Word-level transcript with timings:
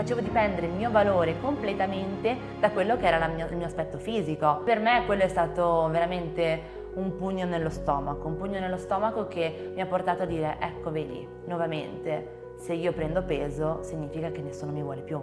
facevo 0.00 0.20
dipendere 0.20 0.66
il 0.66 0.72
mio 0.72 0.90
valore 0.90 1.38
completamente 1.40 2.34
da 2.58 2.70
quello 2.70 2.96
che 2.96 3.06
era 3.06 3.26
mia, 3.26 3.46
il 3.46 3.56
mio 3.56 3.66
aspetto 3.66 3.98
fisico. 3.98 4.62
Per 4.64 4.80
me 4.80 5.02
quello 5.04 5.22
è 5.24 5.28
stato 5.28 5.88
veramente 5.90 6.78
un 6.94 7.16
pugno 7.16 7.44
nello 7.44 7.68
stomaco, 7.68 8.26
un 8.26 8.38
pugno 8.38 8.58
nello 8.60 8.78
stomaco 8.78 9.28
che 9.28 9.72
mi 9.74 9.80
ha 9.82 9.86
portato 9.86 10.22
a 10.22 10.26
dire 10.26 10.56
ecco 10.58 10.90
vedi, 10.90 11.26
nuovamente, 11.44 12.54
se 12.56 12.72
io 12.72 12.92
prendo 12.92 13.22
peso 13.22 13.82
significa 13.82 14.30
che 14.30 14.40
nessuno 14.40 14.72
mi 14.72 14.82
vuole 14.82 15.02
più 15.02 15.20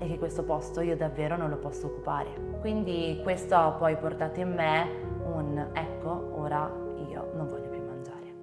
e 0.00 0.06
che 0.08 0.18
questo 0.18 0.42
posto 0.42 0.80
io 0.80 0.96
davvero 0.96 1.36
non 1.36 1.48
lo 1.48 1.58
posso 1.58 1.86
occupare. 1.86 2.30
Quindi 2.58 3.20
questo 3.22 3.54
ha 3.54 3.70
poi 3.70 3.96
portato 3.96 4.40
in 4.40 4.52
me 4.52 4.88
un 5.24 5.70
ecco, 5.72 6.32
ora 6.36 6.68
io 7.08 7.30
non 7.36 7.46
voglio 7.46 7.68
più 7.68 7.80
mangiare. 7.80 8.34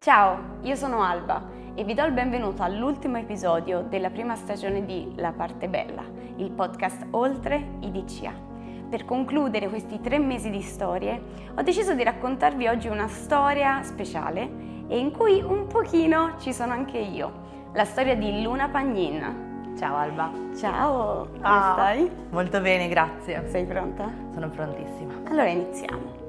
Ciao, 0.00 0.38
io 0.62 0.74
sono 0.74 1.00
Alba 1.00 1.62
e 1.74 1.84
vi 1.84 1.94
do 1.94 2.04
il 2.04 2.12
benvenuto 2.12 2.62
all'ultimo 2.62 3.18
episodio 3.18 3.82
della 3.82 4.10
prima 4.10 4.36
stagione 4.36 4.84
di 4.84 5.12
La 5.16 5.32
parte 5.32 5.68
bella, 5.68 6.04
il 6.36 6.50
podcast 6.50 7.06
oltre 7.10 7.76
i 7.80 7.90
DCA 7.90 8.52
per 8.88 9.04
concludere 9.04 9.68
questi 9.68 10.00
tre 10.00 10.20
mesi 10.20 10.50
di 10.50 10.62
storie, 10.62 11.20
ho 11.52 11.62
deciso 11.62 11.94
di 11.94 12.04
raccontarvi 12.04 12.68
oggi 12.68 12.86
una 12.86 13.08
storia 13.08 13.82
speciale 13.82 14.48
e 14.86 14.98
in 14.98 15.10
cui 15.10 15.40
un 15.40 15.66
pochino 15.66 16.34
ci 16.38 16.52
sono 16.52 16.72
anche 16.72 16.98
io. 16.98 17.42
La 17.72 17.84
storia 17.84 18.14
di 18.14 18.40
Luna 18.40 18.68
Pagnin. 18.68 19.74
Ciao 19.76 19.96
Alba. 19.96 20.30
Ciao, 20.56 21.26
come 21.26 21.38
ah, 21.42 21.72
stai? 21.72 22.10
Molto 22.30 22.60
bene, 22.60 22.86
grazie. 22.86 23.48
Sei 23.48 23.64
pronta? 23.64 24.08
Sono 24.32 24.48
prontissima. 24.48 25.14
Allora 25.24 25.48
iniziamo. 25.48 26.22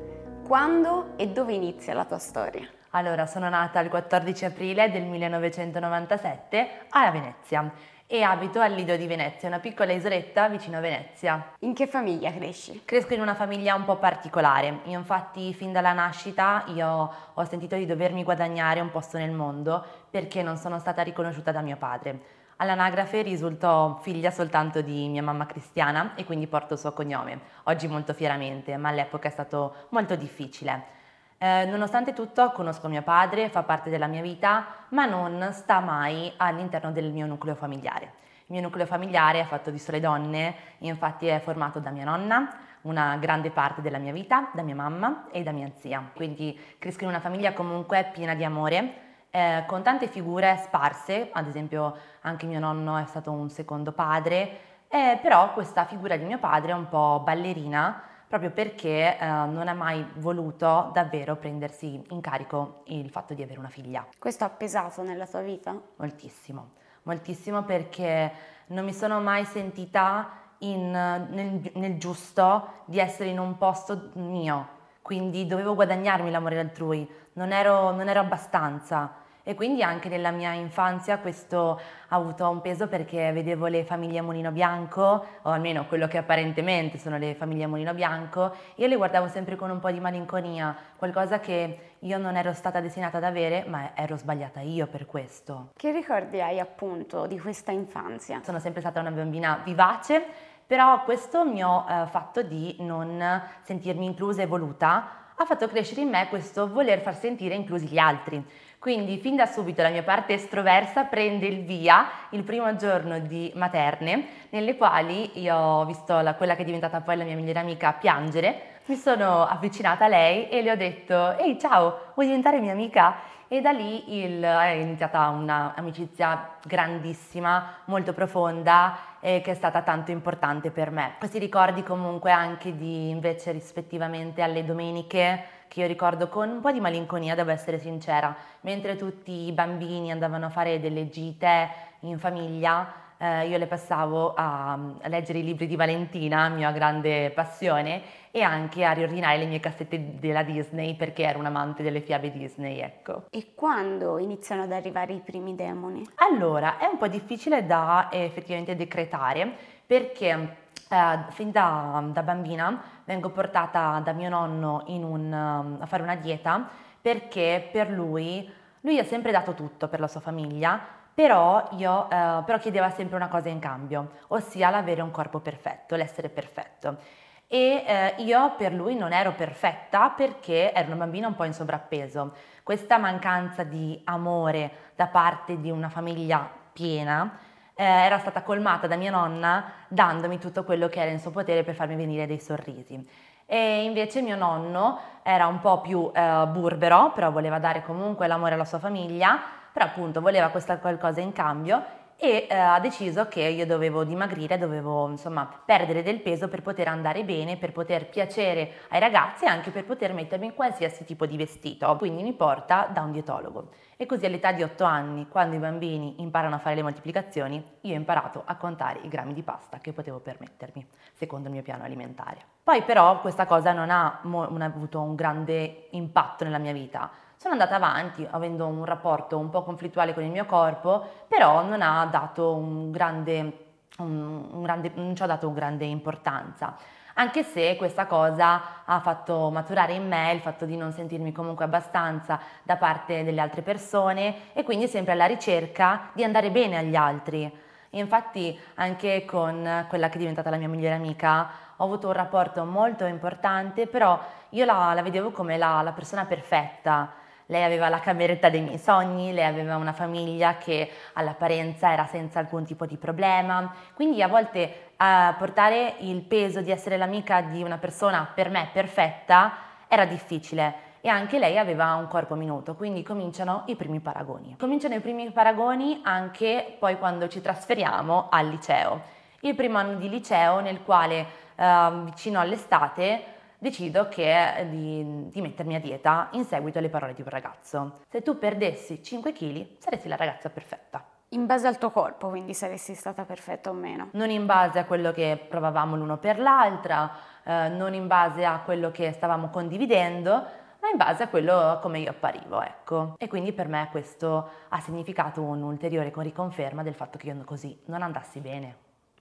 Quando 0.48 1.18
e 1.18 1.28
dove 1.28 1.54
inizia 1.54 1.94
la 1.94 2.06
tua 2.06 2.18
storia? 2.18 2.68
Allora, 2.96 3.26
sono 3.26 3.50
nata 3.50 3.82
il 3.82 3.90
14 3.90 4.46
aprile 4.46 4.90
del 4.90 5.04
1997 5.04 6.86
a 6.92 7.12
Venezia 7.12 7.70
e 8.08 8.22
abito 8.22 8.62
al 8.62 8.72
Lido 8.72 8.96
di 8.96 9.06
Venezia, 9.06 9.50
una 9.50 9.60
piccola 9.60 9.92
isoletta 9.92 10.48
vicino 10.48 10.78
a 10.78 10.80
Venezia. 10.80 11.52
In 11.60 11.74
che 11.74 11.88
famiglia 11.88 12.32
cresci? 12.32 12.84
Cresco 12.86 13.14
in 13.14 13.20
una 13.20 13.36
famiglia 13.36 13.76
un 13.76 13.84
po' 13.84 13.98
particolare. 13.98 14.80
Io 14.86 14.98
infatti 14.98 15.54
fin 15.54 15.74
dalla 15.74 15.92
nascita 15.92 16.64
io 16.68 17.14
ho 17.34 17.44
sentito 17.44 17.76
di 17.76 17.86
dovermi 17.86 18.24
guadagnare 18.24 18.80
un 18.80 18.92
posto 18.92 19.18
nel 19.18 19.32
mondo 19.32 19.84
perché 20.10 20.42
non 20.42 20.56
sono 20.56 20.80
stata 20.80 21.02
riconosciuta 21.02 21.52
da 21.52 21.60
mio 21.60 21.76
padre. 21.76 22.20
All'anagrafe 22.58 23.24
risulto 23.24 24.00
figlia 24.04 24.32
soltanto 24.32 24.80
di 24.80 25.10
mia 25.10 25.22
mamma 25.22 25.46
cristiana 25.46 26.14
e 26.16 26.24
quindi 26.24 26.48
porto 26.48 26.76
il 26.76 26.80
suo 26.80 26.94
cognome, 26.94 27.42
oggi 27.64 27.90
molto 27.90 28.14
fieramente, 28.14 28.78
ma 28.78 28.88
all'epoca 28.88 29.28
è 29.28 29.32
stato 29.32 29.88
molto 29.90 30.16
difficile. 30.16 31.04
Eh, 31.38 31.66
nonostante 31.66 32.14
tutto 32.14 32.52
conosco 32.52 32.88
mio 32.88 33.02
padre, 33.02 33.50
fa 33.50 33.64
parte 33.64 33.90
della 33.90 34.08
mia 34.08 34.22
vita, 34.22 34.66
ma 34.90 35.06
non 35.06 35.50
sta 35.52 35.82
mai 35.82 36.32
all'interno 36.38 36.92
del 36.92 37.12
mio 37.12 37.26
nucleo 37.26 37.56
familiare. 37.56 38.14
Il 38.48 38.54
mio 38.54 38.62
nucleo 38.62 38.86
familiare 38.86 39.42
è 39.42 39.44
fatto 39.44 39.70
di 39.70 39.78
sole 39.78 40.00
donne, 40.00 40.56
infatti 40.80 41.28
è 41.28 41.40
formato 41.40 41.80
da 41.80 41.90
mia 41.90 42.06
nonna, 42.06 42.54
una 42.82 43.18
grande 43.18 43.50
parte 43.50 43.82
della 43.82 43.98
mia 43.98 44.14
vita, 44.14 44.50
da 44.54 44.62
mia 44.62 44.76
mamma 44.76 45.26
e 45.32 45.44
da 45.44 45.52
mia 45.52 45.70
zia. 45.76 46.10
Quindi 46.14 46.58
cresco 46.80 47.04
in 47.04 47.10
una 47.10 47.20
famiglia 47.20 47.54
comunque 47.54 48.10
piena 48.14 48.34
di 48.34 48.46
amore, 48.46 48.94
eh, 49.32 49.64
con 49.68 49.82
tante 49.84 50.08
figure 50.08 50.62
sparse, 50.64 51.30
ad 51.34 51.48
esempio 51.48 51.98
anche 52.22 52.46
mio 52.46 52.60
nonno 52.60 52.96
è 52.96 53.06
stato 53.08 53.32
un 53.32 53.50
secondo 53.50 53.92
padre, 53.92 54.60
eh, 54.88 55.20
però 55.22 55.52
questa 55.52 55.84
figura 55.84 56.16
di 56.16 56.24
mio 56.24 56.38
padre 56.38 56.72
è 56.72 56.76
un 56.76 56.88
po' 56.88 57.20
ballerina, 57.24 58.02
proprio 58.38 58.52
perché 58.52 59.18
eh, 59.18 59.26
non 59.26 59.70
ha 59.70 59.74
mai 59.74 60.06
voluto 60.16 60.90
davvero 60.94 61.38
prendersi 61.38 62.02
in 62.10 62.20
carico 62.20 62.82
il 62.88 63.10
fatto 63.10 63.34
di 63.34 63.42
avere 63.42 63.60
una 63.60 63.70
figlia. 63.70 64.06
Questo 64.20 64.44
ha 64.44 64.50
pesato 64.50 65.04
nella 65.04 65.26
tua 65.26 65.40
vita? 65.40 65.80
Moltissimo, 65.96 66.72
moltissimo 67.04 67.64
perché 67.64 68.30
non 68.68 68.84
mi 68.84 68.94
sono 68.94 69.22
mai 69.22 69.46
sentita 69.46 70.32
in, 70.60 70.92
nel, 70.92 71.72
nel 71.76 71.98
giusto 71.98 72.84
di 72.86 73.00
essere 73.00 73.30
in 73.30 73.40
un 73.40 73.58
posto 73.58 74.10
mio, 74.16 74.68
quindi 75.02 75.48
dovevo 75.48 75.74
guadagnarmi 75.74 76.30
l'amore 76.30 76.60
altrui, 76.60 77.10
non 77.34 77.54
ero, 77.54 77.92
non 77.92 78.10
ero 78.10 78.20
abbastanza 78.20 79.24
e 79.48 79.54
quindi 79.54 79.84
anche 79.84 80.10
nella 80.10 80.32
mia 80.32 80.54
infanzia 80.54 81.20
questo 81.20 81.80
ha 82.08 82.16
avuto 82.16 82.50
un 82.50 82.62
peso 82.62 82.88
perché 82.88 83.32
vedevo 83.32 83.68
le 83.68 83.84
famiglie 83.84 84.18
a 84.18 84.24
mulino 84.24 84.52
bianco, 84.52 85.26
o 85.44 85.50
almeno 85.52 85.86
quello 85.86 86.08
che 86.08 86.18
apparentemente 86.18 86.98
sono 86.98 87.20
le 87.20 87.36
famiglie 87.36 87.66
a 87.66 87.68
mulino 87.68 87.94
bianco, 87.94 88.56
io 88.76 88.88
le 88.88 88.96
guardavo 88.96 89.28
sempre 89.28 89.56
con 89.56 89.70
un 89.70 89.80
po' 89.80 89.92
di 89.92 90.00
malinconia, 90.00 90.76
qualcosa 90.98 91.40
che 91.40 91.94
io 92.00 92.18
non 92.18 92.36
ero 92.36 92.54
stata 92.54 92.80
destinata 92.80 93.18
ad 93.18 93.24
avere, 93.24 93.66
ma 93.68 93.92
ero 93.96 94.18
sbagliata 94.18 94.62
io 94.62 94.88
per 94.88 95.06
questo. 95.06 95.70
Che 95.76 95.92
ricordi 95.92 96.42
hai 96.42 96.60
appunto 96.60 97.28
di 97.28 97.40
questa 97.40 97.72
infanzia? 97.72 98.42
Sono 98.44 98.58
sempre 98.58 98.82
stata 98.82 99.00
una 99.00 99.12
bambina 99.12 99.62
vivace, 99.64 100.24
però 100.66 101.04
questo 101.04 101.46
mi 101.46 101.62
ha 101.62 101.86
eh, 102.04 102.08
fatto 102.08 102.42
di 102.42 102.78
non 102.80 103.42
sentirmi 103.62 104.06
inclusa 104.06 104.42
e 104.42 104.48
voluta, 104.48 105.25
ha 105.38 105.46
fatto 105.46 105.68
crescere 105.68 106.02
in 106.02 106.10
me 106.10 106.28
questo 106.30 106.70
voler 106.70 107.00
far 107.02 107.16
sentire 107.16 107.56
inclusi 107.56 107.88
gli 107.88 107.98
altri. 107.98 108.44
Quindi 108.80 109.18
fin 109.18 109.36
da 109.36 109.48
subito 109.48 109.82
la 109.82 109.90
mia 109.90 110.04
parte 110.04 110.34
estroversa 110.34 111.06
prende 111.06 111.48
il 111.48 111.64
via 111.64 112.08
il 112.30 112.44
primo 112.44 112.76
giorno 112.76 113.20
di 113.20 113.52
materne, 113.56 114.28
nelle 114.50 114.78
quali 114.78 115.40
io 115.42 115.56
ho 115.56 115.86
visto 115.86 116.20
la, 116.20 116.36
quella 116.36 116.56
che 116.56 116.62
è 116.62 116.66
diventata 116.66 117.02
poi 117.02 117.18
la 117.18 117.24
mia 117.24 117.36
migliore 117.36 117.60
amica 117.60 117.94
piangere, 117.94 118.74
mi 118.86 118.96
sono 118.96 119.46
avvicinata 119.48 120.06
a 120.06 120.08
lei 120.08 120.48
e 120.50 120.62
le 120.62 120.72
ho 120.72 120.76
detto 120.76 121.36
ehi 121.38 121.60
ciao, 121.60 122.12
vuoi 122.14 122.28
diventare 122.28 122.60
mia 122.60 122.74
amica? 122.74 123.16
E 123.48 123.62
da 123.62 123.72
lì 123.72 124.24
il, 124.24 124.42
è 124.42 124.70
iniziata 124.70 125.30
un'amicizia 125.30 126.58
grandissima, 126.66 127.82
molto 127.86 128.12
profonda 128.14 128.98
e 129.20 129.42
che 129.42 129.52
è 129.52 129.54
stata 129.54 129.84
tanto 129.84 130.10
importante 130.10 130.72
per 130.72 130.90
me. 130.90 131.14
Questi 131.20 131.38
ricordi 131.38 131.84
comunque 131.84 132.32
anche 132.32 132.76
di 132.76 133.10
invece 133.10 133.52
rispettivamente 133.52 134.42
alle 134.42 134.66
domeniche 134.66 135.44
che 135.68 135.82
io 135.82 135.88
ricordo 135.88 136.28
con 136.28 136.50
un 136.50 136.62
po' 136.62 136.72
di 136.72 136.80
malinconia, 136.80 137.36
devo 137.36 137.52
essere 137.52 137.78
sincera, 137.78 138.36
mentre 138.62 138.96
tutti 138.96 139.46
i 139.46 139.52
bambini 139.52 140.12
andavano 140.12 140.48
a 140.48 140.50
fare 140.50 140.80
delle 140.80 141.10
gite 141.10 141.70
in 142.02 142.18
famiglia, 142.18 142.94
eh, 143.18 143.48
io 143.48 143.58
le 143.58 143.68
passavo 143.68 144.34
a, 144.34 144.74
a, 144.74 145.08
leggere 145.08 145.40
i 145.40 145.44
libri 145.44 145.68
di 145.68 145.76
Valentina, 145.76 146.50
mia 146.50 146.72
grande 146.72 147.32
passione, 147.32 148.02
e 148.36 148.42
anche 148.42 148.84
a 148.84 148.92
riordinare 148.92 149.38
le 149.38 149.46
mie 149.46 149.62
cassette 149.62 150.20
della 150.20 150.44
Disney 150.44 150.98
perché 150.98 151.24
ero 151.24 151.40
un 151.40 151.46
amante 151.46 151.82
delle 151.82 152.02
fiabe 152.02 152.32
Disney, 152.32 152.80
ecco. 152.80 153.28
E 153.30 153.54
quando 153.56 154.18
iniziano 154.18 154.64
ad 154.64 154.74
arrivare 154.74 155.14
i 155.14 155.22
primi 155.22 155.56
demoni? 155.56 156.06
Allora, 156.16 156.78
è 156.78 156.86
un 156.86 156.98
po' 156.98 157.08
difficile 157.08 157.66
da 157.66 158.10
eh, 158.10 158.26
effettivamente 158.26 158.76
decretare 158.76 159.50
perché 159.86 160.58
eh, 160.90 161.18
fin 161.30 161.50
da, 161.52 162.04
da, 162.12 162.24
bambina 162.24 162.78
vengo 163.06 163.30
portata 163.30 164.02
da 164.04 164.12
mio 164.12 164.28
nonno 164.28 164.84
un, 164.86 165.32
um, 165.32 165.78
a 165.80 165.86
fare 165.86 166.04
una 166.04 166.16
dieta 166.16 166.68
perché 167.02 167.70
per 167.72 167.90
lui, 167.90 168.52
lui 168.82 169.00
ha 169.00 169.06
sempre 169.06 169.32
dato 169.32 169.54
tutto 169.54 169.88
per 169.88 170.02
la 170.02 170.10
sua 170.10 170.20
famiglia, 170.20 170.78
però, 171.14 171.70
io, 171.78 172.10
eh, 172.10 172.44
però 172.46 172.58
chiedeva 172.58 172.90
sempre 172.90 173.16
una 173.16 173.30
cosa 173.30 173.48
in 173.48 173.60
cambio, 173.60 174.10
ossia 174.28 174.70
l'avere 174.70 175.02
un 175.02 175.12
corpo 175.12 175.40
perfetto, 175.40 175.96
l'essere 175.96 176.28
perfetto. 176.28 177.24
E 177.56 177.86
eh, 177.88 178.16
io 178.18 178.56
per 178.58 178.74
lui 178.74 178.98
non 178.98 179.14
ero 179.14 179.32
perfetta 179.32 180.10
perché 180.10 180.74
ero 180.74 180.88
una 180.88 180.98
bambina 180.98 181.28
un 181.28 181.36
po' 181.36 181.46
in 181.46 181.54
sovrappeso. 181.54 182.34
Questa 182.64 182.98
mancanza 182.98 183.64
di 183.64 183.98
amore 184.04 184.92
da 184.94 185.08
parte 185.08 185.62
di 185.62 185.72
una 185.72 185.88
famiglia 185.88 186.50
piena 186.74 187.38
eh, 187.74 187.82
era 187.82 188.20
stata 188.20 188.42
colmata 188.42 188.88
da 188.88 188.98
mia 188.98 189.10
nonna 189.10 189.72
dandomi 189.88 190.38
tutto 190.38 190.66
quello 190.66 190.90
che 190.90 191.00
era 191.00 191.12
in 191.12 191.20
suo 191.22 191.32
potere 191.32 191.64
per 191.64 191.76
farmi 191.76 191.96
venire 191.96 192.28
dei 192.28 192.42
sorrisi. 192.42 193.02
E 193.46 193.86
invece 193.86 194.22
mio 194.22 194.36
nonno 194.36 195.00
era 195.24 195.48
un 195.48 195.62
po' 195.62 195.80
più 195.80 196.12
eh, 196.14 196.48
burbero, 196.48 197.14
però 197.14 197.32
voleva 197.32 197.58
dare 197.58 197.84
comunque 197.84 198.28
l'amore 198.28 198.56
alla 198.56 198.66
sua 198.66 198.80
famiglia, 198.80 199.40
però 199.72 199.86
appunto 199.86 200.20
voleva 200.20 200.50
questa 200.50 200.78
qualcosa 200.78 201.22
in 201.22 201.32
cambio 201.32 202.04
e 202.18 202.48
eh, 202.50 202.56
ha 202.56 202.80
deciso 202.80 203.28
che 203.28 203.42
io 203.42 203.66
dovevo 203.66 204.04
dimagrire, 204.04 204.58
dovevo 204.58 205.10
insomma 205.10 205.50
perdere 205.66 206.02
del 206.02 206.22
peso 206.22 206.48
per 206.48 206.62
poter 206.62 206.88
andare 206.88 207.24
bene, 207.24 207.58
per 207.58 207.72
poter 207.72 208.08
piacere 208.08 208.72
ai 208.90 209.00
ragazzi 209.00 209.46
e 209.46 209.48
anche 209.48 209.72
per 209.72 209.86
poter 209.86 210.14
mettermi 210.14 210.46
in 210.46 210.54
qualsiasi 210.54 211.04
tipo 211.04 211.26
di 211.26 211.36
vestito. 211.36 211.94
Quindi 211.98 212.24
mi 212.24 212.34
porta 212.34 212.90
da 212.92 213.02
un 213.02 213.12
dietologo. 213.12 213.70
E 213.98 214.06
così 214.06 214.26
all'età 214.26 214.52
di 214.52 214.64
8 214.64 214.84
anni, 214.84 215.28
quando 215.28 215.56
i 215.56 215.60
bambini 215.60 216.22
imparano 216.22 216.56
a 216.56 216.60
fare 216.60 216.76
le 216.76 216.84
moltiplicazioni, 216.84 217.64
io 217.82 217.94
ho 217.94 217.98
imparato 217.98 218.44
a 218.46 218.56
contare 218.56 219.00
i 219.04 219.08
grammi 219.08 219.34
di 219.34 219.44
pasta 219.44 219.80
che 219.80 219.94
potevo 219.94 220.20
permettermi, 220.20 220.88
secondo 221.14 221.48
il 221.48 221.54
mio 221.54 221.64
piano 221.64 221.84
alimentare. 221.84 222.38
Poi 222.64 222.82
però 222.84 223.20
questa 223.22 223.46
cosa 223.46 223.74
non 223.74 223.90
ha, 223.90 224.20
non 224.24 224.62
ha 224.62 224.66
avuto 224.66 225.02
un 225.02 225.16
grande 225.16 225.88
impatto 225.92 226.44
nella 226.44 226.58
mia 226.58 226.74
vita 226.74 227.10
sono 227.38 227.54
andata 227.54 227.76
avanti 227.76 228.28
avendo 228.30 228.66
un 228.66 228.86
rapporto 228.86 229.38
un 229.38 229.50
po' 229.50 229.64
conflittuale 229.64 230.14
con 230.14 230.24
il 230.24 230.32
mio 230.32 230.46
corpo, 230.46 231.26
però 231.28 231.64
non 231.64 231.82
ha 231.82 232.06
dato 232.06 232.56
un 232.56 232.92
grande, 232.92 233.66
un, 233.98 234.48
un 234.52 234.62
grande, 234.64 234.92
non 234.96 235.16
ci 235.16 235.24
ha 235.24 235.28
dato 235.28 235.48
un 235.48 235.54
grande 235.54 235.86
importanza. 235.86 236.76
anche 237.18 237.44
se 237.44 237.76
questa 237.78 238.08
cosa 238.08 238.84
ha 238.86 239.00
fatto 239.00 239.50
maturare 239.50 239.94
in 239.94 240.08
me 240.08 240.34
il 240.34 240.42
fatto 240.42 240.66
di 240.66 240.76
non 240.76 240.92
sentirmi 240.92 241.32
comunque 241.32 241.66
abbastanza 241.66 242.40
da 242.64 242.76
parte 242.78 243.24
delle 243.24 243.40
altre 243.42 243.62
persone 243.62 244.54
e 244.54 244.64
quindi 244.64 244.88
sempre 244.88 245.14
alla 245.14 245.26
ricerca 245.26 246.10
di 246.14 246.24
andare 246.24 246.52
bene 246.52 246.78
agli 246.78 246.96
altri. 246.96 247.64
Infatti 247.92 248.58
anche 248.76 249.24
con 249.24 249.86
quella 249.88 250.10
che 250.10 250.16
è 250.16 250.20
diventata 250.20 250.50
la 250.50 250.58
mia 250.58 250.68
migliore 250.68 250.96
amica 250.96 251.50
ho 251.78 251.84
avuto 251.84 252.08
un 252.08 252.14
rapporto 252.14 252.66
molto 252.66 253.06
importante, 253.06 253.88
però 253.88 254.20
io 254.50 254.66
la, 254.66 254.94
la 254.94 255.02
vedevo 255.02 255.32
come 255.32 255.58
la, 255.58 255.82
la 255.82 255.94
persona 255.94 256.26
perfetta 256.26 257.24
lei 257.48 257.64
aveva 257.64 257.90
la 257.90 258.00
cameretta 258.00 258.50
dei 258.50 258.62
miei 258.62 258.78
sogni, 258.78 259.34
lei 259.34 259.46
aveva 259.46 259.76
una 259.76 259.94
famiglia 259.94 260.58
che 260.58 260.90
all'apparenza 261.14 261.92
era 261.92 262.06
senza 262.06 262.40
alcun 262.40 262.66
tipo 262.66 262.86
di 262.86 262.98
problema, 262.98 263.74
quindi 263.94 264.22
a 264.22 264.28
volte 264.28 264.60
eh, 264.98 265.34
portare 265.38 265.96
il 266.00 266.22
peso 266.22 266.62
di 266.62 266.72
essere 266.72 266.98
l'amica 266.98 267.42
di 267.42 267.62
una 267.62 267.78
persona 267.78 268.30
per 268.34 268.50
me 268.50 268.70
perfetta 268.72 269.54
era 269.88 270.06
difficile 270.06 270.84
e 271.02 271.10
anche 271.10 271.38
lei 271.38 271.60
aveva 271.60 271.94
un 271.94 272.08
corpo 272.08 272.34
minuto, 272.34 272.74
quindi 272.74 273.04
cominciano 273.04 273.62
i 273.68 273.76
primi 273.76 274.00
paragoni. 274.00 274.56
Cominciano 274.58 274.96
i 274.96 275.00
primi 275.02 275.30
paragoni 275.30 276.02
anche 276.04 276.76
poi 276.80 276.98
quando 276.98 277.28
ci 277.28 277.42
trasferiamo 277.42 278.28
al 278.32 278.48
liceo. 278.48 279.02
Il 279.42 279.54
primo 279.54 279.78
anno 279.78 280.00
di 280.00 280.10
liceo 280.10 280.62
nel 280.62 280.82
quale 280.82 281.28
eh, 281.56 281.92
vicino 282.06 282.40
all'estate 282.40 283.35
decido 283.66 284.08
che, 284.08 284.68
di, 284.70 285.28
di, 285.30 285.42
mettermi 285.42 285.74
a 285.74 285.80
dieta 285.80 286.30
in 286.34 286.46
seguito 286.46 286.78
alle 286.78 286.90
parole 286.90 287.16
di 287.16 287.24
un 287.24 287.30
ragazzo. 287.30 288.02
Se 288.08 288.22
tu 288.22 288.38
perdessi 288.38 289.02
5 289.02 289.32
kg 289.34 289.78
saresti 289.80 290.08
la 290.08 290.16
ragazza 290.16 290.50
perfetta. 290.50 291.04
In 291.30 291.48
base 291.48 291.66
al 291.66 291.80
tuo 291.80 291.90
corpo, 291.90 292.30
quindi 292.30 292.54
saresti 292.54 292.94
stata 292.94 293.26
perfetta 293.26 293.72
o 293.72 293.74
meno? 293.74 294.10
Non 294.12 294.30
in 294.30 294.46
base 294.46 294.78
a 294.78 294.86
quello 294.86 295.12
che 295.12 295.44
provavamo 295.50 295.96
l'uno 295.96 296.18
per 296.18 296.38
l'altra, 296.38 297.12
eh, 297.44 297.70
non 297.70 297.96
in 297.96 298.06
base 298.06 298.46
a 298.46 298.60
quello 298.60 298.92
che 298.92 299.12
stavamo 299.12 299.50
condividendo, 299.50 300.32
ma 300.32 300.90
in 300.92 300.98
base 300.98 301.24
a 301.24 301.28
quello 301.28 301.58
a 301.58 301.80
come 301.80 301.98
io 301.98 302.12
apparivo, 302.12 302.62
ecco. 302.62 303.16
E 303.18 303.28
quindi 303.28 303.52
per 303.52 303.68
me 303.68 303.88
questo 303.90 304.48
ha 304.70 304.80
significato 304.80 305.42
un'ulteriore 305.42 306.14
riconferma 306.16 306.84
del 306.84 306.94
fatto 306.94 307.18
che 307.18 307.28
io 307.28 307.44
così 307.44 307.76
non 307.86 308.04
andassi 308.04 308.40
bene. 308.40 308.76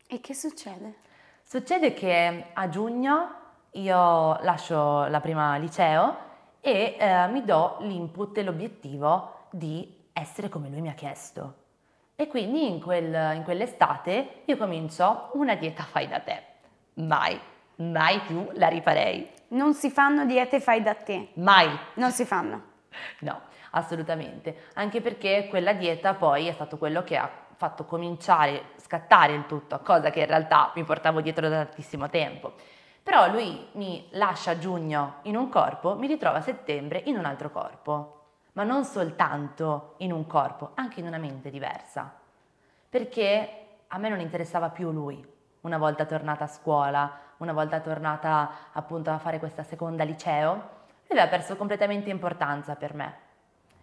E 0.07 0.21
che 0.21 0.35
succede? 0.35 0.97
Succede 1.43 1.95
che 1.95 2.49
a 2.53 2.69
giugno 2.69 3.43
io 3.75 4.39
lascio 4.43 5.07
la 5.07 5.21
prima 5.21 5.57
liceo 5.57 6.17
e 6.61 6.97
eh, 6.99 7.27
mi 7.29 7.45
do 7.45 7.77
l'input 7.81 8.37
e 8.39 8.43
l'obiettivo 8.43 9.47
di 9.51 10.09
essere 10.13 10.49
come 10.49 10.69
lui 10.69 10.81
mi 10.81 10.89
ha 10.89 10.95
chiesto. 10.95 11.63
E 12.17 12.29
quindi 12.29 12.69
in, 12.69 12.81
quel, 12.81 13.35
in 13.35 13.43
quell'estate 13.43 14.43
io 14.45 14.57
comincio 14.57 15.31
una 15.33 15.57
dieta 15.57 15.83
fai 15.83 16.07
da 16.07 16.21
te. 16.21 16.43
Mai, 16.95 17.39
mai 17.77 18.21
più 18.21 18.49
la 18.55 18.69
rifarei. 18.69 19.29
Non 19.49 19.75
si 19.75 19.91
fanno 19.91 20.25
diete 20.25 20.61
fai 20.61 20.83
da 20.83 20.95
te. 20.95 21.31
Mai. 21.35 21.69
Non 21.95 22.11
si 22.11 22.25
fanno. 22.25 22.73
No, 23.21 23.41
assolutamente. 23.71 24.69
Anche 24.75 25.01
perché 25.01 25.49
quella 25.49 25.73
dieta 25.73 26.15
poi 26.15 26.47
è 26.47 26.53
stato 26.53 26.79
quello 26.79 27.03
che 27.03 27.17
ha 27.17 27.29
fatto 27.57 27.85
cominciare, 27.85 28.67
scattare 28.77 29.33
il 29.33 29.47
tutto, 29.47 29.81
cosa 29.81 30.11
che 30.11 30.21
in 30.21 30.27
realtà 30.27 30.71
mi 30.77 30.85
portavo 30.85 31.21
dietro 31.21 31.49
da 31.49 31.65
tantissimo 31.65 32.09
tempo. 32.09 32.53
Però 33.05 33.31
lui 33.31 33.69
mi 33.73 34.09
lascia 34.13 34.53
a 34.53 34.59
giugno 34.59 35.17
in 35.25 35.37
un 35.37 35.51
corpo, 35.51 35.95
mi 35.95 36.07
ritrova 36.07 36.39
a 36.39 36.41
settembre 36.41 37.03
in 37.05 37.19
un 37.19 37.27
altro 37.27 37.51
corpo, 37.51 38.23
ma 38.53 38.65
non 38.65 38.85
soltanto 38.85 39.95
in 39.99 40.11
un 40.11 40.27
corpo, 40.27 40.71
anche 40.75 41.01
in 41.01 41.07
una 41.07 41.19
mente 41.19 41.51
diversa. 41.51 42.11
Perché 42.89 43.67
a 43.89 43.99
me 43.99 44.09
non 44.09 44.21
interessava 44.21 44.71
più 44.71 44.91
lui, 44.91 45.23
una 45.61 45.77
volta 45.77 46.07
tornata 46.07 46.45
a 46.45 46.49
scuola, 46.49 47.19
una 47.39 47.53
volta 47.53 47.81
tornata 47.81 48.51
appunto 48.73 49.11
a 49.11 49.19
fare 49.19 49.39
questa 49.39 49.65
seconda 49.65 50.03
liceo, 50.03 50.53
lui 50.53 51.19
aveva 51.19 51.29
perso 51.29 51.57
completamente 51.57 52.09
importanza 52.09 52.75
per 52.75 52.95
me. 52.95 53.19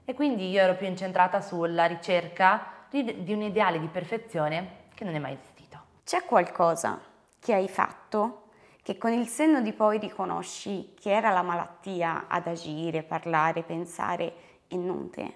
E 0.04 0.16
quindi 0.16 0.50
io 0.50 0.62
ero 0.62 0.74
più 0.74 0.88
incentrata 0.88 1.42
sulla 1.42 1.86
ricerca 1.86 2.66
di, 2.90 3.32
un 3.32 3.44
ideale 3.44 3.80
di 3.80 3.88
perfezione 3.88 4.88
che 4.96 5.04
non 5.04 5.14
è 5.14 5.20
mai 5.20 5.34
esistito. 5.34 5.80
C'è 6.04 6.26
qualcosa 6.26 7.00
che 7.40 7.54
hai 7.54 7.70
fatto 7.70 8.41
che 8.84 8.98
con 8.98 9.12
il 9.12 9.28
senno 9.28 9.62
di 9.62 9.74
poi 9.74 10.00
riconosci 10.00 10.94
che 11.00 11.12
era 11.12 11.30
la 11.30 11.44
malattia 11.44 12.26
ad 12.28 12.48
agire, 12.48 13.04
parlare, 13.04 13.64
pensare 13.64 14.34
e 14.68 14.76
non 14.76 15.10
te? 15.10 15.34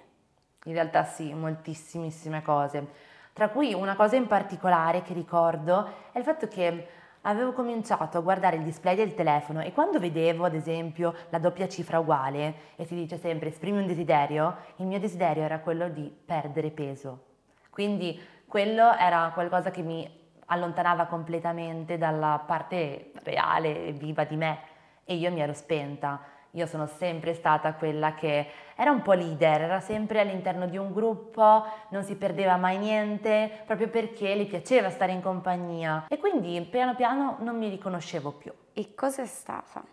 In 0.65 0.73
realtà 0.73 1.03
sì, 1.03 1.31
moltissimissime 1.33 2.41
cose, 2.41 2.87
tra 3.33 3.49
cui 3.49 3.73
una 3.73 3.95
cosa 3.95 4.15
in 4.15 4.25
particolare 4.25 5.03
che 5.03 5.13
ricordo 5.13 5.87
è 6.11 6.17
il 6.17 6.23
fatto 6.23 6.47
che 6.47 6.87
avevo 7.21 7.53
cominciato 7.53 8.17
a 8.17 8.21
guardare 8.21 8.55
il 8.55 8.63
display 8.63 8.95
del 8.95 9.13
telefono 9.13 9.61
e 9.61 9.73
quando 9.73 9.99
vedevo 9.99 10.45
ad 10.45 10.55
esempio 10.55 11.13
la 11.29 11.39
doppia 11.39 11.67
cifra 11.67 11.99
uguale 11.99 12.55
e 12.75 12.85
si 12.85 12.95
dice 12.95 13.17
sempre 13.17 13.49
esprimi 13.49 13.79
un 13.79 13.87
desiderio, 13.87 14.55
il 14.77 14.87
mio 14.87 14.99
desiderio 14.99 15.43
era 15.43 15.59
quello 15.59 15.89
di 15.89 16.11
perdere 16.25 16.71
peso. 16.71 17.25
Quindi 17.69 18.19
quello 18.47 18.95
era 18.95 19.31
qualcosa 19.33 19.69
che 19.69 19.81
mi 19.81 20.24
allontanava 20.45 21.05
completamente 21.05 21.97
dalla 21.97 22.43
parte 22.45 23.11
reale 23.23 23.87
e 23.87 23.91
viva 23.91 24.23
di 24.23 24.35
me 24.35 24.59
e 25.03 25.15
io 25.15 25.31
mi 25.31 25.41
ero 25.41 25.53
spenta. 25.53 26.33
Io 26.51 26.65
sono 26.67 26.87
sempre 26.87 27.33
stata 27.33 27.73
quella 27.73 28.13
che 28.13 28.47
era 28.75 28.89
un 28.89 29.01
po' 29.01 29.11
leader, 29.11 29.61
era 29.61 29.79
sempre 29.81 30.21
all'interno 30.21 30.67
di 30.67 30.77
un 30.77 30.93
gruppo, 30.93 31.65
non 31.89 32.03
si 32.03 32.15
perdeva 32.15 32.55
mai 32.55 32.77
niente, 32.77 33.63
proprio 33.65 33.89
perché 33.89 34.33
le 34.35 34.45
piaceva 34.45 34.89
stare 34.89 35.11
in 35.11 35.21
compagnia 35.21 36.05
e 36.07 36.17
quindi 36.17 36.61
piano 36.61 36.95
piano 36.95 37.35
non 37.39 37.57
mi 37.57 37.67
riconoscevo 37.67 38.31
più. 38.31 38.53
E 38.73 38.95
cosa 38.95 39.21
è 39.21 39.25
stata 39.25 39.83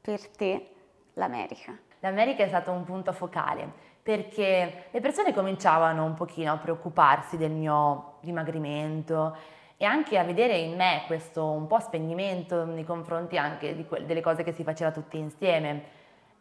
per 0.00 0.28
te 0.28 0.68
l'America? 1.14 1.76
L'America 1.98 2.44
è 2.44 2.48
stato 2.48 2.70
un 2.70 2.84
punto 2.84 3.12
focale 3.12 3.90
perché 4.02 4.84
le 4.90 5.00
persone 5.00 5.32
cominciavano 5.32 6.04
un 6.04 6.14
pochino 6.14 6.52
a 6.52 6.56
preoccuparsi 6.56 7.36
del 7.36 7.52
mio 7.52 8.14
dimagrimento 8.20 9.36
e 9.82 9.84
anche 9.84 10.16
a 10.16 10.22
vedere 10.22 10.56
in 10.58 10.76
me 10.76 11.02
questo 11.08 11.44
un 11.44 11.66
po' 11.66 11.80
spegnimento 11.80 12.64
nei 12.64 12.84
confronti 12.84 13.36
anche 13.36 13.84
que- 13.84 14.06
delle 14.06 14.20
cose 14.20 14.44
che 14.44 14.52
si 14.52 14.62
faceva 14.62 14.92
tutti 14.92 15.18
insieme. 15.18 15.82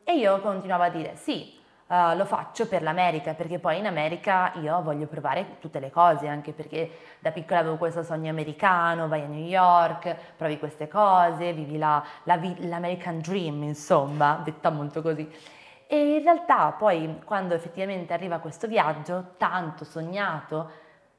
E 0.03 0.15
io 0.15 0.39
continuavo 0.41 0.83
a 0.83 0.89
dire 0.89 1.15
sì, 1.15 1.59
uh, 1.87 2.15
lo 2.15 2.25
faccio 2.25 2.67
per 2.67 2.83
l'America, 2.83 3.33
perché 3.33 3.57
poi 3.57 3.79
in 3.79 3.87
America 3.87 4.51
io 4.61 4.79
voglio 4.83 5.07
provare 5.07 5.57
tutte 5.59 5.79
le 5.79 5.89
cose, 5.89 6.27
anche 6.27 6.51
perché 6.51 6.91
da 7.17 7.31
piccola 7.31 7.61
avevo 7.61 7.77
questo 7.77 8.03
sogno 8.03 8.29
americano, 8.29 9.07
vai 9.07 9.23
a 9.23 9.27
New 9.27 9.43
York, 9.43 10.15
provi 10.37 10.59
queste 10.59 10.87
cose, 10.87 11.51
vivi 11.51 11.79
la, 11.79 12.03
la, 12.25 12.39
l'American 12.57 13.21
Dream, 13.21 13.63
insomma, 13.63 14.39
detta 14.45 14.69
molto 14.69 15.01
così. 15.01 15.27
E 15.87 16.17
in 16.17 16.21
realtà 16.21 16.73
poi 16.73 17.19
quando 17.25 17.55
effettivamente 17.55 18.13
arriva 18.13 18.37
questo 18.37 18.67
viaggio, 18.67 19.33
tanto 19.37 19.83
sognato, 19.83 20.69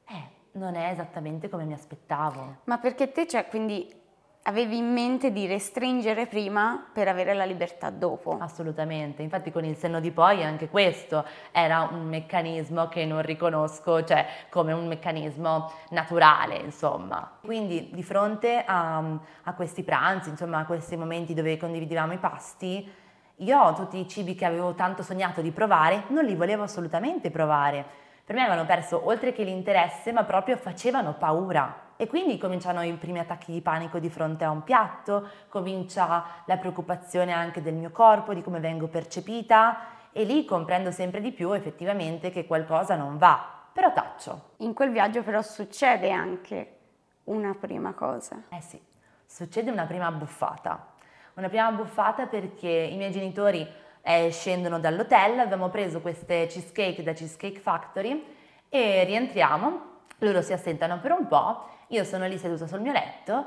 eh, 0.07 0.41
non 0.53 0.75
è 0.75 0.89
esattamente 0.89 1.49
come 1.49 1.63
mi 1.63 1.73
aspettavo. 1.73 2.57
Ma 2.65 2.77
perché 2.77 3.11
te, 3.11 3.27
cioè, 3.27 3.47
quindi 3.47 4.01
avevi 4.43 4.77
in 4.77 4.91
mente 4.91 5.31
di 5.31 5.47
restringere 5.47 6.27
prima 6.27 6.85
per 6.91 7.07
avere 7.07 7.33
la 7.33 7.45
libertà 7.45 7.89
dopo? 7.89 8.37
Assolutamente, 8.39 9.21
infatti 9.21 9.51
con 9.51 9.63
il 9.63 9.77
senno 9.77 9.99
di 9.99 10.11
poi 10.11 10.43
anche 10.43 10.67
questo 10.69 11.25
era 11.51 11.87
un 11.89 12.05
meccanismo 12.05 12.87
che 12.89 13.05
non 13.05 13.21
riconosco, 13.21 14.03
cioè 14.03 14.25
come 14.49 14.73
un 14.73 14.87
meccanismo 14.87 15.71
naturale, 15.89 16.57
insomma. 16.57 17.37
Quindi 17.41 17.89
di 17.93 18.03
fronte 18.03 18.63
a, 18.65 18.97
a 19.43 19.53
questi 19.53 19.83
pranzi, 19.83 20.29
insomma 20.29 20.59
a 20.59 20.65
questi 20.65 20.97
momenti 20.97 21.33
dove 21.33 21.57
condividevamo 21.57 22.13
i 22.13 22.17
pasti, 22.17 22.91
io 23.37 23.73
tutti 23.73 23.97
i 23.97 24.07
cibi 24.07 24.35
che 24.35 24.45
avevo 24.45 24.73
tanto 24.75 25.01
sognato 25.01 25.41
di 25.41 25.51
provare 25.51 26.03
non 26.09 26.23
li 26.23 26.35
volevo 26.35 26.63
assolutamente 26.63 27.31
provare 27.31 28.01
per 28.25 28.35
me 28.35 28.41
avevano 28.41 28.65
perso 28.65 29.05
oltre 29.05 29.33
che 29.33 29.43
l'interesse, 29.43 30.11
ma 30.13 30.23
proprio 30.23 30.55
facevano 30.55 31.13
paura. 31.13 31.91
E 31.97 32.07
quindi 32.07 32.37
cominciano 32.37 32.81
i 32.81 32.93
primi 32.93 33.19
attacchi 33.19 33.51
di 33.51 33.61
panico 33.61 33.99
di 33.99 34.09
fronte 34.09 34.43
a 34.43 34.49
un 34.49 34.63
piatto, 34.63 35.27
comincia 35.49 36.25
la 36.45 36.57
preoccupazione 36.57 37.33
anche 37.33 37.61
del 37.61 37.73
mio 37.73 37.91
corpo, 37.91 38.33
di 38.33 38.41
come 38.41 38.59
vengo 38.59 38.87
percepita 38.87 39.77
e 40.11 40.23
lì 40.23 40.45
comprendo 40.45 40.91
sempre 40.91 41.21
di 41.21 41.31
più 41.31 41.51
effettivamente 41.51 42.29
che 42.29 42.45
qualcosa 42.45 42.95
non 42.95 43.17
va, 43.17 43.45
però 43.71 43.91
taccio. 43.91 44.51
In 44.57 44.73
quel 44.73 44.91
viaggio 44.91 45.21
però 45.21 45.41
succede 45.41 46.11
anche 46.11 46.77
una 47.25 47.55
prima 47.59 47.93
cosa. 47.93 48.43
Eh 48.49 48.61
sì, 48.61 48.81
succede 49.25 49.69
una 49.69 49.85
prima 49.85 50.11
buffata. 50.11 50.91
Una 51.35 51.49
prima 51.49 51.71
buffata 51.71 52.27
perché 52.27 52.69
i 52.69 52.95
miei 52.95 53.11
genitori 53.11 53.67
eh, 54.05 54.29
scendono 54.31 54.79
dall'hotel, 54.79 55.39
abbiamo 55.39 55.69
preso 55.69 56.01
queste 56.01 56.45
cheesecake 56.47 57.01
da 57.03 57.13
Cheesecake 57.13 57.59
Factory 57.59 58.25
e 58.67 59.03
rientriamo, 59.05 59.81
loro 60.19 60.41
si 60.41 60.51
assentano 60.51 60.99
per 60.99 61.11
un 61.11 61.27
po', 61.27 61.69
io 61.87 62.03
sono 62.03 62.27
lì 62.27 62.37
seduta 62.37 62.67
sul 62.67 62.81
mio 62.81 62.91
letto 62.91 63.45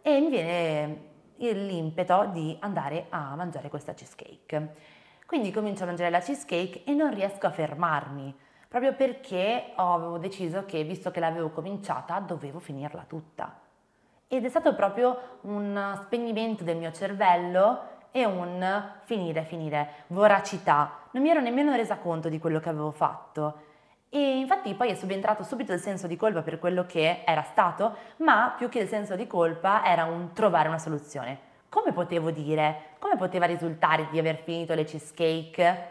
e 0.00 0.18
mi 0.20 0.30
viene 0.30 1.06
l'impeto 1.36 2.30
di 2.32 2.56
andare 2.60 3.06
a 3.10 3.34
mangiare 3.36 3.68
questa 3.68 3.92
cheesecake. 3.92 4.74
Quindi 5.26 5.50
comincio 5.50 5.82
a 5.82 5.86
mangiare 5.86 6.10
la 6.10 6.20
cheesecake 6.20 6.84
e 6.84 6.94
non 6.94 7.12
riesco 7.12 7.46
a 7.46 7.50
fermarmi, 7.50 8.34
proprio 8.66 8.94
perché 8.94 9.72
avevo 9.74 10.16
deciso 10.16 10.64
che, 10.64 10.82
visto 10.84 11.10
che 11.10 11.20
l'avevo 11.20 11.50
cominciata, 11.50 12.18
dovevo 12.20 12.60
finirla 12.60 13.04
tutta. 13.06 13.60
ed 14.30 14.44
è 14.44 14.48
stato 14.48 14.74
proprio 14.74 15.38
un 15.42 16.00
spegnimento 16.04 16.62
del 16.62 16.76
mio 16.76 16.92
cervello 16.92 17.96
e 18.10 18.24
un 18.24 18.90
finire, 19.04 19.44
finire, 19.44 20.04
voracità. 20.08 20.98
Non 21.12 21.22
mi 21.22 21.30
ero 21.30 21.40
nemmeno 21.40 21.74
resa 21.74 21.96
conto 21.96 22.28
di 22.28 22.38
quello 22.38 22.60
che 22.60 22.68
avevo 22.68 22.90
fatto. 22.90 23.62
E 24.10 24.38
infatti 24.38 24.74
poi 24.74 24.90
è 24.90 24.94
subentrato 24.94 25.42
subito 25.42 25.72
il 25.72 25.80
senso 25.80 26.06
di 26.06 26.16
colpa 26.16 26.42
per 26.42 26.58
quello 26.58 26.86
che 26.86 27.22
era 27.26 27.42
stato, 27.42 27.94
ma 28.18 28.54
più 28.56 28.68
che 28.68 28.78
il 28.78 28.88
senso 28.88 29.16
di 29.16 29.26
colpa 29.26 29.84
era 29.84 30.04
un 30.04 30.32
trovare 30.32 30.68
una 30.68 30.78
soluzione. 30.78 31.46
Come 31.68 31.92
potevo 31.92 32.30
dire? 32.30 32.94
Come 32.98 33.16
poteva 33.16 33.44
risultare 33.44 34.08
di 34.10 34.18
aver 34.18 34.36
finito 34.36 34.74
le 34.74 34.84
cheesecake? 34.84 35.86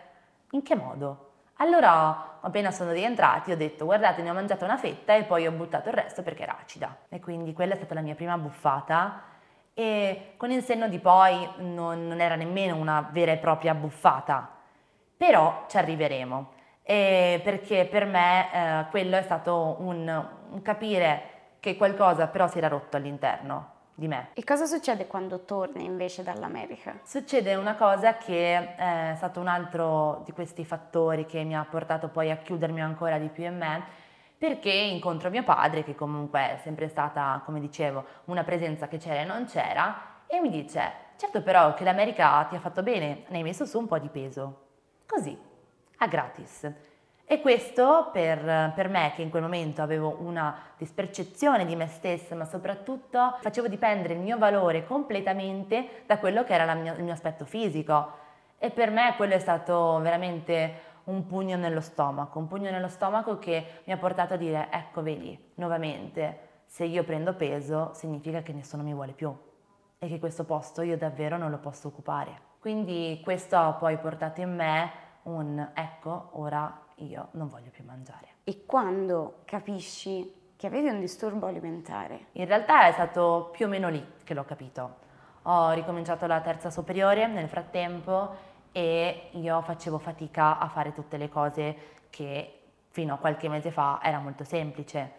In 0.52 0.64
che 0.64 0.76
modo? 0.76 1.26
Allora, 1.58 2.40
appena 2.42 2.72
sono 2.72 2.92
rientrati, 2.92 3.52
ho 3.52 3.58
detto 3.58 3.86
guardate, 3.86 4.24
ne 4.24 4.32
ho 4.32 4.34
mangiato 4.34 4.66
una 4.66 4.78
fetta 4.78 5.16
e 5.16 5.24
poi 5.24 5.46
ho 5.46 5.52
buttato 5.52 5.90
il 5.90 5.96
resto 5.96 6.24
perché 6.24 6.44
era 6.44 6.58
acida. 6.60 6.98
E 7.10 7.20
quindi 7.20 7.54
quella 7.54 7.74
è 7.74 7.78
stata 7.78 7.94
la 7.94 8.02
mia 8.02 8.16
prima 8.16 8.38
buffata 8.38 9.36
e 9.80 10.34
con 10.38 10.50
il 10.50 10.64
senno 10.64 10.88
di 10.88 10.98
poi 10.98 11.48
non, 11.58 12.08
non 12.08 12.20
era 12.20 12.34
nemmeno 12.34 12.76
una 12.78 13.08
vera 13.12 13.32
e 13.32 13.38
propria 13.38 13.76
buffata, 13.76 14.50
però 15.16 15.66
ci 15.68 15.78
arriveremo. 15.78 16.50
E 16.82 17.40
perché 17.44 17.86
per 17.86 18.06
me 18.06 18.52
eh, 18.52 18.86
quello 18.90 19.18
è 19.18 19.22
stato 19.22 19.76
un, 19.78 20.28
un 20.50 20.62
capire 20.64 21.22
che 21.60 21.78
qualcosa 21.78 22.26
però 22.26 22.48
si 22.48 22.58
era 22.58 22.68
rotto 22.68 22.98
all'interno 22.98 23.74
di 23.94 24.08
me. 24.08 24.30
E 24.34 24.44
cosa 24.44 24.66
succede 24.66 25.06
quando 25.06 25.42
torni 25.42 25.86
invece 25.86 26.24
dall'America? 26.24 26.98
Succede 27.04 27.54
una 27.54 27.76
cosa 27.76 28.18
che 28.18 28.56
eh, 28.56 29.12
è 29.12 29.14
stato 29.16 29.40
un 29.40 29.48
altro 29.48 30.24
di 30.26 30.32
questi 30.32 30.66
fattori 30.66 31.28
che 31.28 31.44
mi 31.44 31.56
ha 31.56 31.64
portato 31.70 32.08
poi 32.08 32.32
a 32.32 32.38
chiudermi 32.38 32.82
ancora 32.82 33.20
di 33.20 33.28
più 33.28 33.44
in 33.44 33.58
me, 33.58 33.84
perché 34.38 34.72
incontro 34.72 35.30
mio 35.30 35.44
padre, 35.44 35.84
che 35.84 35.96
comunque 35.96 36.40
è 36.40 36.60
sempre 36.62 36.88
stata, 36.88 37.42
come 37.44 37.60
dicevo, 37.60 38.06
una 38.26 38.44
presenza 38.44 38.88
che 38.88 38.98
c'era 38.98 39.22
e 39.22 39.26
non 39.26 39.46
c'era, 39.46 40.22
e 40.28 40.40
mi 40.40 40.50
dice, 40.50 40.92
certo 41.18 41.42
però 41.42 41.74
che 41.74 41.84
l'America 41.84 42.44
ti 42.50 42.56
ha 42.56 42.60
fatto 42.60 42.84
bene, 42.84 43.24
ne 43.28 43.38
hai 43.38 43.44
messo 43.44 43.66
su 43.66 43.80
un 43.80 43.88
po' 43.88 43.98
di 43.98 44.10
peso. 44.10 44.66
Così, 45.08 45.38
a 45.98 46.08
gratis. 46.08 46.72
E 47.30 47.42
questo 47.42 48.10
per, 48.14 48.72
per, 48.74 48.88
me, 48.88 49.12
che 49.14 49.22
in 49.22 49.30
quel 49.30 49.42
momento 49.42 49.82
avevo 49.82 50.16
una 50.20 50.58
dispercezione 50.78 51.66
di 51.66 51.76
me 51.76 51.88
stessa, 51.88 52.36
ma 52.36 52.46
soprattutto 52.46 53.36
facevo 53.42 53.68
dipendere 53.68 54.14
il 54.14 54.22
mio 54.22 54.38
valore 54.38 54.86
completamente 54.86 56.04
da 56.06 56.20
quello 56.20 56.46
che 56.46 56.54
era 56.54 56.74
mia, 56.74 56.94
il 56.94 57.04
mio 57.04 57.12
aspetto 57.12 57.44
fisico. 57.44 58.26
E 58.58 58.72
per 58.72 58.92
me 58.92 59.14
quello 59.18 59.34
è 59.34 59.40
stato 59.40 60.00
veramente 60.02 60.87
un 61.08 61.26
pugno 61.26 61.58
nello 61.58 61.82
stomaco, 61.82 62.40
un 62.40 62.48
pugno 62.48 62.72
nello 62.72 62.88
stomaco 62.88 63.38
che 63.38 63.82
mi 63.86 63.94
ha 63.94 63.98
portato 63.98 64.34
a 64.34 64.38
dire, 64.38 64.70
ecco 64.72 65.02
vedi, 65.02 65.52
nuovamente, 65.56 66.40
se 66.66 66.84
io 66.84 67.04
prendo 67.04 67.34
peso 67.34 67.92
significa 67.94 68.42
che 68.42 68.54
nessuno 68.54 68.84
mi 68.84 68.94
vuole 68.94 69.14
più 69.14 69.36
e 70.00 70.08
che 70.08 70.20
questo 70.20 70.44
posto 70.44 70.82
io 70.82 70.98
davvero 70.98 71.38
non 71.38 71.50
lo 71.50 71.58
posso 71.60 71.88
occupare. 71.88 72.46
Quindi 72.60 73.22
questo 73.24 73.56
ha 73.56 73.72
poi 73.74 73.98
portato 73.98 74.42
in 74.42 74.54
me 74.54 74.92
un, 75.24 75.72
ecco, 75.74 76.30
ora 76.34 76.86
io 76.96 77.30
non 77.32 77.48
voglio 77.48 77.70
più 77.70 77.84
mangiare. 77.86 78.36
E 78.44 78.66
quando 78.66 79.42
capisci 79.46 80.52
che 80.56 80.68
avevi 80.68 80.90
un 80.90 81.00
disturbo 81.00 81.48
alimentare? 81.48 82.28
In 82.34 82.46
realtà 82.46 82.88
è 82.88 82.92
stato 82.92 83.50
più 83.52 83.66
o 83.66 83.70
meno 83.70 83.90
lì 83.90 84.06
che 84.24 84.34
l'ho 84.34 84.44
capito. 84.44 85.06
Ho 85.44 85.72
ricominciato 85.72 86.28
la 86.28 86.42
terza 86.42 86.70
superiore 86.70 87.28
nel 87.28 87.48
frattempo 87.48 88.56
e 88.72 89.30
io 89.32 89.62
facevo 89.62 89.98
fatica 89.98 90.58
a 90.58 90.68
fare 90.68 90.92
tutte 90.92 91.18
le 91.18 91.30
cose 91.30 91.76
che 92.10 92.60
fino 92.90 93.14
a 93.14 93.18
qualche 93.18 93.50
mese 93.50 93.72
fa 93.72 94.00
era 94.02 94.20
molto 94.20 94.44
semplice 94.44 95.12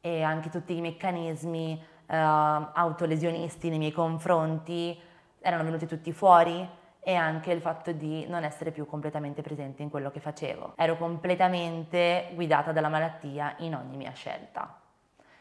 e 0.00 0.22
anche 0.22 0.50
tutti 0.50 0.76
i 0.76 0.80
meccanismi 0.80 1.82
eh, 2.06 2.16
autolesionisti 2.16 3.68
nei 3.68 3.78
miei 3.78 3.92
confronti 3.92 4.98
erano 5.40 5.64
venuti 5.64 5.86
tutti 5.86 6.12
fuori 6.12 6.68
e 7.06 7.14
anche 7.14 7.52
il 7.52 7.60
fatto 7.60 7.92
di 7.92 8.26
non 8.26 8.44
essere 8.44 8.70
più 8.70 8.86
completamente 8.86 9.42
presente 9.42 9.82
in 9.82 9.90
quello 9.90 10.10
che 10.10 10.20
facevo. 10.20 10.72
Ero 10.76 10.96
completamente 10.96 12.30
guidata 12.32 12.72
dalla 12.72 12.88
malattia 12.88 13.54
in 13.58 13.74
ogni 13.74 13.96
mia 13.96 14.12
scelta. 14.12 14.80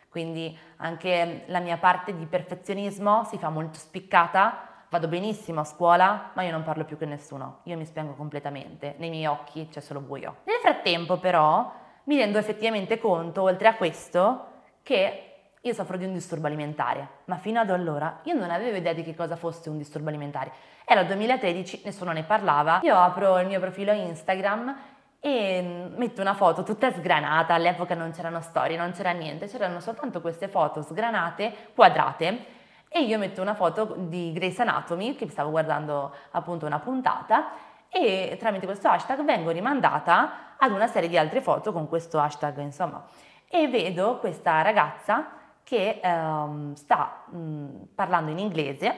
Quindi 0.09 0.55
anche 0.77 1.45
la 1.47 1.59
mia 1.59 1.77
parte 1.77 2.15
di 2.15 2.25
perfezionismo 2.25 3.23
si 3.23 3.37
fa 3.37 3.49
molto 3.49 3.79
spiccata, 3.79 4.72
vado 4.93 5.07
benissimo 5.07 5.61
a 5.61 5.63
scuola, 5.63 6.29
ma 6.35 6.43
io 6.43 6.51
non 6.51 6.61
parlo 6.61 6.85
più 6.85 6.99
con 6.99 7.07
nessuno, 7.07 7.61
io 7.63 7.75
mi 7.77 7.85
spengo 7.85 8.13
completamente, 8.13 8.93
nei 8.99 9.09
miei 9.09 9.25
occhi 9.25 9.67
c'è 9.67 9.79
solo 9.79 10.01
buio. 10.01 10.41
Nel 10.43 10.59
frattempo 10.61 11.17
però 11.17 11.73
mi 12.03 12.15
rendo 12.15 12.37
effettivamente 12.37 12.99
conto, 12.99 13.41
oltre 13.41 13.69
a 13.69 13.73
questo, 13.73 14.49
che 14.83 15.29
io 15.59 15.73
soffro 15.73 15.97
di 15.97 16.05
un 16.05 16.13
disturbo 16.13 16.45
alimentare, 16.45 17.07
ma 17.25 17.37
fino 17.37 17.59
ad 17.59 17.71
allora 17.71 18.19
io 18.25 18.35
non 18.35 18.51
avevo 18.51 18.77
idea 18.77 18.93
di 18.93 19.01
che 19.01 19.15
cosa 19.15 19.35
fosse 19.35 19.67
un 19.71 19.79
disturbo 19.79 20.09
alimentare. 20.09 20.51
Era 20.85 21.01
il 21.01 21.07
2013, 21.07 21.81
nessuno 21.85 22.11
ne 22.11 22.21
parlava. 22.21 22.81
Io 22.83 22.95
apro 22.95 23.39
il 23.39 23.47
mio 23.47 23.59
profilo 23.59 23.93
Instagram 23.93 24.77
e 25.19 25.59
mm, 25.59 25.97
metto 25.97 26.21
una 26.21 26.35
foto 26.35 26.61
tutta 26.61 26.91
sgranata, 26.91 27.55
all'epoca 27.55 27.95
non 27.95 28.11
c'erano 28.11 28.41
storie, 28.41 28.77
non 28.77 28.91
c'era 28.91 29.09
niente, 29.09 29.47
c'erano 29.47 29.79
soltanto 29.79 30.21
queste 30.21 30.47
foto 30.47 30.83
sgranate, 30.83 31.71
quadrate 31.73 32.52
e 32.95 33.01
io 33.01 33.17
metto 33.17 33.41
una 33.41 33.55
foto 33.55 33.95
di 33.97 34.31
Grace 34.33 34.61
Anatomy, 34.61 35.15
che 35.15 35.27
stavo 35.27 35.49
guardando 35.49 36.13
appunto 36.29 36.67
una 36.67 36.77
puntata 36.77 37.53
e 37.89 38.37
tramite 38.39 38.67
questo 38.67 38.87
hashtag 38.87 39.23
vengo 39.23 39.49
rimandata 39.49 40.55
ad 40.57 40.71
una 40.71 40.85
serie 40.85 41.09
di 41.09 41.17
altre 41.17 41.41
foto 41.41 41.73
con 41.73 41.87
questo 41.87 42.19
hashtag 42.19 42.59
insomma 42.59 43.03
e 43.47 43.67
vedo 43.67 44.19
questa 44.19 44.61
ragazza 44.61 45.27
che 45.63 45.99
ehm, 46.03 46.73
sta 46.75 47.23
mh, 47.29 47.87
parlando 47.95 48.29
in 48.29 48.37
inglese, 48.37 48.95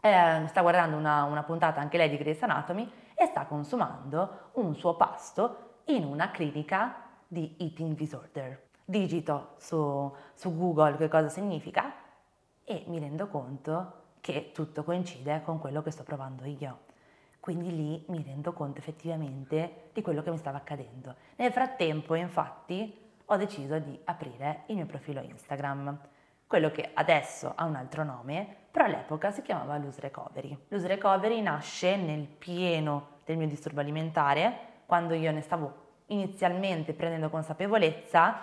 eh, 0.00 0.44
sta 0.46 0.60
guardando 0.60 0.96
una, 0.96 1.22
una, 1.24 1.42
puntata 1.44 1.80
anche 1.80 1.96
lei 1.96 2.08
di 2.08 2.16
Grey's 2.16 2.42
Anatomy 2.42 2.90
e 3.14 3.26
sta 3.26 3.44
consumando 3.46 4.50
un 4.54 4.74
suo 4.74 4.94
pasto 4.94 5.80
in 5.86 6.04
una 6.04 6.30
clinica 6.30 6.94
di 7.26 7.54
eating 7.58 7.94
disorder. 7.94 8.66
Digito 8.84 9.54
su, 9.58 10.12
su 10.34 10.56
Google 10.56 10.96
che 10.96 11.08
cosa 11.08 11.28
significa 11.28 11.92
e 12.68 12.84
mi 12.88 12.98
rendo 12.98 13.28
conto 13.28 13.92
che 14.20 14.50
tutto 14.52 14.84
coincide 14.84 15.40
con 15.42 15.58
quello 15.58 15.82
che 15.82 15.90
sto 15.90 16.02
provando 16.02 16.44
io. 16.44 16.80
Quindi 17.40 17.74
lì 17.74 18.04
mi 18.08 18.22
rendo 18.22 18.52
conto 18.52 18.78
effettivamente 18.78 19.88
di 19.94 20.02
quello 20.02 20.22
che 20.22 20.30
mi 20.30 20.36
stava 20.36 20.58
accadendo. 20.58 21.14
Nel 21.36 21.50
frattempo, 21.50 22.14
infatti, 22.14 23.06
ho 23.24 23.36
deciso 23.36 23.78
di 23.78 23.98
aprire 24.04 24.64
il 24.66 24.76
mio 24.76 24.84
profilo 24.84 25.22
Instagram, 25.22 25.98
quello 26.46 26.70
che 26.70 26.90
adesso 26.92 27.54
ha 27.56 27.64
un 27.64 27.74
altro 27.74 28.04
nome, 28.04 28.46
però 28.70 28.84
all'epoca 28.84 29.30
si 29.30 29.40
chiamava 29.40 29.78
Lose 29.78 30.02
Recovery. 30.02 30.66
Lose 30.68 30.88
Recovery 30.88 31.40
nasce 31.40 31.96
nel 31.96 32.26
pieno 32.26 33.16
del 33.24 33.38
mio 33.38 33.46
disturbo 33.46 33.80
alimentare, 33.80 34.58
quando 34.84 35.14
io 35.14 35.32
ne 35.32 35.40
stavo 35.40 35.86
inizialmente 36.08 36.92
prendendo 36.92 37.30
consapevolezza 37.30 38.40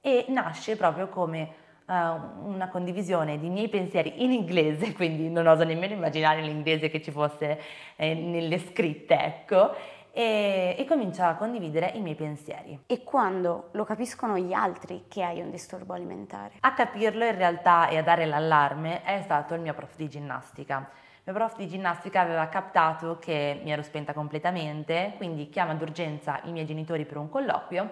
e 0.00 0.24
nasce 0.28 0.76
proprio 0.76 1.08
come 1.08 1.59
uh, 1.90 2.48
una 2.48 2.68
condivisione 2.68 3.38
di 3.38 3.48
miei 3.48 3.68
pensieri 3.68 4.22
in 4.22 4.30
inglese, 4.30 4.92
quindi 4.94 5.28
non 5.28 5.46
oso 5.46 5.64
nemmeno 5.64 5.94
immaginare 5.94 6.40
l'inglese 6.40 6.88
che 6.88 7.02
ci 7.02 7.10
fosse 7.10 7.60
eh, 7.96 8.14
nelle 8.14 8.58
scritte, 8.58 9.18
ecco, 9.18 9.74
e, 10.12 10.74
e 10.78 10.84
comincio 10.86 11.22
a 11.22 11.34
condividere 11.34 11.92
i 11.94 12.00
miei 12.00 12.14
pensieri. 12.14 12.78
E 12.86 13.02
quando 13.02 13.68
lo 13.72 13.84
capiscono 13.84 14.38
gli 14.38 14.52
altri 14.52 15.04
che 15.08 15.22
hai 15.22 15.40
un 15.40 15.50
disturbo 15.50 15.92
alimentare? 15.92 16.54
A 16.60 16.72
capirlo 16.72 17.24
in 17.24 17.36
realtà 17.36 17.88
e 17.88 17.98
a 17.98 18.02
dare 18.02 18.26
l'allarme 18.26 19.02
è 19.02 19.20
stato 19.22 19.54
il 19.54 19.60
mio 19.60 19.74
prof 19.74 19.94
di 19.96 20.08
ginnastica. 20.08 20.88
Il 21.22 21.32
mio 21.32 21.34
prof 21.34 21.56
di 21.56 21.68
ginnastica 21.68 22.20
aveva 22.22 22.48
captato 22.48 23.18
che 23.18 23.60
mi 23.62 23.70
ero 23.70 23.82
spenta 23.82 24.12
completamente, 24.12 25.14
quindi 25.16 25.48
chiama 25.48 25.74
d'urgenza 25.74 26.40
i 26.44 26.52
miei 26.52 26.66
genitori 26.66 27.04
per 27.04 27.18
un 27.18 27.28
colloquio 27.28 27.90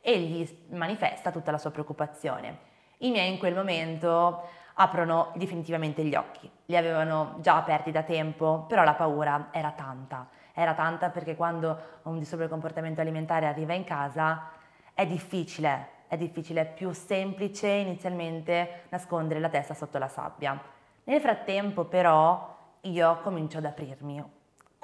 e 0.00 0.20
gli 0.20 0.48
manifesta 0.70 1.32
tutta 1.32 1.50
la 1.50 1.58
sua 1.58 1.72
preoccupazione. 1.72 2.65
I 2.98 3.10
miei 3.10 3.32
in 3.32 3.38
quel 3.38 3.54
momento 3.54 4.48
aprono 4.74 5.32
definitivamente 5.34 6.04
gli 6.04 6.14
occhi. 6.14 6.50
Li 6.66 6.76
avevano 6.76 7.36
già 7.40 7.56
aperti 7.56 7.90
da 7.90 8.02
tempo, 8.02 8.64
però 8.68 8.84
la 8.84 8.94
paura 8.94 9.48
era 9.52 9.70
tanta 9.70 10.28
era 10.58 10.72
tanta 10.72 11.10
perché 11.10 11.36
quando 11.36 11.78
un 12.04 12.18
disturbo 12.18 12.44
del 12.44 12.50
comportamento 12.50 13.02
alimentare 13.02 13.46
arriva 13.46 13.74
in 13.74 13.84
casa 13.84 14.48
è 14.94 15.06
difficile, 15.06 15.88
è 16.08 16.16
difficile, 16.16 16.62
è 16.62 16.72
più 16.72 16.92
semplice 16.92 17.68
inizialmente 17.68 18.84
nascondere 18.88 19.38
la 19.38 19.50
testa 19.50 19.74
sotto 19.74 19.98
la 19.98 20.08
sabbia. 20.08 20.58
Nel 21.04 21.20
frattempo 21.20 21.84
però 21.84 22.56
io 22.80 23.20
comincio 23.20 23.58
ad 23.58 23.66
aprirmi 23.66 24.24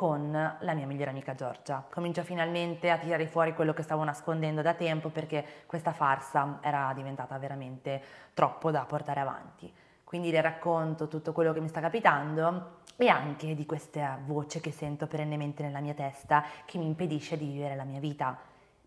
con 0.03 0.33
la 0.33 0.75
mia 0.75 0.85
migliore 0.85 1.11
amica 1.11 1.37
Giorgia. 1.37 1.87
Comincio 1.89 2.25
finalmente 2.25 2.91
a 2.91 2.99
tirare 2.99 3.29
fuori 3.29 3.55
quello 3.55 3.73
che 3.73 3.85
stavo 3.85 4.03
nascondendo 4.03 4.61
da 4.61 4.75
tempo 4.75 5.11
perché 5.11 5.45
questa 5.65 5.93
farsa 5.93 6.59
era 6.61 6.91
diventata 6.93 7.39
veramente 7.39 8.03
troppo 8.35 8.73
da 8.73 8.85
portare 8.85 9.21
avanti. 9.21 9.73
Quindi 10.03 10.33
le 10.33 10.41
racconto 10.41 11.07
tutto 11.07 11.33
quello 11.33 11.53
che 11.53 11.61
mi 11.61 11.69
sta 11.69 11.79
capitando 11.79 12.79
e 12.97 13.07
anche 13.07 13.55
di 13.55 13.65
questa 13.65 14.19
voce 14.25 14.59
che 14.59 14.73
sento 14.73 15.07
perennemente 15.07 15.63
nella 15.63 15.79
mia 15.79 15.95
testa 15.95 16.43
che 16.65 16.79
mi 16.79 16.87
impedisce 16.87 17.37
di 17.37 17.47
vivere 17.47 17.77
la 17.77 17.85
mia 17.85 18.01
vita. 18.01 18.37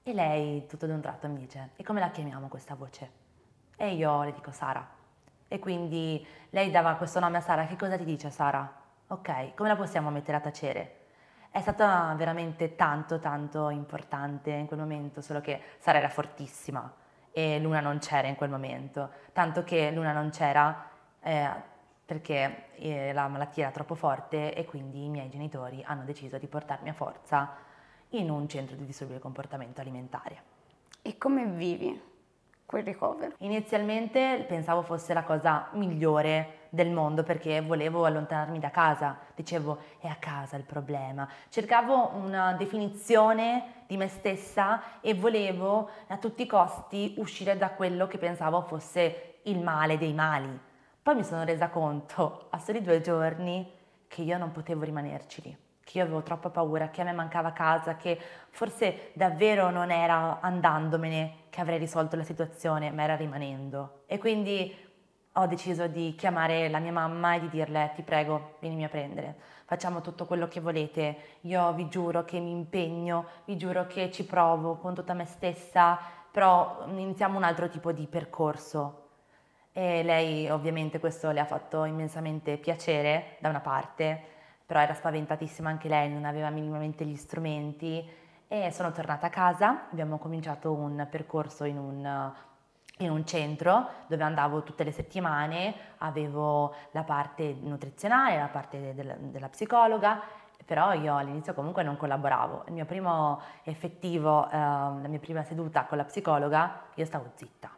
E 0.03 0.13
lei 0.13 0.65
tutto 0.67 0.85
d'un 0.85 0.99
tratto 0.99 1.29
mi 1.29 1.37
dice, 1.37 1.69
e 1.77 1.83
come 1.85 2.01
la 2.01 2.09
chiamiamo 2.09 2.49
questa 2.49 2.75
voce? 2.75 3.09
E 3.77 3.93
io 3.93 4.21
le 4.23 4.33
dico 4.33 4.51
Sara. 4.51 4.85
E 5.47 5.59
quindi 5.59 6.27
lei 6.49 6.71
dava 6.71 6.95
questo 6.95 7.21
nome 7.21 7.37
a 7.37 7.41
Sara, 7.41 7.63
che 7.67 7.77
cosa 7.77 7.95
ti 7.95 8.03
dice 8.03 8.29
Sara? 8.29 8.83
Ok, 9.07 9.53
come 9.55 9.69
la 9.69 9.77
possiamo 9.77 10.09
mettere 10.09 10.35
a 10.35 10.41
tacere? 10.41 10.94
È 11.55 11.61
stata 11.61 12.13
veramente 12.17 12.75
tanto 12.75 13.17
tanto 13.17 13.69
importante 13.69 14.51
in 14.51 14.65
quel 14.65 14.77
momento, 14.77 15.21
solo 15.21 15.39
che 15.39 15.61
Sara 15.77 15.99
era 15.99 16.09
fortissima 16.09 16.93
e 17.31 17.59
Luna 17.59 17.79
non 17.79 17.99
c'era 17.99 18.27
in 18.27 18.35
quel 18.35 18.49
momento, 18.49 19.09
tanto 19.31 19.63
che 19.63 19.89
Luna 19.91 20.11
non 20.11 20.31
c'era 20.31 20.89
eh, 21.21 21.49
perché 22.03 22.73
eh, 22.75 23.13
la 23.13 23.29
malattia 23.29 23.63
era 23.63 23.71
troppo 23.71 23.95
forte 23.95 24.53
e 24.53 24.65
quindi 24.65 25.05
i 25.05 25.07
miei 25.07 25.29
genitori 25.29 25.81
hanno 25.87 26.03
deciso 26.03 26.37
di 26.37 26.47
portarmi 26.47 26.89
a 26.89 26.93
forza 26.93 27.55
in 28.09 28.29
un 28.29 28.49
centro 28.49 28.75
di 28.75 28.85
disturbo 28.85 29.13
del 29.13 29.21
comportamento 29.21 29.79
alimentare. 29.79 30.43
E 31.01 31.17
come 31.17 31.45
vivi 31.45 31.97
quel 32.65 32.83
ricovero? 32.83 33.33
Inizialmente 33.37 34.43
pensavo 34.45 34.81
fosse 34.81 35.13
la 35.13 35.23
cosa 35.23 35.69
migliore 35.71 36.54
del 36.69 36.91
mondo 36.91 37.23
perché 37.23 37.61
volevo 37.61 38.05
allontanarmi 38.05 38.59
da 38.59 38.69
casa, 38.69 39.17
dicevo 39.33 39.77
è 39.99 40.07
a 40.07 40.15
casa 40.15 40.55
il 40.57 40.63
problema, 40.63 41.27
cercavo 41.49 42.11
una 42.15 42.53
definizione 42.53 43.83
di 43.87 43.97
me 43.97 44.07
stessa 44.07 45.01
e 45.01 45.13
volevo 45.13 45.89
a 46.07 46.17
tutti 46.17 46.43
i 46.43 46.47
costi 46.47 47.15
uscire 47.17 47.57
da 47.57 47.69
quello 47.69 48.07
che 48.07 48.17
pensavo 48.17 48.61
fosse 48.61 49.39
il 49.43 49.59
male 49.59 49.97
dei 49.97 50.13
mali. 50.13 50.59
Poi 51.01 51.15
mi 51.15 51.23
sono 51.23 51.43
resa 51.43 51.69
conto 51.69 52.47
a 52.49 52.59
soli 52.59 52.81
due 52.81 53.01
giorni 53.01 53.71
che 54.07 54.21
io 54.23 54.37
non 54.37 54.51
potevo 54.51 54.83
rimanerci 54.83 55.41
lì, 55.43 55.57
che 55.83 55.99
io 55.99 56.03
avevo 56.03 56.23
troppa 56.23 56.49
paura, 56.49 56.89
che 56.89 57.01
a 57.01 57.03
me 57.03 57.11
mancava 57.11 57.51
casa, 57.51 57.95
che 57.95 58.19
forse 58.49 59.11
davvero 59.13 59.69
non 59.69 59.91
era 59.91 60.39
andandomene 60.41 61.43
che 61.49 61.61
avrei 61.61 61.77
risolto 61.77 62.15
la 62.15 62.23
situazione, 62.23 62.91
ma 62.91 63.03
era 63.03 63.15
rimanendo. 63.15 64.01
E 64.07 64.17
quindi 64.17 64.75
ho 65.37 65.47
deciso 65.47 65.87
di 65.87 66.15
chiamare 66.15 66.69
la 66.69 66.79
mia 66.79 66.91
mamma 66.91 67.35
e 67.35 67.41
di 67.41 67.49
dirle 67.49 67.91
ti 67.95 68.03
prego, 68.03 68.55
vienimi 68.59 68.85
a 68.85 68.89
prendere, 68.89 69.35
facciamo 69.65 70.01
tutto 70.01 70.25
quello 70.25 70.47
che 70.47 70.61
volete, 70.61 71.17
io 71.41 71.73
vi 71.73 71.89
giuro 71.89 72.23
che 72.23 72.39
mi 72.39 72.51
impegno, 72.51 73.25
vi 73.45 73.57
giuro 73.57 73.85
che 73.85 74.11
ci 74.11 74.25
provo 74.25 74.75
con 74.75 74.93
tutta 74.93 75.13
me 75.13 75.25
stessa, 75.25 75.99
però 76.31 76.85
iniziamo 76.87 77.37
un 77.37 77.43
altro 77.43 77.67
tipo 77.67 77.91
di 77.91 78.07
percorso. 78.07 79.01
E 79.73 80.03
lei 80.03 80.49
ovviamente 80.49 80.99
questo 80.99 81.31
le 81.31 81.41
ha 81.41 81.45
fatto 81.45 81.83
immensamente 81.83 82.57
piacere 82.57 83.35
da 83.39 83.49
una 83.49 83.59
parte, 83.59 84.21
però 84.65 84.79
era 84.79 84.93
spaventatissima 84.93 85.69
anche 85.69 85.89
lei, 85.89 86.09
non 86.09 86.23
aveva 86.23 86.49
minimamente 86.49 87.03
gli 87.05 87.17
strumenti. 87.17 88.09
E 88.47 88.71
sono 88.71 88.91
tornata 88.91 89.27
a 89.27 89.29
casa, 89.29 89.87
abbiamo 89.91 90.17
cominciato 90.17 90.71
un 90.71 91.05
percorso 91.09 91.65
in 91.65 91.77
un 91.77 92.33
in 92.99 93.09
un 93.09 93.25
centro 93.25 93.87
dove 94.07 94.23
andavo 94.23 94.63
tutte 94.63 94.83
le 94.83 94.91
settimane, 94.91 95.75
avevo 95.97 96.73
la 96.91 97.03
parte 97.03 97.55
nutrizionale, 97.59 98.37
la 98.37 98.47
parte 98.47 98.93
del, 98.93 99.15
della 99.19 99.49
psicologa, 99.49 100.21
però 100.63 100.93
io 100.93 101.17
all'inizio 101.17 101.53
comunque 101.53 101.83
non 101.83 101.97
collaboravo. 101.97 102.63
Il 102.67 102.73
mio 102.73 102.85
primo 102.85 103.41
effettivo, 103.63 104.49
eh, 104.49 104.57
la 104.57 105.07
mia 105.07 105.19
prima 105.19 105.43
seduta 105.43 105.85
con 105.85 105.97
la 105.97 106.05
psicologa, 106.05 106.83
io 106.95 107.05
stavo 107.05 107.31
zitta. 107.35 107.69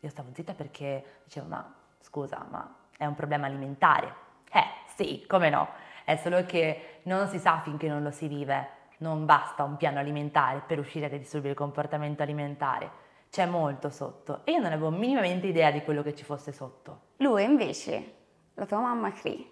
Io 0.00 0.08
stavo 0.08 0.30
zitta 0.32 0.54
perché 0.54 1.20
dicevo, 1.24 1.46
ma 1.48 1.74
scusa, 2.00 2.44
ma 2.48 2.74
è 2.96 3.04
un 3.04 3.14
problema 3.14 3.46
alimentare. 3.46 4.14
Eh 4.50 4.64
sì, 4.94 5.24
come 5.28 5.50
no, 5.50 5.68
è 6.04 6.16
solo 6.16 6.44
che 6.44 7.00
non 7.02 7.28
si 7.28 7.38
sa 7.38 7.58
finché 7.58 7.88
non 7.88 8.02
lo 8.02 8.10
si 8.10 8.26
vive. 8.26 8.76
Non 8.98 9.26
basta 9.26 9.62
un 9.62 9.76
piano 9.76 9.98
alimentare 9.98 10.62
per 10.66 10.78
uscire 10.78 11.08
dai 11.08 11.18
disturbi 11.18 11.48
del 11.48 11.56
comportamento 11.56 12.22
alimentare 12.22 13.06
c'è 13.30 13.46
molto 13.46 13.90
sotto 13.90 14.40
e 14.44 14.52
io 14.52 14.60
non 14.60 14.72
avevo 14.72 14.90
minimamente 14.90 15.46
idea 15.46 15.70
di 15.70 15.82
quello 15.82 16.02
che 16.02 16.14
ci 16.14 16.24
fosse 16.24 16.52
sotto. 16.52 17.00
Lui 17.18 17.44
invece, 17.44 18.14
la 18.54 18.66
tua 18.66 18.78
mamma 18.78 19.12
Cree, 19.12 19.44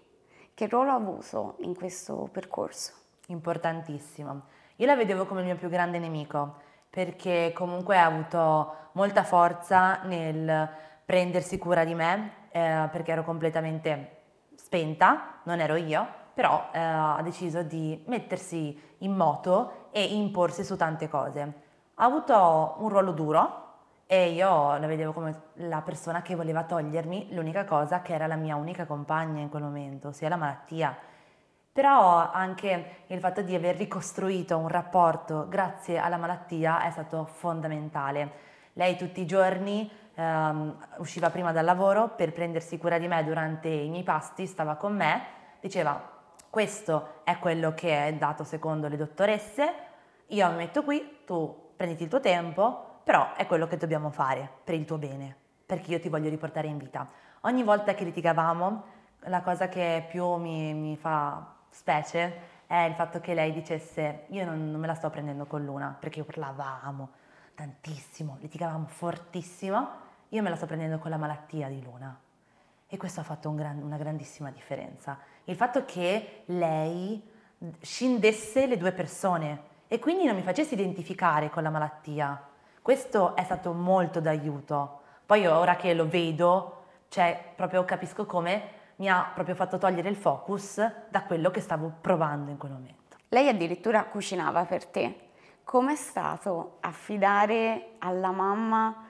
che 0.54 0.66
ruolo 0.68 0.90
ha 0.90 0.94
avuto 0.94 1.56
in 1.60 1.74
questo 1.74 2.28
percorso? 2.32 2.92
Importantissimo. 3.26 4.42
Io 4.76 4.86
la 4.86 4.96
vedevo 4.96 5.26
come 5.26 5.40
il 5.40 5.46
mio 5.46 5.56
più 5.56 5.68
grande 5.68 5.98
nemico 5.98 6.64
perché 6.88 7.52
comunque 7.54 7.98
ha 7.98 8.06
avuto 8.06 8.74
molta 8.92 9.22
forza 9.22 10.00
nel 10.04 10.68
prendersi 11.04 11.58
cura 11.58 11.84
di 11.84 11.94
me 11.94 12.46
eh, 12.50 12.88
perché 12.90 13.12
ero 13.12 13.22
completamente 13.22 14.12
spenta, 14.54 15.40
non 15.44 15.60
ero 15.60 15.76
io, 15.76 16.06
però 16.32 16.68
eh, 16.72 16.78
ha 16.78 17.20
deciso 17.22 17.62
di 17.62 18.02
mettersi 18.06 18.78
in 18.98 19.14
moto 19.14 19.88
e 19.90 20.02
imporsi 20.02 20.64
su 20.64 20.76
tante 20.76 21.08
cose. 21.08 21.40
Ha 21.94 22.04
avuto 22.04 22.76
un 22.78 22.88
ruolo 22.88 23.12
duro 23.12 23.65
e 24.08 24.30
io 24.30 24.78
la 24.78 24.86
vedevo 24.86 25.12
come 25.12 25.42
la 25.54 25.82
persona 25.82 26.22
che 26.22 26.36
voleva 26.36 26.62
togliermi 26.62 27.34
l'unica 27.34 27.64
cosa 27.64 28.02
che 28.02 28.14
era 28.14 28.28
la 28.28 28.36
mia 28.36 28.54
unica 28.54 28.86
compagna 28.86 29.40
in 29.40 29.48
quel 29.48 29.64
momento, 29.64 30.08
ossia 30.08 30.28
la 30.28 30.36
malattia. 30.36 30.96
Però 31.72 32.30
anche 32.30 33.02
il 33.08 33.18
fatto 33.18 33.42
di 33.42 33.54
aver 33.54 33.76
ricostruito 33.76 34.56
un 34.56 34.68
rapporto 34.68 35.46
grazie 35.48 35.98
alla 35.98 36.16
malattia 36.16 36.82
è 36.82 36.90
stato 36.90 37.26
fondamentale. 37.26 38.44
Lei 38.74 38.96
tutti 38.96 39.20
i 39.20 39.26
giorni 39.26 39.90
um, 40.14 40.76
usciva 40.98 41.28
prima 41.30 41.50
dal 41.52 41.64
lavoro 41.64 42.10
per 42.10 42.32
prendersi 42.32 42.78
cura 42.78 42.98
di 42.98 43.08
me 43.08 43.24
durante 43.24 43.68
i 43.68 43.88
miei 43.88 44.04
pasti, 44.04 44.46
stava 44.46 44.76
con 44.76 44.94
me, 44.94 45.22
diceva 45.60 46.14
questo 46.48 47.20
è 47.24 47.38
quello 47.38 47.74
che 47.74 48.06
è 48.06 48.14
dato 48.14 48.44
secondo 48.44 48.88
le 48.88 48.96
dottoresse, 48.96 49.74
io 50.28 50.48
mi 50.50 50.56
metto 50.56 50.82
qui, 50.82 51.18
tu 51.26 51.72
prenditi 51.76 52.04
il 52.04 52.08
tuo 52.08 52.20
tempo, 52.20 52.85
però 53.06 53.34
è 53.34 53.46
quello 53.46 53.68
che 53.68 53.76
dobbiamo 53.76 54.10
fare 54.10 54.50
per 54.64 54.74
il 54.74 54.84
tuo 54.84 54.98
bene, 54.98 55.32
perché 55.64 55.92
io 55.92 56.00
ti 56.00 56.08
voglio 56.08 56.28
riportare 56.28 56.66
in 56.66 56.76
vita. 56.76 57.08
Ogni 57.42 57.62
volta 57.62 57.94
che 57.94 58.02
litigavamo, 58.02 58.84
la 59.26 59.42
cosa 59.42 59.68
che 59.68 60.04
più 60.08 60.34
mi, 60.34 60.74
mi 60.74 60.96
fa 60.96 61.54
specie 61.70 62.64
è 62.66 62.78
il 62.78 62.94
fatto 62.94 63.20
che 63.20 63.32
lei 63.32 63.52
dicesse 63.52 64.24
io 64.30 64.44
non, 64.44 64.72
non, 64.72 64.80
me 64.80 64.88
la 64.88 64.96
sto 64.96 65.08
prendendo 65.08 65.46
con 65.46 65.64
Luna, 65.64 65.96
perché 65.96 66.24
parlavamo 66.24 67.10
tantissimo, 67.54 68.38
litigavamo 68.40 68.88
fortissimo, 68.88 69.88
io 70.30 70.42
me 70.42 70.50
la 70.50 70.56
sto 70.56 70.66
prendendo 70.66 70.98
con 70.98 71.12
la 71.12 71.16
malattia 71.16 71.68
di 71.68 71.80
Luna. 71.80 72.18
E 72.88 72.96
questo 72.96 73.20
ha 73.20 73.22
fatto 73.22 73.48
un 73.48 73.54
gran, 73.54 73.80
una 73.82 73.98
grandissima 73.98 74.50
differenza. 74.50 75.16
Il 75.44 75.54
fatto 75.54 75.84
che 75.84 76.42
lei 76.46 77.22
scindesse 77.80 78.66
le 78.66 78.76
due 78.76 78.90
persone 78.90 79.60
e 79.86 80.00
quindi 80.00 80.24
non 80.24 80.34
mi 80.34 80.42
facesse 80.42 80.74
identificare 80.74 81.50
con 81.50 81.62
la 81.62 81.70
malattia, 81.70 82.54
questo 82.86 83.34
è 83.34 83.42
stato 83.42 83.72
molto 83.72 84.20
d'aiuto. 84.20 85.00
Poi 85.26 85.44
ora 85.48 85.74
che 85.74 85.92
lo 85.92 86.06
vedo, 86.08 86.84
cioè 87.08 87.52
proprio 87.56 87.84
capisco 87.84 88.26
come 88.26 88.62
mi 88.98 89.08
ha 89.10 89.28
proprio 89.34 89.56
fatto 89.56 89.76
togliere 89.76 90.08
il 90.08 90.14
focus 90.14 90.76
da 91.08 91.24
quello 91.24 91.50
che 91.50 91.60
stavo 91.60 91.94
provando 92.00 92.52
in 92.52 92.56
quel 92.56 92.70
momento. 92.70 93.16
Lei 93.30 93.48
addirittura 93.48 94.04
cucinava 94.04 94.66
per 94.66 94.86
te. 94.86 95.30
Com'è 95.64 95.96
stato 95.96 96.76
affidare 96.78 97.94
alla 97.98 98.30
mamma 98.30 99.04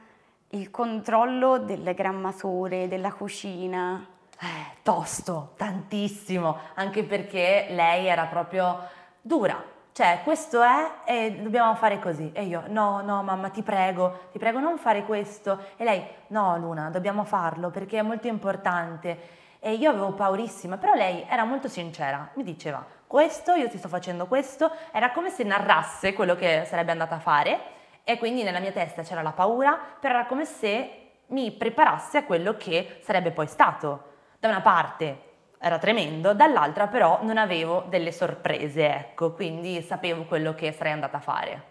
il 0.53 0.71
controllo 0.71 1.59
delle 1.59 1.93
grammature, 1.93 2.89
della 2.89 3.13
cucina? 3.13 4.07
Eh, 4.41 4.79
tosto, 4.83 5.53
tantissimo, 5.59 6.57
anche 6.77 7.05
perché 7.05 7.67
lei 7.69 8.07
era 8.07 8.25
proprio 8.25 8.79
dura, 9.21 9.63
cioè 9.97 10.21
questo 10.25 10.61
è 10.61 10.91
e 11.07 11.39
dobbiamo 11.41 11.75
fare 11.75 11.99
così. 11.99 12.31
E 12.35 12.45
io, 12.45 12.65
no, 12.67 13.01
no 13.01 13.23
mamma, 13.23 13.49
ti 13.49 13.63
prego, 13.63 14.29
ti 14.31 14.39
prego 14.39 14.59
non 14.59 14.77
fare 14.77 15.07
questo. 15.07 15.59
E 15.79 15.85
lei, 15.85 16.07
no 16.27 16.59
Luna, 16.59 16.91
dobbiamo 16.91 17.25
farlo 17.25 17.71
perché 17.71 18.01
è 18.01 18.03
molto 18.03 18.27
importante. 18.27 19.19
E 19.59 19.73
io 19.73 19.89
avevo 19.89 20.13
paurissima, 20.13 20.77
però 20.77 20.93
lei 20.93 21.25
era 21.27 21.45
molto 21.45 21.69
sincera, 21.69 22.29
mi 22.35 22.43
diceva, 22.43 22.85
questo, 23.07 23.55
io 23.55 23.71
ti 23.71 23.79
sto 23.79 23.89
facendo 23.89 24.27
questo, 24.27 24.71
era 24.93 25.13
come 25.13 25.31
se 25.31 25.45
narrasse 25.45 26.13
quello 26.13 26.35
che 26.35 26.65
sarebbe 26.67 26.93
andata 26.93 27.15
a 27.15 27.21
fare 27.21 27.61
e 28.05 28.19
quindi 28.19 28.43
nella 28.43 28.61
mia 28.61 28.73
testa 28.73 29.01
c'era 29.01 29.23
la 29.23 29.33
paura, 29.33 29.81
però 29.99 30.13
era 30.19 30.27
come 30.27 30.45
se 30.45 31.13
mi 31.29 31.53
preparasse 31.53 32.19
a 32.19 32.25
quello 32.25 32.59
che 32.59 33.01
sarebbe 33.03 33.31
poi 33.31 33.47
stato. 33.47 34.13
Da 34.39 34.49
una 34.49 34.61
parte 34.61 35.26
era 35.59 35.79
tremendo, 35.79 36.35
dall'altra 36.35 36.87
però 36.87 37.21
non 37.23 37.39
avevo 37.39 37.85
delle 37.89 38.13
sorprese, 38.13 38.87
ecco, 38.87 39.33
quindi 39.33 39.81
sapevo 39.83 40.25
quello 40.25 40.55
che 40.55 40.73
sarei 40.73 40.93
andata 40.93 41.17
a 41.17 41.21
fare. 41.21 41.63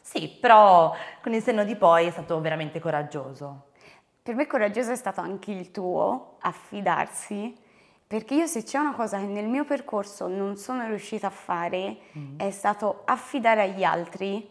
Sì, 0.00 0.28
però 0.40 0.94
con 1.20 1.34
il 1.34 1.42
senno 1.42 1.64
di 1.64 1.76
poi 1.76 2.06
è 2.06 2.10
stato 2.10 2.40
veramente 2.40 2.80
coraggioso. 2.80 3.66
Per 4.22 4.34
me 4.34 4.46
coraggioso 4.46 4.92
è 4.92 4.96
stato 4.96 5.20
anche 5.20 5.50
il 5.50 5.70
tuo 5.70 6.36
affidarsi, 6.40 7.54
perché 8.06 8.34
io 8.34 8.46
se 8.46 8.62
c'è 8.62 8.78
una 8.78 8.94
cosa 8.94 9.18
che 9.18 9.26
nel 9.26 9.46
mio 9.46 9.64
percorso 9.64 10.28
non 10.28 10.56
sono 10.56 10.86
riuscita 10.86 11.26
a 11.26 11.30
fare 11.30 11.98
mm. 12.16 12.38
è 12.38 12.50
stato 12.50 13.02
affidare 13.04 13.62
agli 13.62 13.84
altri 13.84 14.48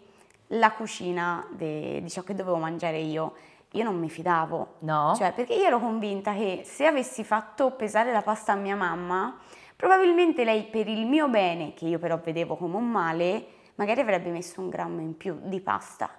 la 0.51 0.71
cucina 0.71 1.45
de, 1.49 1.99
di 2.01 2.09
ciò 2.09 2.21
che 2.21 2.35
dovevo 2.35 2.57
mangiare 2.57 2.99
io 2.99 3.33
io 3.71 3.83
non 3.83 3.97
mi 3.97 4.09
fidavo. 4.09 4.75
No. 4.79 5.13
Cioè, 5.15 5.33
perché 5.33 5.53
io 5.53 5.65
ero 5.65 5.79
convinta 5.79 6.33
che 6.33 6.61
se 6.65 6.85
avessi 6.85 7.23
fatto 7.23 7.71
pesare 7.71 8.11
la 8.11 8.21
pasta 8.21 8.53
a 8.53 8.55
mia 8.55 8.75
mamma, 8.75 9.37
probabilmente 9.75 10.43
lei 10.43 10.63
per 10.63 10.87
il 10.87 11.05
mio 11.05 11.27
bene, 11.27 11.73
che 11.73 11.85
io 11.85 11.99
però 11.99 12.19
vedevo 12.19 12.55
come 12.55 12.77
un 12.77 12.89
male, 12.89 13.45
magari 13.75 14.01
avrebbe 14.01 14.29
messo 14.29 14.61
un 14.61 14.69
grammo 14.69 15.01
in 15.01 15.15
più 15.17 15.37
di 15.43 15.61
pasta. 15.61 16.09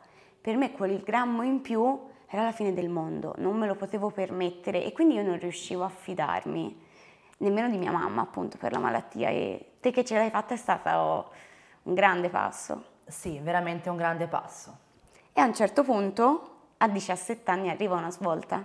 Per 0.40 0.56
me 0.56 0.72
quel 0.72 1.02
grammo 1.02 1.42
in 1.42 1.61
più 1.61 2.06
era 2.26 2.44
la 2.44 2.52
fine 2.52 2.74
del 2.74 2.88
mondo, 2.88 3.34
non 3.38 3.56
me 3.56 3.66
lo 3.66 3.74
potevo 3.74 4.11
permettere 4.11 4.84
e 4.84 4.92
quindi 4.92 5.14
io 5.14 5.22
non 5.22 5.38
riuscivo 5.38 5.82
a 5.82 5.88
fidarmi 5.88 6.87
nemmeno 7.38 7.68
di 7.68 7.78
mia 7.78 7.90
mamma 7.90 8.22
appunto 8.22 8.58
per 8.58 8.72
la 8.72 8.78
malattia 8.78 9.28
e 9.30 9.72
te 9.80 9.90
che 9.90 10.04
ce 10.04 10.16
l'hai 10.16 10.30
fatta 10.30 10.54
è 10.54 10.56
stato 10.56 11.32
un 11.84 11.94
grande 11.94 12.28
passo. 12.28 12.96
Sì, 13.06 13.38
veramente 13.38 13.88
un 13.88 13.96
grande 13.96 14.26
passo. 14.26 14.76
E 15.32 15.40
a 15.40 15.44
un 15.44 15.54
certo 15.54 15.82
punto, 15.82 16.57
a 16.78 16.88
17 16.88 17.50
anni, 17.50 17.70
arriva 17.70 17.96
una 17.96 18.10
svolta. 18.10 18.62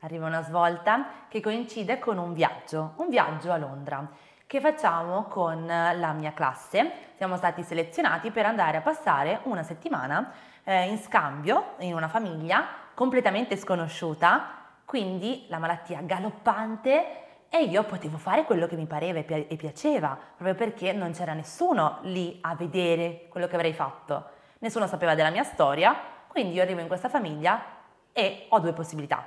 Arriva 0.00 0.26
una 0.26 0.42
svolta 0.42 1.06
che 1.28 1.40
coincide 1.40 1.98
con 1.98 2.18
un 2.18 2.32
viaggio, 2.32 2.92
un 2.96 3.08
viaggio 3.08 3.50
a 3.50 3.56
Londra 3.56 4.08
che 4.46 4.60
facciamo 4.60 5.24
con 5.24 5.66
la 5.66 6.12
mia 6.12 6.32
classe. 6.32 7.14
Siamo 7.16 7.36
stati 7.36 7.62
selezionati 7.62 8.30
per 8.30 8.46
andare 8.46 8.76
a 8.76 8.80
passare 8.80 9.40
una 9.44 9.64
settimana 9.64 10.32
eh, 10.62 10.88
in 10.88 10.98
scambio 10.98 11.74
in 11.78 11.94
una 11.94 12.08
famiglia 12.08 12.66
completamente 12.94 13.56
sconosciuta, 13.56 14.46
quindi 14.84 15.46
la 15.48 15.58
malattia 15.58 16.00
galoppante 16.02 17.24
e 17.48 17.64
io 17.64 17.84
potevo 17.84 18.18
fare 18.18 18.44
quello 18.44 18.66
che 18.66 18.76
mi 18.76 18.86
pareva 18.86 19.18
e 19.18 19.56
piaceva, 19.56 20.16
proprio 20.36 20.54
perché 20.54 20.92
non 20.92 21.12
c'era 21.12 21.32
nessuno 21.32 21.98
lì 22.02 22.38
a 22.42 22.54
vedere 22.54 23.26
quello 23.28 23.46
che 23.46 23.54
avrei 23.54 23.72
fatto. 23.72 24.30
Nessuno 24.58 24.86
sapeva 24.86 25.14
della 25.14 25.30
mia 25.30 25.44
storia, 25.44 25.94
quindi 26.36 26.52
io 26.52 26.60
arrivo 26.60 26.80
in 26.80 26.86
questa 26.86 27.08
famiglia 27.08 27.64
e 28.12 28.44
ho 28.50 28.60
due 28.60 28.74
possibilità. 28.74 29.26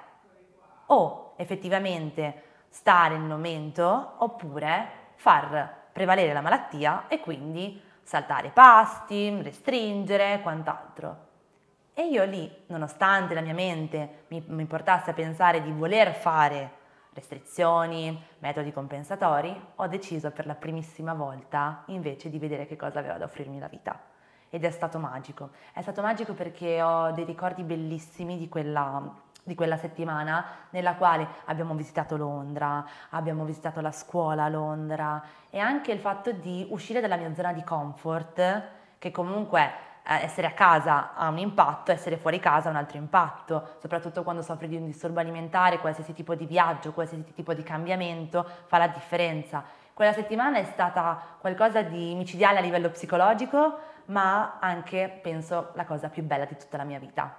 O 0.86 1.34
effettivamente 1.38 2.43
stare 2.69 3.17
nel 3.17 3.28
momento 3.28 4.13
oppure 4.19 4.91
far 5.15 5.88
prevalere 5.91 6.34
la 6.34 6.41
malattia 6.41 7.08
e 7.08 7.19
quindi 7.19 7.82
saltare 8.04 8.50
pasti, 8.50 9.41
restringere, 9.41 10.39
quant'altro. 10.43 11.28
E 11.95 12.06
io 12.06 12.24
lì, 12.26 12.48
nonostante 12.67 13.34
la 13.34 13.41
mia 13.41 13.56
mente 13.56 14.26
mi, 14.28 14.43
mi 14.45 14.65
portasse 14.65 15.10
a 15.10 15.13
pensare 15.13 15.63
di 15.63 15.72
voler 15.72 16.13
fare 16.13 16.74
restrizioni, 17.13 18.24
metodi 18.38 18.72
compensatori, 18.72 19.60
ho 19.78 19.88
deciso 19.88 20.30
per 20.30 20.45
la 20.45 20.54
primissima 20.54 21.15
volta 21.15 21.86
invece 21.88 22.30
di 22.30 22.38
vedere 22.38 22.67
che 22.67 22.76
cosa 22.76 23.00
aveva 23.00 23.17
da 23.17 23.26
offrirmi 23.26 23.58
la 23.58 23.67
vita. 23.67 24.00
Ed 24.49 24.63
è 24.63 24.71
stato 24.71 24.97
magico. 24.99 25.49
È 25.73 25.81
stato 25.81 26.01
magico 26.01 26.33
perché 26.33 26.81
ho 26.81 27.12
dei 27.12 27.23
ricordi 27.25 27.63
bellissimi 27.63 28.38
di 28.38 28.49
quella, 28.49 29.01
di 29.43 29.55
quella 29.55 29.77
settimana 29.77 30.45
nella 30.71 30.95
quale 30.95 31.27
abbiamo 31.45 31.73
visitato 31.75 32.17
Londra, 32.17 32.85
abbiamo 33.12 33.45
visitato 33.45 33.79
la 33.81 33.91
scuola 33.91 34.45
a 34.45 34.49
Londra 34.49 35.21
e 35.49 35.59
anche 35.59 35.91
il 35.91 35.99
fatto 35.99 36.31
di 36.31 36.65
uscire 36.69 36.99
dalla 36.99 37.15
mia 37.15 37.33
zona 37.33 37.53
di 37.53 37.63
comfort, 37.63 38.63
che 38.97 39.12
comunque 39.12 39.88
essere 40.03 40.47
a 40.47 40.51
casa 40.51 41.13
ha 41.13 41.29
un 41.29 41.38
impatto, 41.38 41.91
essere 41.91 42.17
fuori 42.17 42.39
casa 42.39 42.69
ha 42.69 42.71
un 42.71 42.77
altro 42.77 42.97
impatto, 42.97 43.75
soprattutto 43.79 44.23
quando 44.23 44.41
soffri 44.41 44.67
di 44.67 44.75
un 44.75 44.85
disturbo 44.85 45.19
alimentare, 45.19 45.77
qualsiasi 45.77 46.13
tipo 46.13 46.33
di 46.33 46.45
viaggio, 46.45 46.93
qualsiasi 46.93 47.31
tipo 47.33 47.53
di 47.53 47.62
cambiamento 47.62 48.43
fa 48.65 48.79
la 48.79 48.88
differenza. 48.88 49.63
Quella 49.93 50.13
settimana 50.13 50.57
è 50.57 50.63
stata 50.63 51.19
qualcosa 51.39 51.83
di 51.83 52.15
micidiale 52.15 52.57
a 52.57 52.62
livello 52.62 52.89
psicologico, 52.89 53.77
ma 54.10 54.58
anche, 54.60 55.19
penso, 55.22 55.72
la 55.74 55.86
cosa 55.86 56.10
più 56.10 56.24
bella 56.24 56.45
di 56.45 56.56
tutta 56.58 56.78
la 56.78 56.84
mia 56.84 57.00
vita. 57.00 57.36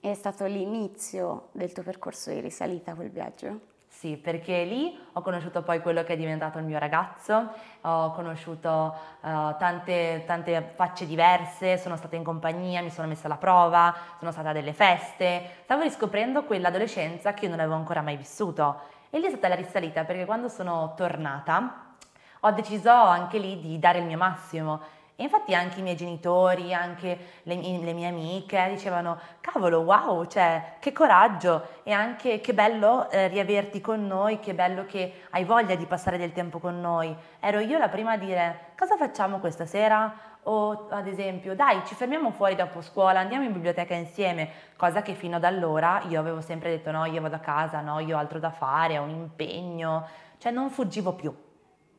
È 0.00 0.14
stato 0.14 0.46
l'inizio 0.46 1.48
del 1.52 1.72
tuo 1.72 1.82
percorso 1.82 2.30
di 2.30 2.40
risalita 2.40 2.94
quel 2.94 3.10
viaggio? 3.10 3.70
Sì, 3.88 4.16
perché 4.16 4.64
lì 4.64 4.98
ho 5.12 5.20
conosciuto 5.20 5.62
poi 5.62 5.80
quello 5.80 6.02
che 6.02 6.14
è 6.14 6.16
diventato 6.16 6.58
il 6.58 6.64
mio 6.64 6.78
ragazzo, 6.78 7.50
ho 7.82 8.10
conosciuto 8.12 8.94
uh, 9.20 9.56
tante, 9.58 10.24
tante 10.26 10.72
facce 10.74 11.06
diverse, 11.06 11.78
sono 11.78 11.96
stata 11.96 12.16
in 12.16 12.24
compagnia, 12.24 12.82
mi 12.82 12.90
sono 12.90 13.06
messa 13.06 13.26
alla 13.26 13.36
prova, 13.36 13.94
sono 14.18 14.32
stata 14.32 14.48
a 14.48 14.52
delle 14.52 14.72
feste, 14.72 15.60
stavo 15.64 15.82
riscoprendo 15.82 16.42
quell'adolescenza 16.44 17.32
che 17.34 17.44
io 17.44 17.50
non 17.50 17.60
avevo 17.60 17.76
ancora 17.76 18.00
mai 18.00 18.16
vissuto. 18.16 18.80
E 19.10 19.20
lì 19.20 19.26
è 19.26 19.30
stata 19.30 19.48
la 19.48 19.54
risalita 19.54 20.04
perché 20.04 20.24
quando 20.24 20.48
sono 20.48 20.94
tornata 20.96 21.94
ho 22.40 22.50
deciso 22.50 22.90
anche 22.90 23.38
lì 23.38 23.60
di 23.60 23.78
dare 23.78 23.98
il 23.98 24.06
mio 24.06 24.16
massimo 24.16 24.80
e 25.22 25.26
infatti 25.26 25.54
anche 25.54 25.78
i 25.78 25.82
miei 25.82 25.94
genitori, 25.94 26.74
anche 26.74 27.16
le, 27.44 27.54
le, 27.54 27.92
mie 27.92 28.08
amiche 28.08 28.66
dicevano, 28.70 29.20
cavolo, 29.40 29.78
wow, 29.82 30.26
cioè, 30.26 30.74
che 30.80 30.92
coraggio 30.92 31.64
e 31.84 31.92
anche 31.92 32.40
che 32.40 32.52
bello 32.52 33.08
eh, 33.08 33.28
riaverti 33.28 33.80
con 33.80 34.04
noi, 34.04 34.40
che 34.40 34.52
bello 34.52 34.84
che 34.84 35.20
hai 35.30 35.44
voglia 35.44 35.76
di 35.76 35.86
passare 35.86 36.18
del 36.18 36.32
tempo 36.32 36.58
con 36.58 36.80
noi. 36.80 37.14
Ero 37.38 37.60
io 37.60 37.78
la 37.78 37.88
prima 37.88 38.12
a 38.12 38.16
dire, 38.16 38.72
cosa 38.76 38.96
facciamo 38.96 39.38
questa 39.38 39.64
sera? 39.64 40.12
O 40.42 40.88
ad 40.90 41.06
esempio, 41.06 41.54
dai, 41.54 41.82
ci 41.84 41.94
fermiamo 41.94 42.32
fuori 42.32 42.56
dopo 42.56 42.82
scuola, 42.82 43.20
andiamo 43.20 43.44
in 43.44 43.52
biblioteca 43.52 43.94
insieme, 43.94 44.50
cosa 44.74 45.02
che 45.02 45.14
fino 45.14 45.36
ad 45.36 45.44
allora 45.44 46.02
io 46.08 46.18
avevo 46.18 46.40
sempre 46.40 46.70
detto 46.70 46.90
no, 46.90 47.04
io 47.04 47.20
vado 47.20 47.36
a 47.36 47.38
casa, 47.38 47.80
no, 47.80 48.00
io 48.00 48.16
ho 48.16 48.18
altro 48.18 48.40
da 48.40 48.50
fare, 48.50 48.98
ho 48.98 49.04
un 49.04 49.10
impegno, 49.10 50.04
cioè 50.38 50.50
non 50.50 50.68
fuggivo 50.70 51.12
più 51.12 51.32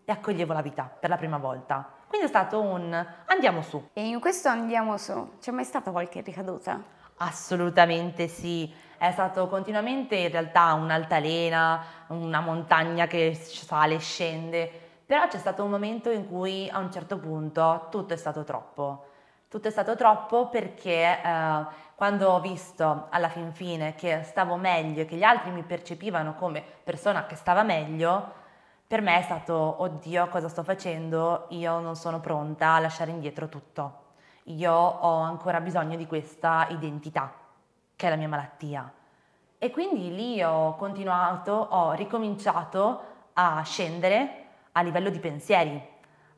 e 0.04 0.12
accoglievo 0.12 0.52
la 0.52 0.62
vita 0.62 0.84
per 0.84 1.10
la 1.10 1.16
prima 1.16 1.38
volta. 1.38 2.02
Quindi 2.14 2.32
è 2.32 2.38
stato 2.38 2.62
un 2.62 2.94
andiamo 3.26 3.64
su. 3.64 3.90
E 3.92 4.06
in 4.06 4.20
questo 4.20 4.48
andiamo 4.48 5.00
su, 5.00 5.38
c'è 5.40 5.50
mai 5.50 5.64
stata 5.64 5.90
qualche 5.90 6.22
ricaduta? 6.22 6.80
Assolutamente 7.18 8.28
sì, 8.28 8.72
è 9.00 9.10
stato 9.12 9.48
continuamente 9.48 10.18
in 10.18 10.30
realtà 10.30 10.74
un'altalena, 10.74 11.84
una 12.10 12.40
montagna 12.40 13.08
che 13.08 13.34
sale 13.34 13.96
e 13.96 14.00
scende, 14.00 14.72
però 15.04 15.28
c'è 15.28 15.40
stato 15.40 15.64
un 15.64 15.72
momento 15.72 16.12
in 16.12 16.28
cui 16.28 16.70
a 16.70 16.78
un 16.78 16.92
certo 16.92 17.18
punto 17.18 17.88
tutto 17.90 18.14
è 18.14 18.18
stato 18.18 18.44
troppo. 18.44 19.06
Tutto 19.48 19.68
è 19.68 19.72
stato 19.72 19.96
troppo 19.96 20.50
perché 20.50 21.20
eh, 21.20 21.66
quando 21.96 22.30
ho 22.30 22.40
visto 22.42 23.08
alla 23.10 23.30
fin 23.30 23.54
fine 23.54 23.96
che 23.96 24.22
stavo 24.22 24.56
meglio 24.56 25.02
e 25.02 25.06
che 25.06 25.16
gli 25.16 25.24
altri 25.24 25.50
mi 25.50 25.64
percepivano 25.64 26.36
come 26.36 26.64
persona 26.84 27.26
che 27.26 27.36
stava 27.36 27.64
meglio, 27.64 28.42
per 28.94 29.02
me 29.02 29.18
è 29.18 29.24
stato, 29.24 29.56
oddio, 29.80 30.28
cosa 30.28 30.48
sto 30.48 30.62
facendo? 30.62 31.48
Io 31.50 31.80
non 31.80 31.96
sono 31.96 32.20
pronta 32.20 32.76
a 32.76 32.80
lasciare 32.80 33.10
indietro 33.10 33.50
tutto. 33.50 34.02
Io 34.44 34.72
ho 34.72 35.18
ancora 35.18 35.60
bisogno 35.62 35.96
di 35.96 36.06
questa 36.06 36.68
identità, 36.70 37.34
che 37.96 38.06
è 38.06 38.10
la 38.12 38.16
mia 38.18 38.28
malattia. 38.28 38.94
E 39.58 39.72
quindi 39.72 40.14
lì 40.14 40.44
ho 40.44 40.76
continuato, 40.76 41.54
ho 41.54 41.94
ricominciato 41.94 43.02
a 43.34 43.64
scendere 43.64 44.46
a 44.74 44.84
livello 44.84 45.10
di 45.10 45.18
pensieri, 45.18 45.72
eh, 45.74 45.88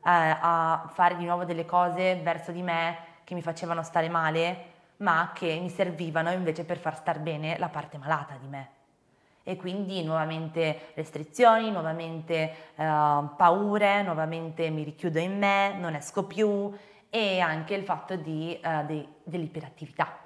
a 0.02 0.90
fare 0.94 1.16
di 1.16 1.26
nuovo 1.26 1.44
delle 1.44 1.66
cose 1.66 2.16
verso 2.22 2.52
di 2.52 2.62
me 2.62 2.96
che 3.24 3.34
mi 3.34 3.42
facevano 3.42 3.82
stare 3.82 4.08
male, 4.08 4.64
ma 4.98 5.32
che 5.34 5.58
mi 5.60 5.68
servivano 5.68 6.30
invece 6.32 6.64
per 6.64 6.78
far 6.78 6.96
star 6.96 7.18
bene 7.18 7.58
la 7.58 7.68
parte 7.68 7.98
malata 7.98 8.34
di 8.40 8.48
me 8.48 8.75
e 9.48 9.54
quindi 9.54 10.02
nuovamente 10.02 10.90
restrizioni, 10.94 11.70
nuovamente 11.70 12.34
eh, 12.74 12.84
paure, 13.36 14.02
nuovamente 14.02 14.68
mi 14.70 14.82
richiudo 14.82 15.20
in 15.20 15.38
me, 15.38 15.72
non 15.78 15.94
esco 15.94 16.24
più 16.24 16.72
e 17.08 17.38
anche 17.38 17.74
il 17.74 17.84
fatto 17.84 18.16
di, 18.16 18.58
eh, 18.60 18.84
de, 18.86 19.06
dell'iperattività. 19.22 20.18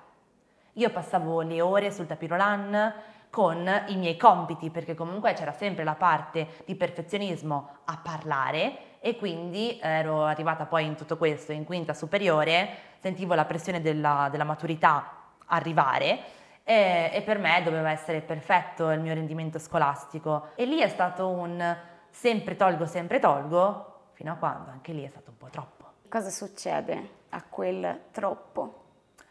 Io 0.72 0.88
passavo 0.88 1.42
le 1.42 1.60
ore 1.60 1.90
sul 1.90 2.06
tapirolan 2.06 2.94
con 3.28 3.84
i 3.88 3.96
miei 3.96 4.16
compiti 4.16 4.70
perché 4.70 4.94
comunque 4.94 5.34
c'era 5.34 5.52
sempre 5.52 5.84
la 5.84 5.96
parte 5.96 6.62
di 6.64 6.74
perfezionismo 6.74 7.68
a 7.84 7.98
parlare 8.02 8.98
e 9.00 9.16
quindi 9.18 9.78
ero 9.82 10.24
arrivata 10.24 10.64
poi 10.64 10.86
in 10.86 10.94
tutto 10.94 11.18
questo 11.18 11.52
in 11.52 11.64
quinta 11.64 11.92
superiore, 11.92 12.70
sentivo 13.00 13.34
la 13.34 13.44
pressione 13.44 13.82
della, 13.82 14.28
della 14.30 14.44
maturità 14.44 15.12
arrivare 15.44 16.38
e, 16.70 17.10
e 17.12 17.22
per 17.22 17.38
me 17.38 17.60
doveva 17.64 17.90
essere 17.90 18.20
perfetto 18.20 18.90
il 18.90 19.00
mio 19.00 19.12
rendimento 19.12 19.58
scolastico. 19.58 20.50
E 20.54 20.66
lì 20.66 20.78
è 20.78 20.88
stato 20.88 21.28
un 21.28 21.76
sempre 22.10 22.54
tolgo, 22.54 22.86
sempre 22.86 23.18
tolgo, 23.18 24.10
fino 24.12 24.30
a 24.30 24.36
quando 24.36 24.70
anche 24.70 24.92
lì 24.92 25.02
è 25.02 25.08
stato 25.08 25.30
un 25.30 25.36
po' 25.36 25.48
troppo. 25.48 25.86
Cosa 26.08 26.30
succede 26.30 27.08
a 27.30 27.42
quel 27.42 28.02
troppo? 28.12 28.84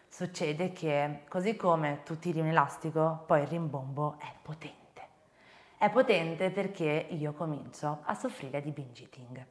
Succede 0.09 0.73
che 0.73 1.21
così 1.29 1.55
come 1.55 2.01
tu 2.03 2.19
tiri 2.19 2.41
un 2.41 2.47
elastico, 2.47 3.23
poi 3.25 3.43
il 3.43 3.47
rimbombo 3.47 4.17
è 4.19 4.33
potente. 4.41 5.07
È 5.77 5.89
potente 5.89 6.49
perché 6.49 7.07
io 7.09 7.31
comincio 7.31 7.99
a 8.03 8.15
soffrire 8.15 8.59
di 8.61 8.71
binge 8.71 9.03
eating, 9.03 9.45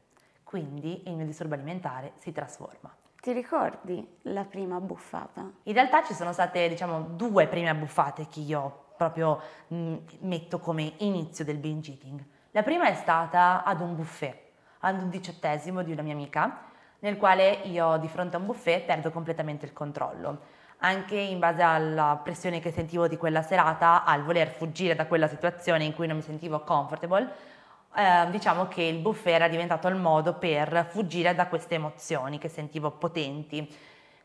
quindi 0.44 1.08
il 1.08 1.14
mio 1.14 1.24
disturbo 1.24 1.54
alimentare 1.54 2.12
si 2.18 2.32
trasforma. 2.32 2.94
Ti 3.20 3.32
ricordi 3.32 4.06
la 4.22 4.44
prima 4.44 4.78
buffata? 4.78 5.50
In 5.64 5.72
realtà 5.72 6.04
ci 6.04 6.14
sono 6.14 6.32
state, 6.32 6.68
diciamo, 6.68 7.00
due 7.00 7.48
prime 7.48 7.74
buffate 7.74 8.28
che 8.28 8.38
io 8.38 8.84
proprio 8.96 9.40
mh, 9.66 9.76
mm, 9.76 9.96
metto 10.20 10.60
come 10.60 10.92
inizio 10.98 11.44
del 11.44 11.56
binge 11.56 11.90
eating. 11.90 12.24
La 12.52 12.62
prima 12.62 12.86
è 12.86 12.94
stata 12.94 13.64
ad 13.64 13.80
un 13.80 13.96
buffet, 13.96 14.36
ad 14.80 15.02
un 15.02 15.10
diciottesimo 15.10 15.82
di 15.82 15.90
una 15.90 16.02
mia 16.02 16.12
amica, 16.12 16.62
nel 17.00 17.16
quale 17.16 17.60
io 17.64 17.96
di 17.96 18.06
fronte 18.06 18.36
a 18.36 18.38
un 18.38 18.46
buffet 18.46 18.84
perdo 18.84 19.10
completamente 19.10 19.66
il 19.66 19.72
controllo. 19.72 20.40
Anche 20.78 21.16
in 21.16 21.40
base 21.40 21.60
alla 21.60 22.20
pressione 22.22 22.60
che 22.60 22.70
sentivo 22.70 23.08
di 23.08 23.16
quella 23.16 23.42
serata, 23.42 24.04
al 24.04 24.22
voler 24.22 24.48
fuggire 24.48 24.94
da 24.94 25.06
quella 25.06 25.26
situazione 25.26 25.82
in 25.82 25.92
cui 25.92 26.06
non 26.06 26.16
mi 26.16 26.22
sentivo 26.22 26.60
comfortable, 26.60 27.56
eh, 27.94 28.30
diciamo 28.30 28.68
che 28.68 28.82
il 28.82 28.98
buffet 28.98 29.34
era 29.34 29.48
diventato 29.48 29.88
il 29.88 29.96
modo 29.96 30.34
per 30.34 30.86
fuggire 30.90 31.34
da 31.34 31.46
queste 31.46 31.76
emozioni 31.76 32.38
che 32.38 32.48
sentivo 32.48 32.90
potenti. 32.90 33.68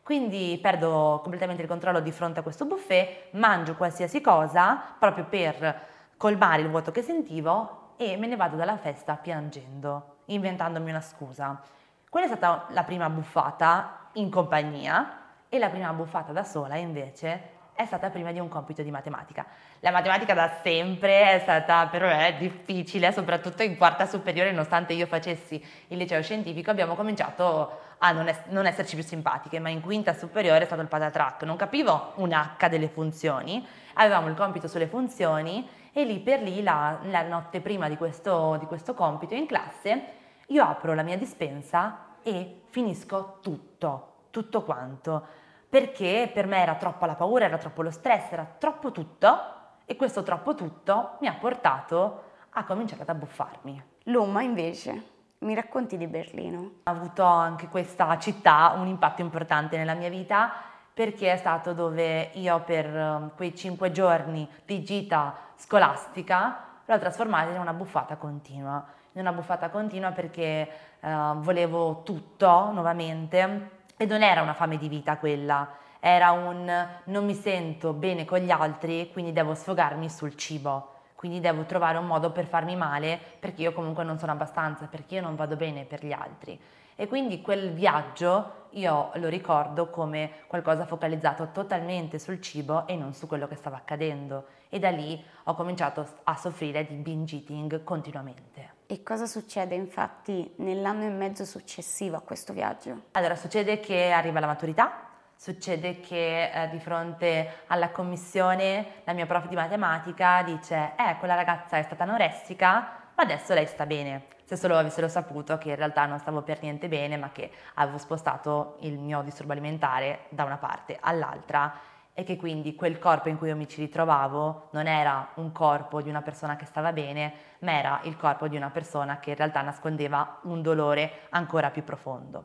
Quindi 0.02 0.58
perdo 0.60 1.20
completamente 1.22 1.62
il 1.62 1.68
controllo 1.68 2.00
di 2.00 2.12
fronte 2.12 2.40
a 2.40 2.42
questo 2.42 2.66
buffet, 2.66 3.32
mangio 3.32 3.74
qualsiasi 3.74 4.20
cosa 4.20 4.78
proprio 4.98 5.24
per 5.24 5.86
colmare 6.16 6.60
il 6.62 6.68
vuoto 6.68 6.90
che 6.90 7.02
sentivo 7.02 7.94
e 7.96 8.16
me 8.16 8.26
ne 8.26 8.36
vado 8.36 8.56
dalla 8.56 8.76
festa 8.76 9.14
piangendo, 9.14 10.16
inventandomi 10.26 10.90
una 10.90 11.00
scusa. 11.00 11.60
Quella 12.08 12.26
è 12.26 12.28
stata 12.28 12.66
la 12.70 12.84
prima 12.84 13.08
buffata 13.08 14.08
in 14.14 14.30
compagnia 14.30 15.22
e 15.48 15.58
la 15.58 15.70
prima 15.70 15.92
buffata 15.92 16.32
da 16.32 16.44
sola 16.44 16.76
invece 16.76 17.53
è 17.74 17.84
stata 17.86 18.08
prima 18.08 18.30
di 18.30 18.38
un 18.38 18.48
compito 18.48 18.82
di 18.82 18.90
matematica. 18.90 19.44
La 19.80 19.90
matematica 19.90 20.32
da 20.32 20.58
sempre 20.62 21.32
è 21.32 21.38
stata 21.40 21.86
per 21.88 22.02
me 22.02 22.36
difficile, 22.38 23.12
soprattutto 23.12 23.62
in 23.62 23.76
quarta 23.76 24.06
superiore, 24.06 24.50
nonostante 24.50 24.92
io 24.92 25.06
facessi 25.06 25.62
il 25.88 25.98
liceo 25.98 26.22
scientifico, 26.22 26.70
abbiamo 26.70 26.94
cominciato 26.94 27.80
a 27.98 28.12
non, 28.12 28.28
es- 28.28 28.44
non 28.48 28.66
esserci 28.66 28.94
più 28.94 29.04
simpatiche, 29.04 29.58
ma 29.58 29.70
in 29.70 29.80
quinta 29.80 30.14
superiore 30.14 30.62
è 30.62 30.66
stato 30.66 30.82
il 30.82 30.88
patatrack, 30.88 31.42
non 31.42 31.56
capivo 31.56 32.12
un 32.16 32.32
H 32.32 32.68
delle 32.68 32.88
funzioni, 32.88 33.66
avevamo 33.94 34.28
il 34.28 34.36
compito 34.36 34.68
sulle 34.68 34.86
funzioni 34.86 35.68
e 35.92 36.04
lì 36.04 36.20
per 36.20 36.42
lì, 36.42 36.62
la, 36.62 36.98
la 37.02 37.22
notte 37.22 37.60
prima 37.60 37.88
di 37.88 37.96
questo, 37.96 38.56
di 38.60 38.66
questo 38.66 38.94
compito 38.94 39.34
in 39.34 39.46
classe, 39.46 40.04
io 40.48 40.64
apro 40.64 40.94
la 40.94 41.02
mia 41.02 41.16
dispensa 41.16 42.16
e 42.22 42.62
finisco 42.68 43.38
tutto, 43.42 44.26
tutto 44.30 44.62
quanto 44.62 45.42
perché 45.74 46.30
per 46.32 46.46
me 46.46 46.58
era 46.58 46.76
troppa 46.76 47.04
la 47.04 47.16
paura, 47.16 47.46
era 47.46 47.58
troppo 47.58 47.82
lo 47.82 47.90
stress, 47.90 48.30
era 48.30 48.46
troppo 48.46 48.92
tutto 48.92 49.40
e 49.84 49.96
questo 49.96 50.22
troppo 50.22 50.54
tutto 50.54 51.16
mi 51.20 51.26
ha 51.26 51.34
portato 51.34 52.22
a 52.50 52.62
cominciare 52.62 53.02
ad 53.02 53.08
abbuffarmi. 53.08 53.82
Luma 54.04 54.42
invece, 54.42 55.02
mi 55.38 55.52
racconti 55.52 55.96
di 55.96 56.06
Berlino? 56.06 56.74
Ha 56.84 56.92
avuto 56.92 57.24
anche 57.24 57.66
questa 57.66 58.16
città 58.18 58.74
un 58.76 58.86
impatto 58.86 59.20
importante 59.20 59.76
nella 59.76 59.94
mia 59.94 60.08
vita 60.08 60.52
perché 60.94 61.32
è 61.32 61.36
stato 61.36 61.72
dove 61.72 62.30
io 62.34 62.60
per 62.60 62.86
um, 62.94 63.30
quei 63.34 63.52
cinque 63.56 63.90
giorni 63.90 64.48
di 64.64 64.84
gita 64.84 65.34
scolastica 65.56 66.82
l'ho 66.84 66.98
trasformata 67.00 67.50
in 67.50 67.58
una 67.58 67.72
buffata 67.72 68.14
continua, 68.14 68.86
in 69.14 69.22
una 69.22 69.32
buffata 69.32 69.70
continua 69.70 70.12
perché 70.12 70.70
uh, 71.00 71.34
volevo 71.38 72.04
tutto 72.04 72.70
nuovamente 72.70 73.82
e 73.96 74.06
non 74.06 74.22
era 74.22 74.42
una 74.42 74.54
fame 74.54 74.76
di 74.76 74.88
vita 74.88 75.18
quella, 75.18 75.68
era 76.00 76.32
un 76.32 76.86
non 77.04 77.24
mi 77.24 77.32
sento 77.34 77.92
bene 77.94 78.24
con 78.24 78.38
gli 78.38 78.50
altri, 78.50 79.10
quindi 79.10 79.32
devo 79.32 79.54
sfogarmi 79.54 80.10
sul 80.10 80.36
cibo. 80.36 80.90
Quindi 81.14 81.40
devo 81.40 81.64
trovare 81.64 81.96
un 81.96 82.06
modo 82.06 82.30
per 82.32 82.44
farmi 82.44 82.76
male 82.76 83.18
perché 83.38 83.62
io 83.62 83.72
comunque 83.72 84.04
non 84.04 84.18
sono 84.18 84.32
abbastanza, 84.32 84.84
perché 84.84 85.14
io 85.14 85.22
non 85.22 85.36
vado 85.36 85.56
bene 85.56 85.84
per 85.84 86.04
gli 86.04 86.12
altri. 86.12 86.60
E 86.94 87.08
quindi 87.08 87.40
quel 87.40 87.72
viaggio 87.72 88.66
io 88.72 89.10
lo 89.14 89.28
ricordo 89.28 89.88
come 89.88 90.30
qualcosa 90.46 90.84
focalizzato 90.84 91.48
totalmente 91.50 92.18
sul 92.18 92.42
cibo 92.42 92.86
e 92.86 92.96
non 92.96 93.14
su 93.14 93.26
quello 93.26 93.48
che 93.48 93.56
stava 93.56 93.76
accadendo. 93.76 94.48
E 94.68 94.78
da 94.78 94.90
lì 94.90 95.24
ho 95.44 95.54
cominciato 95.54 96.06
a 96.24 96.36
soffrire 96.36 96.84
di 96.84 96.96
binge 96.96 97.36
eating 97.36 97.82
continuamente. 97.82 98.73
E 98.86 99.02
cosa 99.02 99.24
succede 99.24 99.74
infatti 99.74 100.52
nell'anno 100.56 101.04
e 101.04 101.08
mezzo 101.08 101.46
successivo 101.46 102.16
a 102.16 102.20
questo 102.20 102.52
viaggio? 102.52 103.04
Allora, 103.12 103.34
succede 103.34 103.80
che 103.80 104.10
arriva 104.10 104.40
la 104.40 104.46
maturità, 104.46 105.08
succede 105.34 106.00
che 106.00 106.50
eh, 106.50 106.68
di 106.68 106.78
fronte 106.78 107.62
alla 107.68 107.90
commissione 107.90 109.02
la 109.04 109.14
mia 109.14 109.24
prof 109.24 109.48
di 109.48 109.54
matematica 109.54 110.42
dice 110.42 110.92
eh, 110.98 111.16
quella 111.18 111.34
ragazza 111.34 111.78
è 111.78 111.82
stata 111.82 112.02
anoressica, 112.02 112.70
ma 113.14 113.22
adesso 113.22 113.54
lei 113.54 113.66
sta 113.66 113.86
bene. 113.86 114.26
Se 114.44 114.56
solo 114.56 114.76
avessero 114.76 115.08
saputo 115.08 115.56
che 115.56 115.70
in 115.70 115.76
realtà 115.76 116.04
non 116.04 116.18
stavo 116.18 116.42
per 116.42 116.60
niente 116.60 116.86
bene, 116.86 117.16
ma 117.16 117.30
che 117.30 117.50
avevo 117.74 117.96
spostato 117.96 118.76
il 118.80 118.98
mio 118.98 119.22
disturbo 119.22 119.52
alimentare 119.52 120.26
da 120.28 120.44
una 120.44 120.58
parte 120.58 120.98
all'altra 121.00 121.72
e 122.16 122.22
che 122.22 122.36
quindi 122.36 122.76
quel 122.76 123.00
corpo 123.00 123.28
in 123.28 123.36
cui 123.36 123.48
io 123.48 123.56
mi 123.56 123.68
ci 123.68 123.80
ritrovavo 123.80 124.68
non 124.70 124.86
era 124.86 125.30
un 125.34 125.50
corpo 125.50 126.00
di 126.00 126.08
una 126.08 126.22
persona 126.22 126.54
che 126.54 126.64
stava 126.64 126.92
bene, 126.92 127.32
ma 127.60 127.72
era 127.72 128.00
il 128.04 128.16
corpo 128.16 128.46
di 128.46 128.56
una 128.56 128.70
persona 128.70 129.18
che 129.18 129.30
in 129.30 129.36
realtà 129.36 129.62
nascondeva 129.62 130.38
un 130.42 130.62
dolore 130.62 131.22
ancora 131.30 131.70
più 131.70 131.82
profondo, 131.82 132.44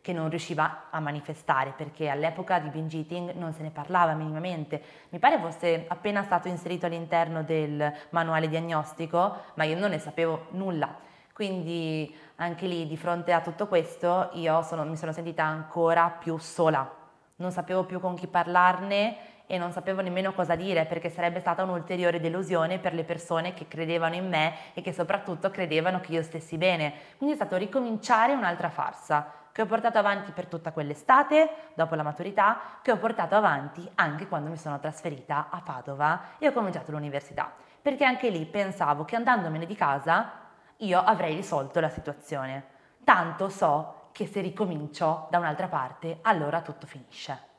che 0.00 0.14
non 0.14 0.30
riusciva 0.30 0.84
a 0.88 0.98
manifestare 0.98 1.74
perché 1.76 2.08
all'epoca 2.08 2.58
di 2.58 2.70
binge 2.70 2.96
eating 2.96 3.34
non 3.34 3.52
se 3.52 3.62
ne 3.62 3.70
parlava 3.70 4.14
minimamente. 4.14 4.82
Mi 5.10 5.18
pare 5.18 5.38
fosse 5.38 5.84
appena 5.88 6.22
stato 6.22 6.48
inserito 6.48 6.86
all'interno 6.86 7.42
del 7.42 7.92
manuale 8.10 8.48
diagnostico, 8.48 9.36
ma 9.54 9.64
io 9.64 9.78
non 9.78 9.90
ne 9.90 9.98
sapevo 9.98 10.46
nulla. 10.52 10.96
Quindi 11.34 12.14
anche 12.36 12.66
lì, 12.66 12.86
di 12.86 12.96
fronte 12.96 13.32
a 13.32 13.42
tutto 13.42 13.66
questo, 13.66 14.30
io 14.34 14.62
sono, 14.62 14.84
mi 14.84 14.96
sono 14.96 15.12
sentita 15.12 15.44
ancora 15.44 16.08
più 16.08 16.38
sola 16.38 17.00
non 17.36 17.50
sapevo 17.50 17.84
più 17.84 18.00
con 18.00 18.14
chi 18.14 18.26
parlarne 18.26 19.30
e 19.46 19.58
non 19.58 19.72
sapevo 19.72 20.00
nemmeno 20.00 20.32
cosa 20.32 20.54
dire 20.54 20.86
perché 20.86 21.10
sarebbe 21.10 21.40
stata 21.40 21.62
un'ulteriore 21.62 22.20
delusione 22.20 22.78
per 22.78 22.94
le 22.94 23.04
persone 23.04 23.52
che 23.54 23.68
credevano 23.68 24.14
in 24.14 24.28
me 24.28 24.54
e 24.74 24.80
che 24.80 24.92
soprattutto 24.92 25.50
credevano 25.50 26.00
che 26.00 26.12
io 26.12 26.22
stessi 26.22 26.56
bene. 26.56 26.92
Quindi 27.16 27.34
è 27.34 27.38
stato 27.38 27.56
ricominciare 27.56 28.32
un'altra 28.32 28.70
farsa 28.70 29.30
che 29.52 29.60
ho 29.60 29.66
portato 29.66 29.98
avanti 29.98 30.32
per 30.32 30.46
tutta 30.46 30.72
quell'estate, 30.72 31.50
dopo 31.74 31.94
la 31.94 32.02
maturità, 32.02 32.58
che 32.80 32.90
ho 32.90 32.96
portato 32.96 33.34
avanti 33.34 33.86
anche 33.96 34.26
quando 34.26 34.48
mi 34.48 34.56
sono 34.56 34.80
trasferita 34.80 35.48
a 35.50 35.60
Padova 35.60 36.38
e 36.38 36.48
ho 36.48 36.52
cominciato 36.52 36.90
l'università, 36.90 37.52
perché 37.82 38.04
anche 38.04 38.30
lì 38.30 38.46
pensavo 38.46 39.04
che 39.04 39.16
andandomene 39.16 39.66
di 39.66 39.76
casa 39.76 40.32
io 40.78 40.98
avrei 40.98 41.34
risolto 41.34 41.78
la 41.80 41.90
situazione. 41.90 42.64
Tanto 43.04 43.50
so 43.50 44.01
che 44.12 44.26
se 44.26 44.40
ricomincio 44.40 45.26
da 45.30 45.38
un'altra 45.38 45.68
parte, 45.68 46.18
allora 46.22 46.60
tutto 46.60 46.86
finisce. 46.86 47.50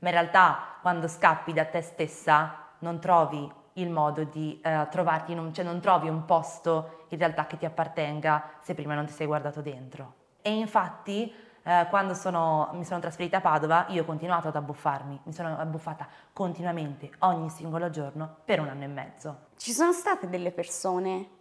Ma 0.00 0.08
in 0.08 0.14
realtà 0.14 0.76
quando 0.80 1.08
scappi 1.08 1.52
da 1.52 1.64
te 1.64 1.80
stessa 1.80 2.70
non 2.80 2.98
trovi 2.98 3.50
il 3.74 3.88
modo 3.88 4.24
di 4.24 4.60
eh, 4.62 4.86
trovarti 4.90 5.32
un, 5.32 5.52
cioè 5.54 5.64
non 5.64 5.80
trovi 5.80 6.08
un 6.08 6.24
posto 6.24 7.06
in 7.08 7.18
realtà 7.18 7.46
che 7.46 7.56
ti 7.56 7.64
appartenga 7.64 8.50
se 8.60 8.74
prima 8.74 8.94
non 8.94 9.06
ti 9.06 9.12
sei 9.12 9.26
guardato 9.26 9.62
dentro. 9.62 10.14
E 10.42 10.52
infatti 10.52 11.32
eh, 11.62 11.86
quando 11.88 12.14
sono, 12.14 12.70
mi 12.72 12.84
sono 12.84 13.00
trasferita 13.00 13.38
a 13.38 13.40
Padova 13.40 13.86
io 13.88 14.02
ho 14.02 14.04
continuato 14.04 14.48
ad 14.48 14.56
abbuffarmi, 14.56 15.20
mi 15.22 15.32
sono 15.32 15.56
abbuffata 15.56 16.06
continuamente 16.32 17.10
ogni 17.20 17.48
singolo 17.48 17.88
giorno 17.88 18.36
per 18.44 18.60
un 18.60 18.68
anno 18.68 18.82
e 18.82 18.88
mezzo. 18.88 19.38
Ci 19.56 19.72
sono 19.72 19.92
state 19.92 20.28
delle 20.28 20.50
persone 20.50 21.40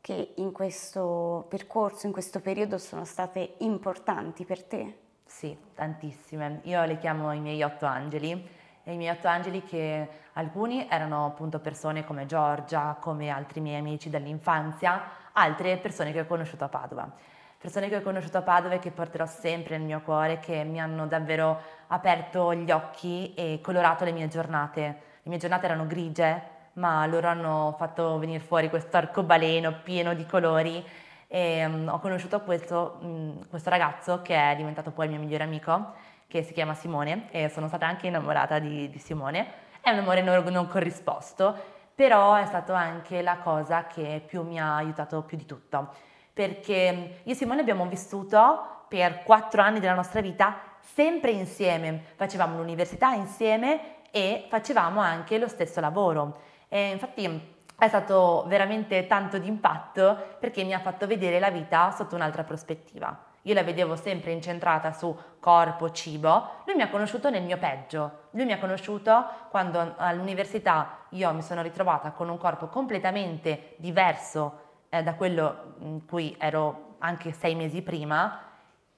che 0.00 0.34
in 0.36 0.52
questo 0.52 1.46
percorso, 1.48 2.06
in 2.06 2.12
questo 2.12 2.40
periodo 2.40 2.78
sono 2.78 3.04
state 3.04 3.54
importanti 3.58 4.44
per 4.44 4.62
te? 4.62 4.98
Sì, 5.24 5.56
tantissime. 5.74 6.60
Io 6.64 6.84
le 6.84 6.98
chiamo 6.98 7.32
i 7.32 7.40
miei 7.40 7.62
otto 7.62 7.84
angeli 7.84 8.48
e 8.84 8.92
i 8.92 8.96
miei 8.96 9.14
otto 9.14 9.26
angeli 9.26 9.62
che 9.64 10.08
alcuni 10.34 10.86
erano 10.88 11.26
appunto 11.26 11.58
persone 11.58 12.04
come 12.04 12.26
Giorgia, 12.26 12.96
come 13.00 13.30
altri 13.30 13.60
miei 13.60 13.80
amici 13.80 14.08
dell'infanzia, 14.08 15.02
altre 15.32 15.76
persone 15.78 16.12
che 16.12 16.20
ho 16.20 16.26
conosciuto 16.26 16.64
a 16.64 16.68
Padova. 16.68 17.10
Persone 17.58 17.88
che 17.88 17.96
ho 17.96 18.02
conosciuto 18.02 18.38
a 18.38 18.42
Padova 18.42 18.74
e 18.74 18.78
che 18.78 18.92
porterò 18.92 19.26
sempre 19.26 19.76
nel 19.76 19.86
mio 19.86 20.00
cuore, 20.02 20.38
che 20.38 20.62
mi 20.62 20.80
hanno 20.80 21.06
davvero 21.06 21.58
aperto 21.88 22.54
gli 22.54 22.70
occhi 22.70 23.34
e 23.34 23.60
colorato 23.60 24.04
le 24.04 24.12
mie 24.12 24.28
giornate. 24.28 24.80
Le 25.22 25.30
mie 25.30 25.38
giornate 25.38 25.64
erano 25.64 25.86
grigie, 25.86 26.54
ma 26.76 27.06
loro 27.06 27.28
hanno 27.28 27.74
fatto 27.78 28.18
venire 28.18 28.40
fuori 28.40 28.68
questo 28.68 28.96
arcobaleno 28.96 29.80
pieno 29.82 30.14
di 30.14 30.26
colori 30.26 30.84
e 31.28 31.64
um, 31.64 31.88
ho 31.88 31.98
conosciuto 31.98 32.40
questo, 32.40 32.98
um, 33.00 33.48
questo, 33.48 33.70
ragazzo 33.70 34.22
che 34.22 34.34
è 34.34 34.54
diventato 34.56 34.90
poi 34.90 35.06
il 35.06 35.12
mio 35.12 35.20
migliore 35.20 35.44
amico, 35.44 35.94
che 36.28 36.42
si 36.42 36.52
chiama 36.52 36.74
Simone 36.74 37.28
e 37.30 37.48
sono 37.48 37.68
stata 37.68 37.86
anche 37.86 38.06
innamorata 38.06 38.58
di, 38.58 38.88
di 38.90 38.98
Simone. 38.98 39.64
È 39.80 39.90
un 39.90 39.98
amore 39.98 40.22
non, 40.22 40.44
non 40.44 40.68
corrisposto, 40.68 41.54
però 41.94 42.34
è 42.34 42.46
stato 42.46 42.72
anche 42.72 43.22
la 43.22 43.38
cosa 43.38 43.86
che 43.86 44.22
più 44.24 44.42
mi 44.42 44.60
ha 44.60 44.76
aiutato 44.76 45.22
più 45.22 45.36
di 45.36 45.46
tutto, 45.46 45.88
perché 46.32 47.20
io 47.22 47.32
e 47.32 47.34
Simone 47.34 47.60
abbiamo 47.60 47.86
vissuto 47.86 48.84
per 48.88 49.22
quattro 49.24 49.62
anni 49.62 49.80
della 49.80 49.94
nostra 49.94 50.20
vita 50.20 50.58
sempre 50.80 51.30
insieme, 51.32 52.02
facevamo 52.14 52.58
l'università 52.58 53.12
insieme 53.14 53.94
e 54.10 54.46
facevamo 54.48 55.00
anche 55.00 55.38
lo 55.38 55.48
stesso 55.48 55.80
lavoro. 55.80 56.54
E 56.68 56.90
infatti 56.90 57.54
è 57.78 57.88
stato 57.88 58.44
veramente 58.46 59.06
tanto 59.06 59.38
d'impatto 59.38 60.36
perché 60.40 60.64
mi 60.64 60.72
ha 60.72 60.80
fatto 60.80 61.06
vedere 61.06 61.38
la 61.38 61.50
vita 61.50 61.90
sotto 61.90 62.14
un'altra 62.14 62.42
prospettiva. 62.44 63.24
Io 63.42 63.54
la 63.54 63.62
vedevo 63.62 63.94
sempre 63.94 64.32
incentrata 64.32 64.92
su 64.92 65.16
corpo, 65.38 65.90
cibo, 65.92 66.62
lui 66.64 66.74
mi 66.74 66.82
ha 66.82 66.88
conosciuto 66.88 67.30
nel 67.30 67.44
mio 67.44 67.58
peggio, 67.58 68.28
lui 68.32 68.44
mi 68.44 68.52
ha 68.52 68.58
conosciuto 68.58 69.24
quando 69.50 69.94
all'università 69.98 71.04
io 71.10 71.32
mi 71.32 71.42
sono 71.42 71.62
ritrovata 71.62 72.10
con 72.10 72.28
un 72.28 72.38
corpo 72.38 72.66
completamente 72.66 73.74
diverso 73.76 74.64
eh, 74.88 75.02
da 75.04 75.14
quello 75.14 75.74
in 75.78 76.04
cui 76.06 76.34
ero 76.40 76.96
anche 76.98 77.30
sei 77.32 77.54
mesi 77.54 77.82
prima 77.82 78.40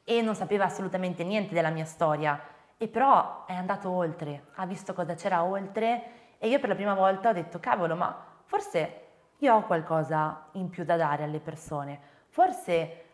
e 0.02 0.22
non 0.22 0.35
sapeva 0.35 0.64
assolutamente 0.64 1.24
niente 1.24 1.52
della 1.52 1.68
mia 1.68 1.85
storia, 1.85 2.40
e 2.78 2.88
però 2.88 3.44
è 3.44 3.52
andato 3.52 3.90
oltre, 3.90 4.44
ha 4.54 4.64
visto 4.64 4.94
cosa 4.94 5.14
c'era 5.14 5.44
oltre 5.44 6.27
e 6.38 6.48
io 6.48 6.59
per 6.61 6.68
la 6.68 6.74
prima 6.74 6.94
volta 6.94 7.31
ho 7.31 7.33
detto, 7.33 7.59
cavolo, 7.59 7.96
ma 7.96 8.16
forse 8.44 9.07
io 9.38 9.55
ho 9.55 9.62
qualcosa 9.62 10.48
in 10.53 10.68
più 10.68 10.85
da 10.85 10.96
dare 10.96 11.24
alle 11.24 11.40
persone, 11.40 12.01
forse 12.29 13.05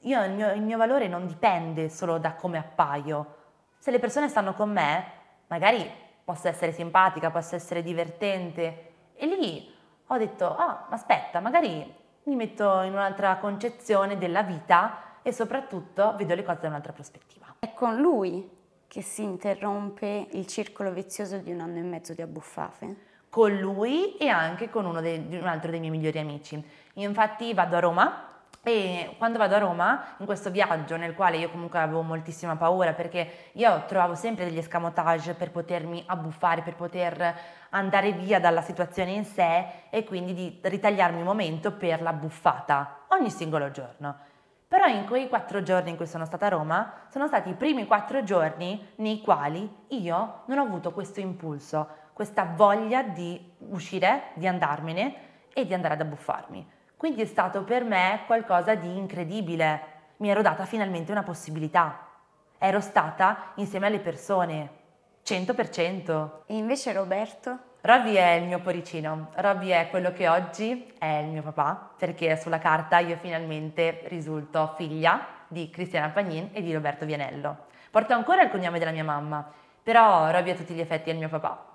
io, 0.00 0.24
il, 0.24 0.32
mio, 0.32 0.52
il 0.52 0.62
mio 0.62 0.76
valore 0.76 1.06
non 1.08 1.26
dipende 1.26 1.88
solo 1.88 2.18
da 2.18 2.34
come 2.34 2.58
appaio, 2.58 3.40
Se 3.78 3.90
le 3.90 3.98
persone 3.98 4.28
stanno 4.28 4.54
con 4.54 4.70
me, 4.70 5.04
magari 5.48 5.90
posso 6.24 6.48
essere 6.48 6.72
simpatica, 6.72 7.30
posso 7.30 7.56
essere 7.56 7.82
divertente. 7.82 8.92
E 9.14 9.26
lì 9.26 9.74
ho 10.06 10.16
detto, 10.18 10.56
ah, 10.56 10.86
ma 10.88 10.94
aspetta, 10.94 11.40
magari 11.40 11.94
mi 12.24 12.36
metto 12.36 12.82
in 12.82 12.92
un'altra 12.92 13.36
concezione 13.38 14.18
della 14.18 14.42
vita 14.42 15.18
e 15.22 15.32
soprattutto 15.32 16.14
vedo 16.16 16.34
le 16.34 16.44
cose 16.44 16.60
da 16.60 16.68
un'altra 16.68 16.92
prospettiva. 16.92 17.56
È 17.58 17.72
con 17.74 17.96
lui 17.96 18.48
che 18.92 19.00
si 19.00 19.22
interrompe 19.22 20.26
il 20.32 20.46
circolo 20.46 20.92
vizioso 20.92 21.38
di 21.38 21.50
un 21.50 21.60
anno 21.60 21.78
e 21.78 21.82
mezzo 21.82 22.12
di 22.12 22.20
abbuffate? 22.20 22.96
Con 23.30 23.56
lui 23.56 24.18
e 24.18 24.28
anche 24.28 24.68
con 24.68 25.00
dei, 25.00 25.16
un 25.30 25.46
altro 25.46 25.70
dei 25.70 25.80
miei 25.80 25.90
migliori 25.90 26.18
amici. 26.18 26.62
Io 26.92 27.08
infatti 27.08 27.54
vado 27.54 27.76
a 27.76 27.80
Roma 27.80 28.26
e 28.62 29.14
quando 29.16 29.38
vado 29.38 29.54
a 29.54 29.60
Roma, 29.60 30.16
in 30.18 30.26
questo 30.26 30.50
viaggio 30.50 30.98
nel 30.98 31.14
quale 31.14 31.38
io 31.38 31.48
comunque 31.48 31.78
avevo 31.78 32.02
moltissima 32.02 32.56
paura 32.56 32.92
perché 32.92 33.48
io 33.52 33.82
trovavo 33.86 34.14
sempre 34.14 34.44
degli 34.44 34.58
escamotage 34.58 35.32
per 35.32 35.50
potermi 35.50 36.02
abbuffare, 36.04 36.60
per 36.60 36.74
poter 36.74 37.34
andare 37.70 38.12
via 38.12 38.40
dalla 38.40 38.60
situazione 38.60 39.12
in 39.12 39.24
sé 39.24 39.86
e 39.88 40.04
quindi 40.04 40.34
di 40.34 40.58
ritagliarmi 40.60 41.20
un 41.20 41.24
momento 41.24 41.72
per 41.72 42.02
la 42.02 42.12
buffata 42.12 43.06
ogni 43.08 43.30
singolo 43.30 43.70
giorno. 43.70 44.30
Però 44.72 44.86
in 44.86 45.04
quei 45.04 45.28
quattro 45.28 45.62
giorni 45.62 45.90
in 45.90 45.96
cui 45.96 46.06
sono 46.06 46.24
stata 46.24 46.46
a 46.46 46.48
Roma, 46.48 47.04
sono 47.10 47.26
stati 47.26 47.50
i 47.50 47.54
primi 47.54 47.86
quattro 47.86 48.24
giorni 48.24 48.92
nei 48.96 49.20
quali 49.20 49.70
io 49.88 50.44
non 50.46 50.56
ho 50.56 50.62
avuto 50.62 50.92
questo 50.92 51.20
impulso, 51.20 51.86
questa 52.14 52.50
voglia 52.56 53.02
di 53.02 53.52
uscire, 53.68 54.30
di 54.32 54.46
andarmene 54.46 55.14
e 55.52 55.66
di 55.66 55.74
andare 55.74 55.92
ad 55.92 56.00
abbuffarmi. 56.00 56.66
Quindi 56.96 57.20
è 57.20 57.26
stato 57.26 57.64
per 57.64 57.84
me 57.84 58.22
qualcosa 58.24 58.74
di 58.74 58.96
incredibile. 58.96 59.82
Mi 60.16 60.30
ero 60.30 60.40
data 60.40 60.64
finalmente 60.64 61.12
una 61.12 61.22
possibilità. 61.22 62.08
Ero 62.56 62.80
stata 62.80 63.52
insieme 63.56 63.88
alle 63.88 64.00
persone, 64.00 64.70
100%. 65.22 66.30
E 66.46 66.56
invece 66.56 66.94
Roberto? 66.94 67.71
Robby 67.84 68.14
è 68.14 68.34
il 68.34 68.44
mio 68.44 68.60
poricino, 68.60 69.32
Robby 69.34 69.70
è 69.70 69.88
quello 69.90 70.12
che 70.12 70.28
oggi 70.28 70.92
è 70.98 71.16
il 71.16 71.26
mio 71.26 71.42
papà, 71.42 71.94
perché 71.98 72.36
sulla 72.36 72.60
carta 72.60 73.00
io 73.00 73.16
finalmente 73.16 74.02
risulto 74.04 74.74
figlia 74.76 75.26
di 75.48 75.68
Cristiana 75.68 76.10
Pagnin 76.10 76.50
e 76.52 76.62
di 76.62 76.72
Roberto 76.72 77.04
Vianello. 77.04 77.64
Porto 77.90 78.14
ancora 78.14 78.42
il 78.42 78.50
cognome 78.50 78.78
della 78.78 78.92
mia 78.92 79.02
mamma, 79.02 79.44
però 79.82 80.30
Robby 80.30 80.50
a 80.50 80.54
tutti 80.54 80.74
gli 80.74 80.80
effetti 80.80 81.10
è 81.10 81.12
il 81.12 81.18
mio 81.18 81.28
papà. 81.28 81.70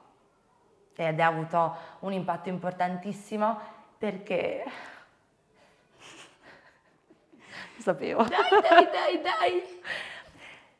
Ed 0.95 1.19
ha 1.19 1.27
avuto 1.27 1.75
un 1.99 2.13
impatto 2.13 2.47
importantissimo 2.47 3.59
perché... 3.97 4.63
Lo 7.75 7.81
sapevo. 7.81 8.23
Dai, 8.23 8.61
dai, 8.61 8.89
dai, 8.89 9.21
dai! 9.21 9.61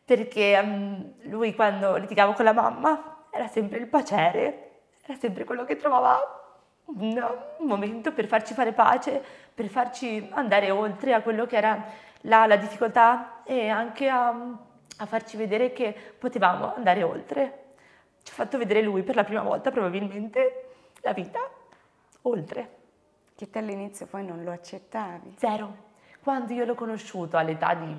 perché 0.06 0.58
um, 0.64 1.16
lui 1.24 1.54
quando 1.54 1.98
litigavo 1.98 2.32
con 2.32 2.46
la 2.46 2.54
mamma 2.54 3.26
era 3.30 3.48
sempre 3.48 3.80
il 3.80 3.88
pacere 3.88 4.67
era 5.08 5.18
sempre 5.18 5.46
quello 5.46 5.64
che 5.64 5.78
trovava 5.78 6.20
un, 6.88 7.18
momento 7.60 8.12
per 8.12 8.28
farci 8.28 8.54
fare 8.54 8.74
pace, 8.74 9.24
per 9.54 9.68
farci 9.70 10.28
andare 10.34 10.70
oltre 10.70 11.14
a 11.14 11.22
quello 11.22 11.46
che 11.46 11.56
era 11.56 11.82
la, 12.22 12.46
la 12.46 12.58
difficoltà 12.58 13.44
e 13.44 13.70
anche 13.70 14.10
a, 14.10 14.28
a 14.28 15.06
farci 15.06 15.38
vedere 15.38 15.72
che 15.72 15.96
potevamo 16.18 16.76
andare 16.76 17.04
oltre. 17.04 17.64
Ci 18.22 18.34
ha 18.34 18.36
fatto 18.36 18.58
vedere 18.58 18.82
lui 18.82 19.04
per 19.04 19.16
la 19.16 19.24
prima 19.24 19.42
volta 19.42 19.72
probabilmente 19.72 20.72
la 21.02 21.14
vita 21.14 21.40
oltre. 22.24 22.76
Che 23.34 23.50
te 23.50 23.60
all'inizio 23.60 24.08
poi 24.08 24.26
non 24.26 24.44
lo 24.44 24.52
accettavi? 24.52 25.36
Zero. 25.38 25.86
Quando 26.22 26.52
io 26.52 26.66
l'ho 26.66 26.76
conosciuto 26.76 27.38
all'età 27.38 27.74
di 27.76 27.96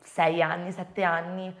sei 0.00 0.40
anni, 0.40 0.70
sette 0.70 1.02
anni, 1.02 1.52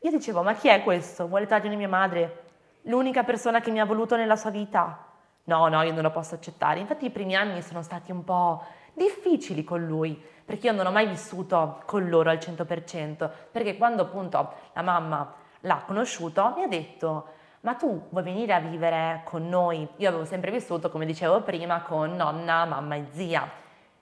io 0.00 0.10
dicevo, 0.10 0.42
ma 0.42 0.54
chi 0.54 0.66
è 0.68 0.82
questo? 0.82 1.28
Vuole 1.28 1.46
togliere 1.46 1.76
mia 1.76 1.88
madre? 1.88 2.48
L'unica 2.82 3.24
persona 3.24 3.60
che 3.60 3.70
mi 3.70 3.80
ha 3.80 3.84
voluto 3.84 4.16
nella 4.16 4.36
sua 4.36 4.50
vita. 4.50 5.06
No, 5.44 5.68
no, 5.68 5.82
io 5.82 5.92
non 5.92 6.02
lo 6.02 6.10
posso 6.10 6.34
accettare. 6.34 6.80
Infatti 6.80 7.06
i 7.06 7.10
primi 7.10 7.34
anni 7.34 7.62
sono 7.62 7.82
stati 7.82 8.12
un 8.12 8.24
po' 8.24 8.62
difficili 8.92 9.64
con 9.64 9.84
lui, 9.84 10.20
perché 10.44 10.66
io 10.66 10.72
non 10.72 10.86
ho 10.86 10.90
mai 10.90 11.06
vissuto 11.06 11.82
con 11.86 12.08
loro 12.08 12.30
al 12.30 12.38
100%, 12.38 13.30
perché 13.50 13.76
quando 13.76 14.02
appunto 14.02 14.52
la 14.74 14.82
mamma 14.82 15.34
l'ha 15.60 15.82
conosciuto 15.86 16.54
mi 16.56 16.62
ha 16.62 16.68
detto 16.68 17.38
ma 17.62 17.74
tu 17.74 18.06
vuoi 18.08 18.22
venire 18.22 18.54
a 18.54 18.60
vivere 18.60 19.20
con 19.24 19.46
noi? 19.46 19.86
Io 19.96 20.08
avevo 20.08 20.24
sempre 20.24 20.50
vissuto, 20.50 20.88
come 20.88 21.04
dicevo 21.04 21.42
prima, 21.42 21.82
con 21.82 22.16
nonna, 22.16 22.64
mamma 22.64 22.94
e 22.94 23.06
zia. 23.10 23.46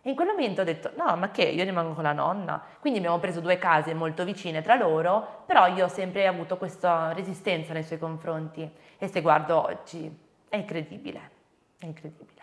E 0.08 0.12
in 0.12 0.16
quel 0.16 0.28
momento 0.28 0.62
ho 0.62 0.64
detto, 0.64 0.92
no, 0.96 1.16
ma 1.16 1.30
che, 1.30 1.42
io 1.42 1.62
rimango 1.64 1.92
con 1.92 2.02
la 2.02 2.14
nonna. 2.14 2.64
Quindi 2.80 2.98
abbiamo 2.98 3.18
preso 3.18 3.40
due 3.40 3.58
case 3.58 3.92
molto 3.92 4.24
vicine 4.24 4.62
tra 4.62 4.74
loro, 4.74 5.42
però 5.44 5.66
io 5.66 5.84
ho 5.84 5.88
sempre 5.88 6.26
avuto 6.26 6.56
questa 6.56 7.12
resistenza 7.12 7.74
nei 7.74 7.82
suoi 7.82 7.98
confronti. 7.98 8.66
E 8.96 9.06
se 9.06 9.20
guardo 9.20 9.62
oggi, 9.62 10.10
è 10.48 10.56
incredibile, 10.56 11.30
è 11.78 11.84
incredibile. 11.84 12.40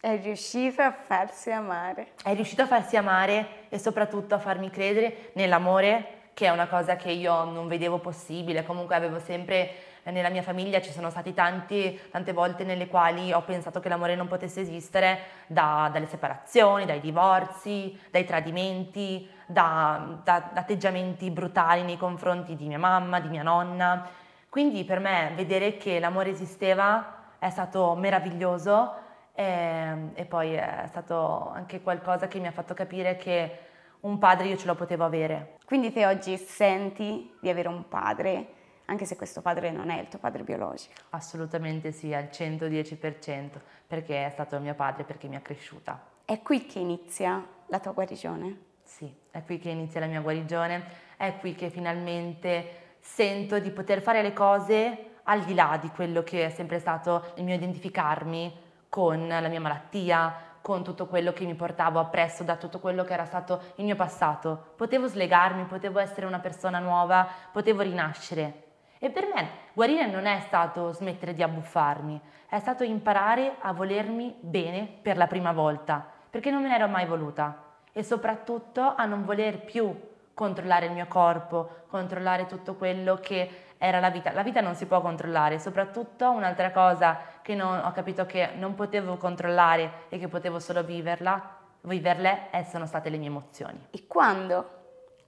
È 0.00 0.18
riuscito 0.22 0.80
a 0.80 0.90
farsi 0.90 1.50
amare. 1.50 2.12
È 2.24 2.32
riuscito 2.32 2.62
a 2.62 2.66
farsi 2.66 2.96
amare 2.96 3.66
e 3.68 3.78
soprattutto 3.78 4.34
a 4.34 4.38
farmi 4.38 4.70
credere 4.70 5.32
nell'amore, 5.34 6.30
che 6.32 6.46
è 6.46 6.48
una 6.48 6.66
cosa 6.66 6.96
che 6.96 7.10
io 7.10 7.44
non 7.44 7.68
vedevo 7.68 7.98
possibile. 7.98 8.64
Comunque 8.64 8.94
avevo 8.94 9.18
sempre 9.18 9.70
nella 10.10 10.30
mia 10.30 10.42
famiglia 10.42 10.80
ci 10.80 10.90
sono 10.90 11.10
stati 11.10 11.32
tanti, 11.32 11.98
tante 12.10 12.32
volte 12.32 12.64
nelle 12.64 12.88
quali 12.88 13.32
ho 13.32 13.42
pensato 13.42 13.78
che 13.78 13.88
l'amore 13.88 14.16
non 14.16 14.26
potesse 14.26 14.60
esistere, 14.60 15.18
da, 15.46 15.88
dalle 15.92 16.06
separazioni, 16.06 16.84
dai 16.84 17.00
divorzi, 17.00 17.96
dai 18.10 18.24
tradimenti, 18.24 19.28
da, 19.46 20.18
da, 20.24 20.50
da 20.52 20.60
atteggiamenti 20.60 21.30
brutali 21.30 21.82
nei 21.82 21.96
confronti 21.96 22.56
di 22.56 22.66
mia 22.66 22.78
mamma, 22.78 23.20
di 23.20 23.28
mia 23.28 23.42
nonna. 23.42 24.08
Quindi 24.48 24.84
per 24.84 24.98
me 24.98 25.32
vedere 25.36 25.76
che 25.76 26.00
l'amore 26.00 26.30
esisteva 26.30 27.36
è 27.38 27.50
stato 27.50 27.94
meraviglioso 27.94 28.94
e, 29.34 30.10
e 30.14 30.24
poi 30.24 30.54
è 30.54 30.84
stato 30.88 31.50
anche 31.54 31.80
qualcosa 31.80 32.28
che 32.28 32.38
mi 32.38 32.48
ha 32.48 32.52
fatto 32.52 32.74
capire 32.74 33.16
che 33.16 33.58
un 34.00 34.18
padre 34.18 34.48
io 34.48 34.56
ce 34.56 34.66
lo 34.66 34.74
potevo 34.74 35.04
avere. 35.04 35.58
Quindi 35.64 35.92
te 35.92 36.06
oggi 36.06 36.36
senti 36.36 37.36
di 37.40 37.48
avere 37.48 37.68
un 37.68 37.88
padre 37.88 38.46
anche 38.86 39.04
se 39.04 39.16
questo 39.16 39.40
padre 39.40 39.70
non 39.70 39.90
è 39.90 40.00
il 40.00 40.08
tuo 40.08 40.18
padre 40.18 40.42
biologico. 40.42 40.92
Assolutamente 41.10 41.92
sì, 41.92 42.12
al 42.12 42.28
110%, 42.32 43.50
perché 43.86 44.26
è 44.26 44.30
stato 44.30 44.58
mio 44.58 44.74
padre, 44.74 45.04
perché 45.04 45.28
mi 45.28 45.36
ha 45.36 45.40
cresciuta. 45.40 46.00
È 46.24 46.40
qui 46.42 46.66
che 46.66 46.78
inizia 46.78 47.44
la 47.66 47.78
tua 47.78 47.92
guarigione? 47.92 48.70
Sì, 48.82 49.12
è 49.30 49.42
qui 49.42 49.58
che 49.58 49.70
inizia 49.70 50.00
la 50.00 50.06
mia 50.06 50.20
guarigione, 50.20 50.84
è 51.16 51.36
qui 51.38 51.54
che 51.54 51.70
finalmente 51.70 52.96
sento 53.00 53.58
di 53.58 53.70
poter 53.70 54.02
fare 54.02 54.22
le 54.22 54.32
cose 54.32 55.10
al 55.24 55.44
di 55.44 55.54
là 55.54 55.78
di 55.80 55.88
quello 55.88 56.22
che 56.22 56.46
è 56.46 56.50
sempre 56.50 56.78
stato 56.78 57.32
il 57.36 57.44
mio 57.44 57.54
identificarmi 57.54 58.60
con 58.88 59.26
la 59.26 59.48
mia 59.48 59.60
malattia, 59.60 60.34
con 60.60 60.84
tutto 60.84 61.06
quello 61.06 61.32
che 61.32 61.44
mi 61.44 61.54
portavo 61.54 61.98
appresso 61.98 62.44
da 62.44 62.56
tutto 62.56 62.78
quello 62.78 63.04
che 63.04 63.12
era 63.12 63.24
stato 63.24 63.72
il 63.76 63.84
mio 63.84 63.96
passato. 63.96 64.74
Potevo 64.76 65.08
slegarmi, 65.08 65.64
potevo 65.64 65.98
essere 65.98 66.26
una 66.26 66.38
persona 66.38 66.78
nuova, 66.78 67.26
potevo 67.50 67.82
rinascere. 67.82 68.70
E 69.04 69.10
per 69.10 69.26
me 69.34 69.48
guarire 69.72 70.06
non 70.06 70.26
è 70.26 70.38
stato 70.46 70.92
smettere 70.92 71.34
di 71.34 71.42
abbuffarmi, 71.42 72.20
è 72.48 72.60
stato 72.60 72.84
imparare 72.84 73.56
a 73.58 73.72
volermi 73.72 74.32
bene 74.38 74.86
per 75.02 75.16
la 75.16 75.26
prima 75.26 75.50
volta, 75.50 76.06
perché 76.30 76.52
non 76.52 76.62
me 76.62 76.68
ne 76.68 76.76
ero 76.76 76.86
mai 76.86 77.04
voluta 77.06 77.64
e 77.92 78.04
soprattutto 78.04 78.94
a 78.94 79.04
non 79.04 79.24
voler 79.24 79.58
più 79.64 79.92
controllare 80.32 80.86
il 80.86 80.92
mio 80.92 81.08
corpo, 81.08 81.86
controllare 81.88 82.46
tutto 82.46 82.76
quello 82.76 83.16
che 83.16 83.72
era 83.76 83.98
la 83.98 84.10
vita. 84.10 84.30
La 84.30 84.44
vita 84.44 84.60
non 84.60 84.76
si 84.76 84.86
può 84.86 85.00
controllare, 85.00 85.58
soprattutto 85.58 86.30
un'altra 86.30 86.70
cosa 86.70 87.18
che 87.42 87.56
non, 87.56 87.82
ho 87.84 87.90
capito 87.90 88.24
che 88.24 88.50
non 88.54 88.76
potevo 88.76 89.16
controllare 89.16 90.04
e 90.10 90.20
che 90.20 90.28
potevo 90.28 90.60
solo 90.60 90.84
viverla, 90.84 91.56
viverle, 91.80 92.50
eh, 92.52 92.62
sono 92.62 92.86
state 92.86 93.10
le 93.10 93.16
mie 93.16 93.26
emozioni. 93.26 93.84
E 93.90 94.06
quando 94.06 94.81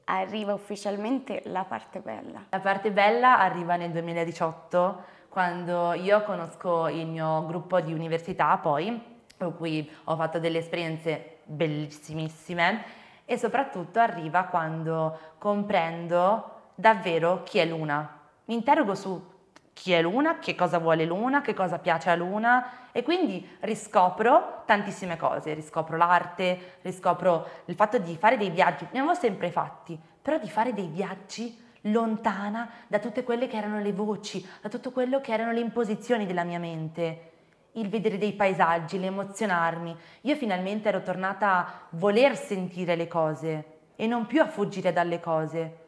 arriva 0.05 0.53
ufficialmente 0.53 1.43
la 1.47 1.65
parte 1.65 2.01
bella. 2.01 2.45
La 2.51 2.61
parte 2.61 2.91
bella 2.91 3.39
arriva 3.39 3.77
nel 3.77 3.91
2018 3.91 5.13
quando 5.29 5.95
io 5.95 6.23
conosco 6.23 6.89
il 6.89 7.07
mio 7.07 7.45
gruppo 7.47 7.81
di 7.81 7.93
università 7.93 8.57
poi, 8.59 9.03
con 9.37 9.57
cui 9.57 9.91
ho 10.05 10.17
fatto 10.17 10.39
delle 10.39 10.59
esperienze 10.59 11.39
bellissimissime 11.45 12.85
e 13.25 13.37
soprattutto 13.37 13.99
arriva 13.99 14.45
quando 14.45 15.19
comprendo 15.39 16.51
davvero 16.75 17.43
chi 17.43 17.59
è 17.59 17.65
Luna. 17.65 18.21
Mi 18.45 18.55
interrogo 18.55 18.95
su 18.95 19.33
chi 19.73 19.93
è 19.93 20.03
Luna, 20.03 20.39
che 20.39 20.55
cosa 20.55 20.79
vuole 20.79 21.05
Luna, 21.05 21.41
che 21.41 21.55
cosa 21.55 21.79
piace 21.79 22.11
a 22.11 22.15
Luna 22.15 22.84
e 22.97 23.03
quindi 23.03 23.45
riscopro 23.63 24.63
tantissime 24.67 25.17
cose, 25.17 25.53
riscopro 25.53 25.97
l'arte, 25.97 26.79
riscopro 26.83 27.45
il 27.65 27.75
fatto 27.75 27.99
di 27.99 28.15
fare 28.17 28.37
dei 28.37 28.51
viaggi, 28.51 28.87
ne 28.93 29.01
avevo 29.01 29.15
sempre 29.15 29.51
fatti, 29.51 29.99
però 30.23 30.39
di 30.39 30.49
fare 30.49 30.73
dei 30.73 30.87
viaggi 30.87 31.61
lontana 31.83 32.71
da 32.87 33.01
tutte 33.01 33.25
quelle 33.25 33.49
che 33.49 33.57
erano 33.57 33.81
le 33.81 33.93
voci, 33.93 34.49
da 34.63 34.69
tutto 34.69 34.93
quello 34.93 35.21
che 35.21 35.33
erano 35.33 35.51
le 35.51 35.59
imposizioni 35.59 36.25
della 36.25 36.45
mia 36.45 36.61
mente, 36.61 37.33
il 37.73 37.89
vedere 37.89 38.17
dei 38.17 38.33
paesaggi, 38.33 39.01
l'emozionarmi. 39.01 39.97
Io 40.21 40.37
finalmente 40.37 40.89
ero 40.89 41.03
tornata 41.03 41.49
a 41.57 41.73
voler 41.91 42.37
sentire 42.37 42.95
le 42.95 43.09
cose 43.09 43.65
e 43.97 44.07
non 44.07 44.27
più 44.27 44.41
a 44.41 44.47
fuggire 44.47 44.93
dalle 44.93 45.19
cose. 45.19 45.84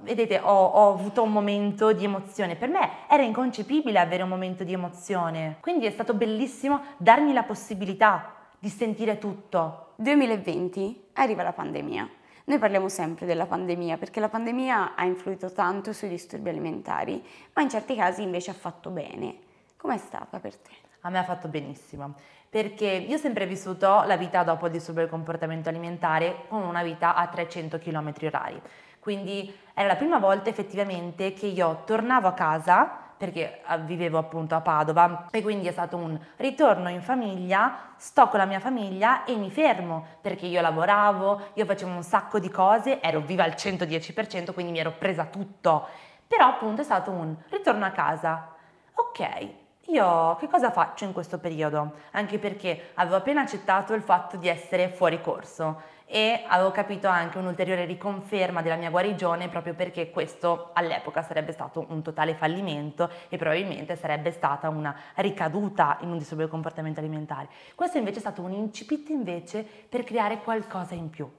Vedete, 0.00 0.38
ho, 0.38 0.64
ho, 0.64 0.92
avuto 0.92 1.22
un 1.22 1.32
momento 1.32 1.92
di 1.92 2.04
emozione. 2.04 2.56
Per 2.56 2.68
me 2.68 3.08
era 3.08 3.22
inconcepibile 3.22 3.98
avere 3.98 4.22
un 4.22 4.28
momento 4.28 4.64
di 4.64 4.72
emozione. 4.72 5.56
Quindi 5.60 5.86
è 5.86 5.90
stato 5.90 6.14
bellissimo 6.14 6.82
darmi 6.96 7.32
la 7.32 7.42
possibilità 7.42 8.34
di 8.58 8.68
sentire 8.68 9.18
tutto. 9.18 9.92
2020 9.96 11.10
arriva 11.14 11.42
la 11.42 11.52
pandemia. 11.52 12.08
Noi 12.46 12.58
parliamo 12.58 12.88
sempre 12.88 13.24
della 13.24 13.46
pandemia 13.46 13.96
perché 13.96 14.20
la 14.20 14.28
pandemia 14.28 14.94
ha 14.94 15.04
influito 15.04 15.50
tanto 15.52 15.92
sui 15.94 16.08
disturbi 16.08 16.50
alimentari, 16.50 17.24
ma 17.54 17.62
in 17.62 17.70
certi 17.70 17.94
casi 17.94 18.22
invece 18.22 18.50
ha 18.50 18.54
fatto 18.54 18.90
bene. 18.90 19.38
Com'è 19.76 19.96
stata 19.96 20.38
per 20.38 20.56
te? 20.56 20.70
A 21.00 21.10
me 21.10 21.18
ha 21.18 21.24
fatto 21.24 21.48
benissimo, 21.48 22.14
perché 22.48 22.86
io 22.86 23.16
ho 23.16 23.18
sempre 23.18 23.46
vissuto 23.46 24.04
la 24.06 24.16
vita 24.16 24.42
dopo 24.42 24.66
il 24.66 24.72
disturbo 24.72 25.00
del 25.00 25.08
comportamento 25.08 25.68
alimentare 25.68 26.44
con 26.48 26.62
una 26.62 26.82
vita 26.82 27.14
a 27.14 27.26
300 27.28 27.78
km 27.78 28.12
orari. 28.22 28.60
Quindi 29.04 29.54
era 29.74 29.88
la 29.88 29.96
prima 29.96 30.18
volta 30.18 30.48
effettivamente 30.48 31.34
che 31.34 31.44
io 31.44 31.82
tornavo 31.84 32.26
a 32.26 32.32
casa 32.32 32.90
perché 33.18 33.60
eh, 33.60 33.78
vivevo 33.80 34.16
appunto 34.16 34.54
a 34.54 34.62
Padova 34.62 35.26
e 35.30 35.42
quindi 35.42 35.68
è 35.68 35.72
stato 35.72 35.98
un 35.98 36.18
ritorno 36.36 36.88
in 36.88 37.02
famiglia, 37.02 37.92
sto 37.98 38.28
con 38.28 38.38
la 38.38 38.46
mia 38.46 38.60
famiglia 38.60 39.24
e 39.24 39.36
mi 39.36 39.50
fermo 39.50 40.06
perché 40.22 40.46
io 40.46 40.62
lavoravo, 40.62 41.48
io 41.52 41.66
facevo 41.66 41.90
un 41.90 42.02
sacco 42.02 42.38
di 42.38 42.48
cose, 42.48 43.02
ero 43.02 43.20
viva 43.20 43.44
al 43.44 43.50
110%, 43.50 44.54
quindi 44.54 44.72
mi 44.72 44.78
ero 44.78 44.92
presa 44.92 45.26
tutto. 45.26 45.86
Però 46.26 46.46
appunto 46.46 46.80
è 46.80 46.84
stato 46.84 47.10
un 47.10 47.36
ritorno 47.50 47.84
a 47.84 47.90
casa. 47.90 48.54
Ok, 48.94 49.48
io 49.88 50.36
che 50.36 50.48
cosa 50.48 50.70
faccio 50.70 51.04
in 51.04 51.12
questo 51.12 51.38
periodo? 51.38 51.96
Anche 52.12 52.38
perché 52.38 52.92
avevo 52.94 53.16
appena 53.16 53.42
accettato 53.42 53.92
il 53.92 54.00
fatto 54.00 54.38
di 54.38 54.48
essere 54.48 54.88
fuori 54.88 55.20
corso 55.20 55.92
e 56.06 56.44
avevo 56.46 56.70
capito 56.70 57.08
anche 57.08 57.38
un'ulteriore 57.38 57.84
riconferma 57.84 58.62
della 58.62 58.76
mia 58.76 58.90
guarigione 58.90 59.48
proprio 59.48 59.74
perché 59.74 60.10
questo 60.10 60.70
all'epoca 60.74 61.22
sarebbe 61.22 61.52
stato 61.52 61.86
un 61.88 62.02
totale 62.02 62.34
fallimento 62.34 63.10
e 63.28 63.36
probabilmente 63.36 63.96
sarebbe 63.96 64.30
stata 64.30 64.68
una 64.68 64.94
ricaduta 65.16 65.98
in 66.00 66.10
un 66.10 66.18
disturbo 66.18 66.42
del 66.42 66.50
comportamento 66.50 67.00
alimentare. 67.00 67.48
Questo 67.74 67.98
invece 67.98 68.18
è 68.18 68.20
stato 68.20 68.42
un 68.42 68.52
incipit 68.52 69.08
invece 69.08 69.66
per 69.88 70.04
creare 70.04 70.38
qualcosa 70.38 70.94
in 70.94 71.10
più. 71.10 71.30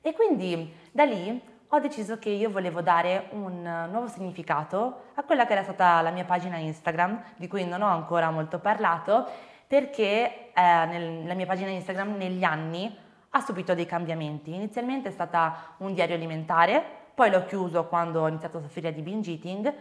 E 0.00 0.12
quindi 0.12 0.72
da 0.92 1.04
lì 1.04 1.52
ho 1.68 1.78
deciso 1.80 2.18
che 2.18 2.28
io 2.28 2.50
volevo 2.50 2.82
dare 2.82 3.28
un 3.30 3.62
nuovo 3.90 4.06
significato 4.06 5.06
a 5.14 5.22
quella 5.24 5.44
che 5.44 5.52
era 5.52 5.62
stata 5.64 6.00
la 6.02 6.10
mia 6.10 6.24
pagina 6.24 6.56
Instagram, 6.56 7.20
di 7.36 7.48
cui 7.48 7.66
non 7.66 7.82
ho 7.82 7.88
ancora 7.88 8.30
molto 8.30 8.58
parlato, 8.60 9.26
perché 9.66 10.52
eh, 10.52 10.86
nella 10.86 11.34
mia 11.34 11.46
pagina 11.46 11.70
Instagram 11.70 12.16
negli 12.16 12.44
anni 12.44 12.96
ha 13.36 13.40
subito 13.40 13.74
dei 13.74 13.86
cambiamenti. 13.86 14.54
Inizialmente 14.54 15.08
è 15.08 15.12
stata 15.12 15.74
un 15.78 15.92
diario 15.92 16.14
alimentare, 16.14 16.82
poi 17.14 17.30
l'ho 17.30 17.44
chiuso 17.44 17.86
quando 17.86 18.20
ho 18.20 18.28
iniziato 18.28 18.58
a 18.58 18.60
soffrire 18.60 18.92
di 18.92 19.02
binge 19.02 19.32
eating 19.32 19.74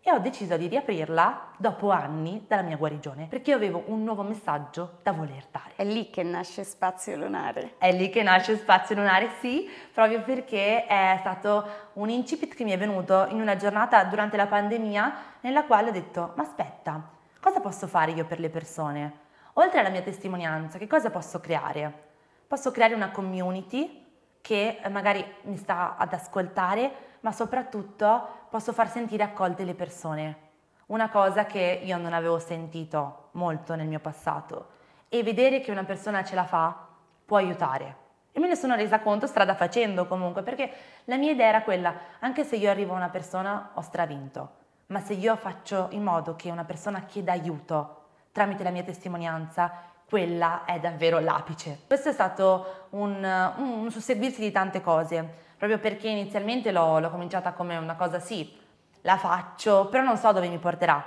e 0.00 0.12
ho 0.12 0.18
deciso 0.18 0.56
di 0.58 0.68
riaprirla 0.68 1.52
dopo 1.56 1.90
anni 1.90 2.44
dalla 2.46 2.62
mia 2.62 2.76
guarigione 2.76 3.26
perché 3.26 3.52
avevo 3.52 3.84
un 3.86 4.04
nuovo 4.04 4.22
messaggio 4.22 4.98
da 5.02 5.12
voler 5.12 5.44
dare. 5.50 5.72
È 5.76 5.84
lì 5.84 6.10
che 6.10 6.22
nasce 6.22 6.64
Spazio 6.64 7.16
Lunare. 7.16 7.74
È 7.78 7.90
lì 7.92 8.10
che 8.10 8.22
nasce 8.22 8.56
Spazio 8.56 8.94
Lunare, 8.94 9.30
sì, 9.40 9.68
proprio 9.92 10.20
perché 10.20 10.84
è 10.86 11.16
stato 11.20 11.66
un 11.94 12.10
incipit 12.10 12.54
che 12.54 12.64
mi 12.64 12.72
è 12.72 12.78
venuto 12.78 13.26
in 13.30 13.40
una 13.40 13.56
giornata 13.56 14.04
durante 14.04 14.36
la 14.36 14.46
pandemia 14.46 15.14
nella 15.40 15.64
quale 15.64 15.88
ho 15.88 15.92
detto 15.92 16.32
ma 16.36 16.42
aspetta, 16.42 17.02
cosa 17.40 17.60
posso 17.60 17.86
fare 17.86 18.10
io 18.10 18.26
per 18.26 18.38
le 18.38 18.50
persone? 18.50 19.26
Oltre 19.54 19.80
alla 19.80 19.88
mia 19.88 20.02
testimonianza, 20.02 20.76
che 20.76 20.86
cosa 20.86 21.10
posso 21.10 21.40
creare? 21.40 22.07
Posso 22.48 22.70
creare 22.70 22.94
una 22.94 23.10
community 23.10 24.06
che 24.40 24.80
eh, 24.82 24.88
magari 24.88 25.22
mi 25.42 25.58
sta 25.58 25.96
ad 25.98 26.14
ascoltare, 26.14 27.18
ma 27.20 27.30
soprattutto 27.30 28.46
posso 28.48 28.72
far 28.72 28.88
sentire 28.88 29.22
accolte 29.22 29.64
le 29.64 29.74
persone. 29.74 30.46
Una 30.86 31.10
cosa 31.10 31.44
che 31.44 31.82
io 31.84 31.98
non 31.98 32.14
avevo 32.14 32.38
sentito 32.38 33.28
molto 33.32 33.74
nel 33.74 33.86
mio 33.86 34.00
passato. 34.00 34.68
E 35.10 35.22
vedere 35.22 35.60
che 35.60 35.70
una 35.70 35.84
persona 35.84 36.24
ce 36.24 36.34
la 36.34 36.46
fa 36.46 36.86
può 37.26 37.36
aiutare. 37.36 37.96
E 38.32 38.40
me 38.40 38.48
ne 38.48 38.56
sono 38.56 38.76
resa 38.76 39.00
conto 39.00 39.26
strada 39.26 39.54
facendo 39.54 40.06
comunque, 40.06 40.42
perché 40.42 40.72
la 41.04 41.18
mia 41.18 41.32
idea 41.32 41.48
era 41.48 41.62
quella, 41.62 41.94
anche 42.20 42.44
se 42.44 42.56
io 42.56 42.70
arrivo 42.70 42.94
a 42.94 42.96
una 42.96 43.10
persona 43.10 43.72
ho 43.74 43.82
stravinto, 43.82 44.52
ma 44.86 45.00
se 45.00 45.12
io 45.12 45.36
faccio 45.36 45.88
in 45.90 46.02
modo 46.02 46.34
che 46.34 46.50
una 46.50 46.64
persona 46.64 47.02
chieda 47.02 47.32
aiuto 47.32 48.04
tramite 48.32 48.62
la 48.62 48.70
mia 48.70 48.84
testimonianza, 48.84 49.96
quella 50.08 50.64
è 50.64 50.80
davvero 50.80 51.18
l'apice. 51.18 51.80
Questo 51.86 52.08
è 52.08 52.12
stato 52.12 52.86
un, 52.90 53.52
un 53.56 53.90
susseguirsi 53.90 54.40
di 54.40 54.50
tante 54.50 54.80
cose, 54.80 55.26
proprio 55.56 55.78
perché 55.78 56.08
inizialmente 56.08 56.72
l'ho, 56.72 56.98
l'ho 56.98 57.10
cominciata 57.10 57.52
come 57.52 57.76
una 57.76 57.94
cosa 57.94 58.18
sì, 58.18 58.56
la 59.02 59.18
faccio, 59.18 59.88
però 59.88 60.02
non 60.02 60.16
so 60.16 60.32
dove 60.32 60.48
mi 60.48 60.58
porterà. 60.58 61.04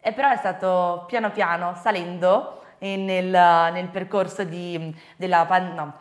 E 0.00 0.12
però 0.12 0.30
è 0.30 0.36
stato 0.36 1.04
piano 1.08 1.30
piano 1.32 1.74
salendo 1.74 2.62
nel, 2.78 3.28
nel 3.28 3.88
percorso 3.88 4.44
di, 4.44 4.96
della 5.16 5.44
pandemia. 5.44 5.82
No, 5.82 5.92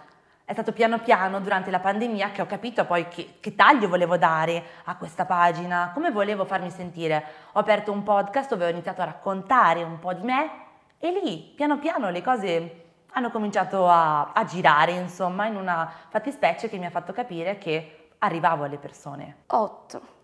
è 0.46 0.54
stato 0.54 0.72
piano 0.72 1.00
piano 1.00 1.42
durante 1.42 1.72
la 1.72 1.80
pandemia 1.80 2.32
che 2.32 2.42
ho 2.42 2.46
capito 2.46 2.86
poi 2.86 3.08
che, 3.10 3.34
che, 3.42 3.54
taglio 3.56 3.90
volevo 3.90 4.16
dare 4.16 4.64
a 4.86 4.96
questa 4.96 5.26
pagina, 5.26 5.90
come 5.94 6.12
volevo 6.12 6.46
farmi 6.46 6.70
sentire. 6.70 7.24
Ho 7.54 7.60
aperto 7.60 7.92
un 7.92 8.04
podcast 8.04 8.52
dove 8.52 8.66
ho 8.66 8.70
iniziato 8.70 9.02
a 9.02 9.06
raccontare 9.06 9.84
un 9.84 10.00
po' 10.00 10.14
di 10.14 10.24
me 10.24 10.66
e 11.00 11.12
lì, 11.12 11.54
piano 11.56 11.78
piano, 11.80 12.10
le 12.10 12.22
cose 12.22 12.84
hanno 13.12 13.30
cominciato 13.32 13.88
a, 13.88 14.32
a 14.32 14.46
girare, 14.46 14.94
insomma, 14.94 15.46
in 15.46 15.56
una 15.56 15.92
fattispecie 16.10 16.70
che 16.70 16.78
mi 16.78 16.86
ha 16.86 16.90
fatto 16.90 17.14
capire 17.14 17.58
che 17.58 18.10
arrivavo 18.20 18.64
alle 18.64 18.78
persone. 18.78 19.44
8 19.48 20.16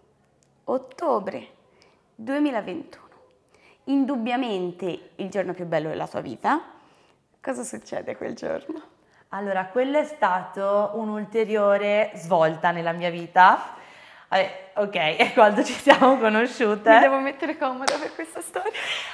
ottobre 0.65 1.47
2021. 2.15 3.01
Indubbiamente 3.85 5.11
il 5.15 5.29
giorno 5.29 5.53
più 5.53 5.65
bello 5.65 5.89
della 5.89 6.07
tua 6.07 6.21
vita. 6.21 6.61
Cosa 7.41 7.63
succede 7.63 8.15
quel 8.15 8.33
giorno? 8.33 8.81
Allora, 9.29 9.65
quello 9.65 9.97
è 9.97 10.05
stato 10.05 10.91
un'ulteriore 10.93 12.11
svolta 12.15 12.71
nella 12.71 12.91
mia 12.91 13.09
vita 13.09 13.75
Vabbè, 14.33 14.71
ok, 14.77 14.95
è 15.17 15.31
quando 15.33 15.63
ci 15.63 15.73
siamo 15.73 16.17
conosciute. 16.17 16.89
Mi 16.89 16.99
devo 16.99 17.19
mettere 17.19 17.55
comoda 17.55 17.95
per 17.99 18.15
questa 18.15 18.41
storia. 18.41 18.71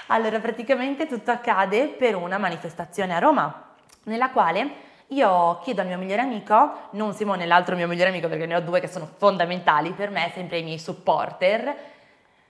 Allora, 0.08 0.40
praticamente 0.40 1.08
tutto 1.08 1.32
accade 1.32 1.88
per 1.88 2.16
una 2.16 2.38
manifestazione 2.38 3.14
a 3.14 3.20
Roma, 3.20 3.76
nella 4.04 4.30
quale 4.30 4.88
io 5.08 5.60
chiedo 5.62 5.82
al 5.82 5.88
mio 5.88 5.98
migliore 5.98 6.22
amico, 6.22 6.88
non 6.92 7.14
Simone, 7.14 7.46
l'altro 7.46 7.76
mio 7.76 7.88
migliore 7.88 8.12
amico, 8.12 8.30
perché 8.30 8.46
ne 8.46 8.56
ho 8.56 8.62
due 8.62 8.80
che 8.80 8.88
sono 8.88 9.10
fondamentali 9.18 9.92
per 9.92 10.10
me, 10.10 10.32
sempre 10.34 10.60
i 10.60 10.64
miei 10.64 10.80
supporter, 10.80 11.76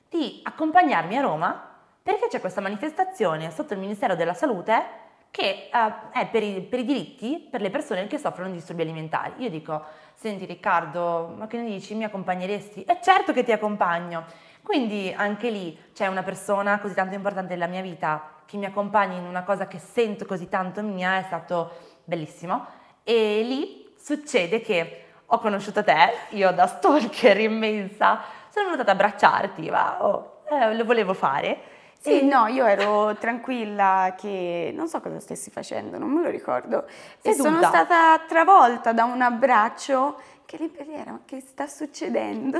di 0.07 0.41
accompagnarmi 0.43 1.17
a 1.17 1.21
Roma 1.21 1.63
perché 2.01 2.27
c'è 2.27 2.39
questa 2.39 2.61
manifestazione 2.61 3.51
sotto 3.51 3.73
il 3.73 3.79
Ministero 3.79 4.15
della 4.15 4.33
Salute 4.33 5.07
che 5.31 5.69
uh, 5.71 6.09
è 6.11 6.27
per 6.27 6.43
i, 6.43 6.61
per 6.61 6.79
i, 6.79 6.85
diritti 6.85 7.47
per 7.49 7.61
le 7.61 7.69
persone 7.69 8.07
che 8.07 8.17
soffrono 8.17 8.49
di 8.49 8.55
disturbi 8.55 8.81
alimentari. 8.81 9.33
Io 9.37 9.49
dico, 9.49 9.83
senti 10.15 10.45
Riccardo, 10.45 11.33
ma 11.37 11.47
che 11.47 11.57
ne 11.57 11.65
dici, 11.65 11.93
mi 11.95 12.03
accompagneresti? 12.03 12.83
E 12.83 12.99
certo 13.01 13.31
che 13.31 13.43
ti 13.43 13.51
accompagno. 13.51 14.25
Quindi 14.61 15.13
anche 15.15 15.49
lì 15.49 15.77
c'è 15.93 16.07
una 16.07 16.23
persona 16.23 16.79
così 16.79 16.93
tanto 16.93 17.15
importante 17.15 17.53
nella 17.53 17.67
mia 17.67 17.81
vita 17.81 18.37
che 18.45 18.57
mi 18.57 18.65
accompagna 18.65 19.17
in 19.17 19.25
una 19.25 19.43
cosa 19.43 19.67
che 19.67 19.79
sento 19.79 20.25
così 20.25 20.49
tanto 20.49 20.81
mia, 20.81 21.19
è 21.19 21.23
stato 21.23 21.71
bellissimo. 22.03 22.65
E 23.03 23.41
lì 23.43 23.93
succede 23.97 24.61
che 24.61 25.03
ho 25.25 25.37
conosciuto 25.37 25.83
te, 25.83 26.13
io 26.29 26.51
da 26.51 26.65
stalker 26.65 27.39
immensa, 27.39 28.21
sono 28.49 28.65
venuta 28.65 28.81
ad 28.81 28.89
abbracciarti, 28.89 29.69
ma 29.69 30.03
oh, 30.03 30.41
eh, 30.49 30.75
lo 30.75 30.85
volevo 30.85 31.13
fare. 31.13 31.77
Sì, 32.01 32.25
no, 32.25 32.47
io 32.47 32.65
ero 32.65 33.13
tranquilla 33.17 34.15
che 34.17 34.71
non 34.73 34.87
so 34.87 35.01
cosa 35.01 35.19
stessi 35.19 35.51
facendo, 35.51 35.97
non 35.97 36.09
me 36.09 36.21
lo 36.21 36.29
ricordo. 36.29 36.85
Seduta. 37.19 37.29
E 37.29 37.33
sono 37.33 37.61
stata 37.61 38.17
travolta 38.25 38.93
da 38.93 39.03
un 39.03 39.21
abbraccio 39.21 40.17
che 40.45 40.55
lì 40.57 40.69
per 40.69 40.87
lì 40.87 40.95
era, 40.95 41.11
ma 41.11 41.19
che 41.25 41.41
sta 41.41 41.67
succedendo? 41.67 42.59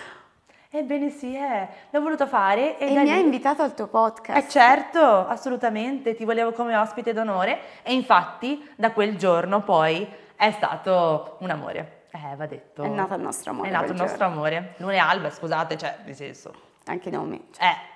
Ebbene 0.72 1.08
sì, 1.08 1.34
eh, 1.34 1.68
l'ho 1.88 2.00
voluto 2.02 2.26
fare. 2.26 2.78
E, 2.78 2.92
e 2.92 2.98
mi 2.98 3.04
lì... 3.04 3.10
ha 3.10 3.16
invitato 3.16 3.62
al 3.62 3.74
tuo 3.74 3.86
podcast. 3.86 4.38
Eh 4.38 4.48
certo, 4.48 5.00
assolutamente, 5.26 6.14
ti 6.14 6.26
volevo 6.26 6.52
come 6.52 6.76
ospite 6.76 7.14
d'onore 7.14 7.60
e 7.82 7.94
infatti 7.94 8.70
da 8.76 8.92
quel 8.92 9.16
giorno 9.16 9.62
poi 9.62 10.06
è 10.36 10.50
stato 10.50 11.38
un 11.40 11.48
amore. 11.48 12.02
Eh, 12.10 12.36
va 12.36 12.46
detto. 12.46 12.82
È 12.82 12.88
nato 12.88 13.14
il 13.14 13.22
nostro 13.22 13.52
amore. 13.52 13.68
È 13.68 13.72
nato 13.72 13.92
il 13.92 13.98
nostro 13.98 14.26
amore. 14.26 14.74
Lune 14.76 14.98
alba, 14.98 15.30
scusate, 15.30 15.78
cioè, 15.78 15.96
nel 16.04 16.14
senso. 16.14 16.52
Anche 16.84 17.08
i 17.08 17.12
nomi. 17.12 17.48
Cioè. 17.50 17.64
Eh 17.64 17.89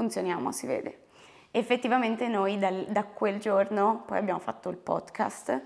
funzioniamo, 0.00 0.50
si 0.50 0.66
vede. 0.66 1.08
Effettivamente 1.50 2.26
noi 2.28 2.58
dal, 2.58 2.86
da 2.88 3.04
quel 3.04 3.38
giorno 3.38 4.02
poi 4.06 4.16
abbiamo 4.16 4.38
fatto 4.38 4.70
il 4.70 4.76
podcast 4.76 5.60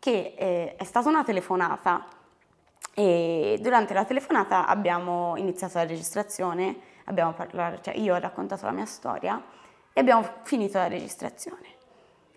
che 0.00 0.34
eh, 0.36 0.74
è 0.76 0.84
stata 0.84 1.08
una 1.08 1.22
telefonata 1.22 2.06
e 2.94 3.58
durante 3.60 3.94
la 3.94 4.04
telefonata 4.04 4.66
abbiamo 4.66 5.36
iniziato 5.36 5.78
la 5.78 5.86
registrazione, 5.86 6.76
abbiamo 7.04 7.32
parlato, 7.32 7.82
cioè 7.82 7.96
io 7.96 8.14
ho 8.14 8.18
raccontato 8.18 8.64
la 8.64 8.72
mia 8.72 8.86
storia 8.86 9.40
e 9.92 10.00
abbiamo 10.00 10.26
finito 10.42 10.78
la 10.78 10.88
registrazione. 10.88 11.74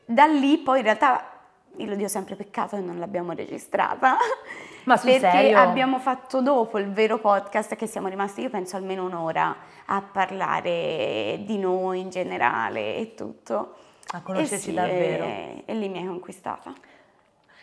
Da 0.05 0.25
lì 0.25 0.59
poi 0.59 0.79
in 0.79 0.83
realtà 0.83 1.31
io 1.77 1.85
lo 1.87 1.95
dico 1.95 2.09
sempre 2.09 2.35
peccato 2.35 2.75
che 2.75 2.81
non 2.81 2.99
l'abbiamo 2.99 3.31
registrata 3.31 4.17
Ma 4.83 4.97
sul 4.97 5.11
perché 5.11 5.29
serio? 5.29 5.57
abbiamo 5.57 5.99
fatto 5.99 6.41
dopo 6.41 6.77
il 6.77 6.91
vero 6.91 7.17
podcast 7.17 7.75
che 7.75 7.87
siamo 7.87 8.07
rimasti, 8.07 8.41
io 8.41 8.49
penso 8.49 8.75
almeno 8.75 9.05
un'ora 9.05 9.55
a 9.85 10.01
parlare 10.01 11.39
di 11.45 11.57
noi 11.57 11.99
in 11.99 12.09
generale 12.09 12.95
e 12.95 13.13
tutto. 13.15 13.75
A 14.11 14.21
conoscerci 14.21 14.55
e 14.55 14.57
sì, 14.57 14.73
davvero. 14.73 15.23
E, 15.25 15.63
e 15.65 15.73
lì 15.75 15.89
mi 15.89 15.99
hai 15.99 16.05
conquistata. 16.05 16.73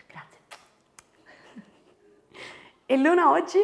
Grazie. 0.06 0.38
E 2.86 2.96
Luna 2.96 3.30
oggi? 3.30 3.58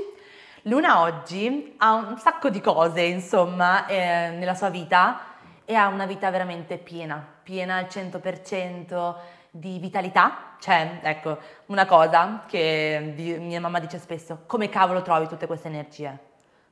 Luna 0.63 1.01
oggi 1.01 1.75
ha 1.79 1.95
un 1.95 2.19
sacco 2.19 2.49
di 2.49 2.61
cose, 2.61 3.03
insomma, 3.03 3.87
eh, 3.87 4.31
nella 4.31 4.55
sua 4.55 4.71
vita 4.71 5.21
e 5.65 5.75
ha 5.75 5.89
una 5.89 6.07
vita 6.07 6.31
veramente 6.31 6.77
piena, 6.77 7.25
piena 7.43 7.77
al 7.77 7.87
100% 7.87 9.15
di 9.55 9.79
vitalità. 9.79 10.55
Cioè, 10.59 11.01
ecco, 11.03 11.39
una 11.67 11.85
cosa 11.85 12.45
che 12.47 13.15
mia 13.41 13.61
mamma 13.61 13.79
dice 13.79 13.99
spesso, 13.99 14.45
come 14.47 14.69
cavolo 14.69 15.03
trovi 15.03 15.29
tutte 15.29 15.47
queste 15.47 15.69
energie? 15.69 16.31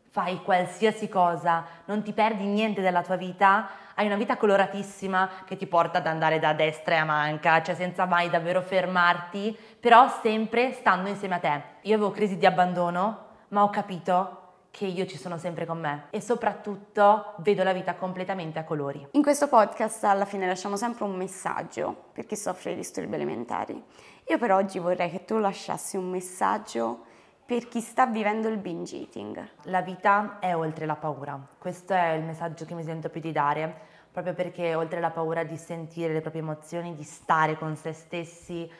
Fai 0.08 0.42
qualsiasi 0.42 1.08
cosa, 1.08 1.64
non 1.84 2.02
ti 2.02 2.12
perdi 2.12 2.44
niente 2.44 2.80
della 2.80 3.02
tua 3.02 3.14
vita, 3.16 3.68
hai 3.94 4.06
una 4.06 4.16
vita 4.16 4.36
coloratissima 4.36 5.28
che 5.44 5.56
ti 5.56 5.66
porta 5.66 5.98
ad 5.98 6.06
andare 6.06 6.40
da 6.40 6.52
destra 6.52 6.94
e 6.94 6.98
a 6.98 7.04
manca, 7.04 7.62
cioè 7.62 7.74
senza 7.74 8.06
mai 8.06 8.28
davvero 8.30 8.60
fermarti, 8.60 9.56
però 9.78 10.08
sempre 10.20 10.72
stando 10.72 11.08
insieme 11.08 11.34
a 11.36 11.38
te. 11.38 11.62
Io 11.82 11.94
avevo 11.94 12.10
crisi 12.10 12.38
di 12.38 12.46
abbandono, 12.46 13.26
ma 13.48 13.62
ho 13.62 13.70
capito 13.70 14.39
che 14.70 14.86
io 14.86 15.06
ci 15.06 15.18
sono 15.18 15.36
sempre 15.36 15.66
con 15.66 15.80
me 15.80 16.06
e 16.10 16.20
soprattutto 16.20 17.34
vedo 17.38 17.62
la 17.62 17.72
vita 17.72 17.94
completamente 17.94 18.58
a 18.58 18.64
colori. 18.64 19.06
In 19.12 19.22
questo 19.22 19.48
podcast 19.48 20.04
alla 20.04 20.24
fine 20.24 20.46
lasciamo 20.46 20.76
sempre 20.76 21.04
un 21.04 21.16
messaggio 21.16 22.10
per 22.12 22.26
chi 22.26 22.36
soffre 22.36 22.70
di 22.70 22.76
disturbi 22.76 23.14
alimentari. 23.14 23.82
Io 24.28 24.38
per 24.38 24.52
oggi 24.52 24.78
vorrei 24.78 25.10
che 25.10 25.24
tu 25.24 25.38
lasciassi 25.38 25.96
un 25.96 26.08
messaggio 26.08 27.04
per 27.44 27.66
chi 27.66 27.80
sta 27.80 28.06
vivendo 28.06 28.46
il 28.46 28.58
binge 28.58 28.96
eating. 28.96 29.48
La 29.64 29.82
vita 29.82 30.38
è 30.38 30.54
oltre 30.54 30.86
la 30.86 30.94
paura, 30.94 31.38
questo 31.58 31.94
è 31.94 32.12
il 32.12 32.22
messaggio 32.22 32.64
che 32.64 32.74
mi 32.74 32.84
sento 32.84 33.08
più 33.08 33.20
di 33.20 33.32
dare, 33.32 33.74
proprio 34.12 34.34
perché 34.34 34.76
oltre 34.76 35.00
la 35.00 35.10
paura 35.10 35.42
di 35.42 35.56
sentire 35.56 36.12
le 36.12 36.20
proprie 36.20 36.42
emozioni, 36.42 36.94
di 36.94 37.02
stare 37.02 37.58
con 37.58 37.74
se 37.74 37.92
stessi, 37.92 38.70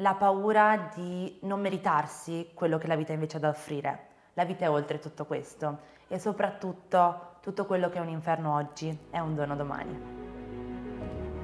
la 0.00 0.14
paura 0.14 0.90
di 0.94 1.38
non 1.42 1.60
meritarsi 1.60 2.50
quello 2.54 2.78
che 2.78 2.86
la 2.86 2.96
vita 2.96 3.12
invece 3.12 3.36
ha 3.36 3.40
da 3.40 3.48
offrire. 3.50 4.14
La 4.38 4.44
vita 4.44 4.66
è 4.66 4.70
oltre 4.70 4.98
tutto 4.98 5.24
questo 5.24 5.78
e 6.08 6.18
soprattutto 6.18 7.36
tutto 7.40 7.64
quello 7.64 7.88
che 7.88 7.96
è 7.96 8.00
un 8.00 8.08
inferno 8.10 8.54
oggi 8.54 8.96
è 9.08 9.18
un 9.18 9.34
dono 9.34 9.56
domani. 9.56 9.98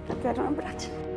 Te 0.06 0.28
un 0.28 0.46
abbraccio. 0.46 1.10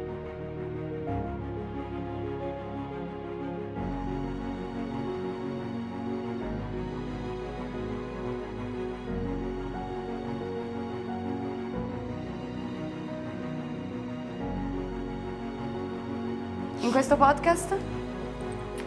In 16.80 16.92
questo 16.92 17.18
podcast, 17.18 17.76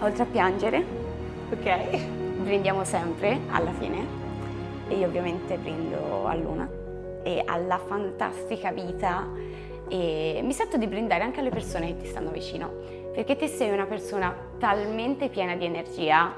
oltre 0.01 0.23
a 0.23 0.27
piangere, 0.27 0.99
Ok. 1.51 2.18
Brindiamo 2.39 2.85
sempre 2.85 3.41
alla 3.51 3.73
fine. 3.73 4.07
E 4.89 4.97
io 4.97 5.07
ovviamente 5.07 5.57
brindo 5.57 6.27
a 6.27 6.35
Luna. 6.35 6.69
E 7.23 7.43
alla 7.45 7.79
fantastica 7.79 8.73
vita. 8.73 9.29
E 9.89 10.41
mi 10.43 10.53
sento 10.53 10.77
di 10.77 10.87
brindare 10.87 11.23
anche 11.23 11.41
alle 11.41 11.51
persone 11.51 11.89
che 11.89 11.97
ti 11.99 12.07
stanno 12.07 12.31
vicino. 12.31 12.71
Perché 13.13 13.37
te 13.37 13.49
sei 13.49 13.71
una 13.71 13.87
persona 13.87 14.35
talmente 14.59 15.29
piena 15.29 15.57
di 15.57 15.65
energia 15.65 16.35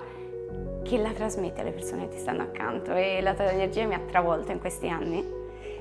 che 0.82 0.96
la 0.96 1.10
trasmetti 1.10 1.60
alle 1.60 1.72
persone 1.72 2.08
che 2.08 2.16
ti 2.16 2.18
stanno 2.18 2.42
accanto. 2.42 2.92
E 2.92 3.20
la 3.22 3.34
tua 3.34 3.50
energia 3.50 3.86
mi 3.86 3.94
ha 3.94 4.00
travolto 4.10 4.52
in 4.52 4.60
questi 4.60 4.88
anni. 4.88 5.38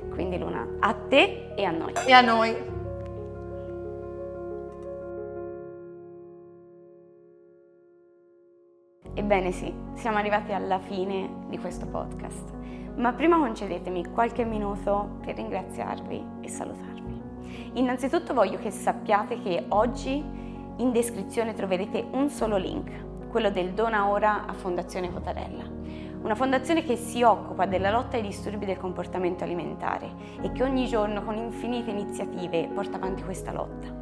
Quindi 0.10 0.38
Luna 0.38 0.68
a 0.80 0.94
te 0.94 1.54
e 1.56 1.64
a 1.64 1.72
noi. 1.72 1.94
E 2.06 2.12
a 2.12 2.22
noi. 2.22 2.79
Ebbene 9.32 9.52
sì, 9.52 9.72
siamo 9.94 10.18
arrivati 10.18 10.54
alla 10.54 10.80
fine 10.80 11.30
di 11.50 11.60
questo 11.60 11.86
podcast, 11.86 12.52
ma 12.96 13.14
prima 13.14 13.38
concedetemi 13.38 14.08
qualche 14.08 14.44
minuto 14.44 15.20
per 15.24 15.36
ringraziarvi 15.36 16.26
e 16.42 16.50
salutarvi. 16.50 17.22
Innanzitutto 17.74 18.34
voglio 18.34 18.58
che 18.58 18.72
sappiate 18.72 19.40
che 19.40 19.66
oggi 19.68 20.14
in 20.78 20.92
descrizione 20.92 21.54
troverete 21.54 22.08
un 22.14 22.32
solo 22.32 22.58
link, 22.58 23.30
quello 23.30 23.52
del 23.52 23.74
Dona 23.74 24.08
Ora 24.08 24.48
a 24.48 24.54
Fondazione 24.54 25.14
Cotarella, 25.14 25.64
una 26.24 26.34
fondazione 26.34 26.84
che 26.84 26.96
si 26.96 27.22
occupa 27.22 27.68
della 27.68 27.92
lotta 27.92 28.18
ai 28.18 28.24
disturbi 28.24 28.66
del 28.66 28.78
comportamento 28.78 29.44
alimentare 29.44 30.12
e 30.42 30.52
che 30.54 30.64
ogni 30.64 30.88
giorno 30.88 31.24
con 31.24 31.38
infinite 31.38 31.92
iniziative 31.92 32.68
porta 32.74 32.98
avanti 32.98 33.22
questa 33.22 33.52
lotta 33.52 33.96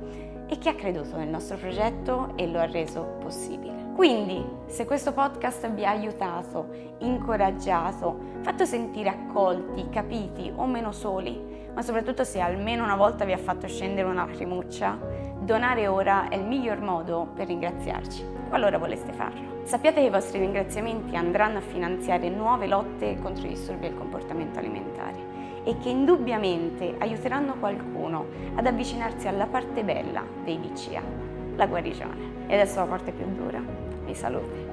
e 0.47 0.57
che 0.57 0.69
ha 0.69 0.75
creduto 0.75 1.17
nel 1.17 1.27
nostro 1.27 1.57
progetto 1.57 2.31
e 2.37 2.47
lo 2.47 2.59
ha 2.59 2.65
reso 2.65 3.17
possibile. 3.19 3.76
Quindi, 3.97 4.45
se 4.67 4.85
questo 4.85 5.11
podcast 5.11 5.71
vi 5.71 5.83
ha 5.83 5.89
aiutato, 5.89 6.67
incoraggiato, 6.99 8.19
fatto 8.41 8.63
sentire 8.63 9.09
accolti, 9.09 9.89
capiti 9.89 10.53
o 10.55 10.67
meno 10.67 10.91
soli, 10.91 11.67
ma 11.73 11.81
soprattutto 11.81 12.23
se 12.23 12.39
almeno 12.39 12.83
una 12.83 12.95
volta 12.95 13.25
vi 13.25 13.33
ha 13.33 13.39
fatto 13.39 13.67
scendere 13.67 14.07
una 14.07 14.27
lacrimuccia, 14.27 14.99
donare 15.39 15.87
ora 15.87 16.29
è 16.29 16.35
il 16.35 16.45
miglior 16.45 16.79
modo 16.79 17.29
per 17.33 17.47
ringraziarci, 17.47 18.23
qualora 18.49 18.77
voleste 18.77 19.13
farlo. 19.13 19.63
Sappiate 19.63 20.01
che 20.01 20.05
i 20.05 20.11
vostri 20.11 20.37
ringraziamenti 20.41 21.15
andranno 21.15 21.57
a 21.57 21.61
finanziare 21.61 22.29
nuove 22.29 22.67
lotte 22.67 23.17
contro 23.19 23.47
i 23.47 23.49
disturbi 23.49 23.87
del 23.87 23.97
comportamento 23.97 24.59
alimentare 24.59 25.63
e 25.63 25.75
che 25.79 25.89
indubbiamente 25.89 26.97
aiuteranno 26.99 27.55
qualcuno 27.55 28.27
ad 28.53 28.67
avvicinarsi 28.67 29.27
alla 29.27 29.47
parte 29.47 29.83
bella 29.83 30.23
dei 30.43 30.59
DCA, 30.59 31.36
la 31.57 31.65
guarigione. 31.65 32.45
E 32.47 32.53
adesso 32.53 32.79
la 32.79 32.85
parte 32.85 33.11
più 33.11 33.25
dura, 33.25 33.61
i 34.05 34.13
saluti. 34.13 34.65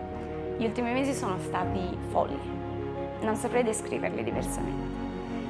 Gli 0.57 0.65
ultimi 0.65 0.93
mesi 0.93 1.13
sono 1.13 1.37
stati 1.41 1.81
folli, 2.11 2.39
non 3.23 3.35
saprei 3.35 3.65
descriverli 3.65 4.23
diversamente. 4.23 5.03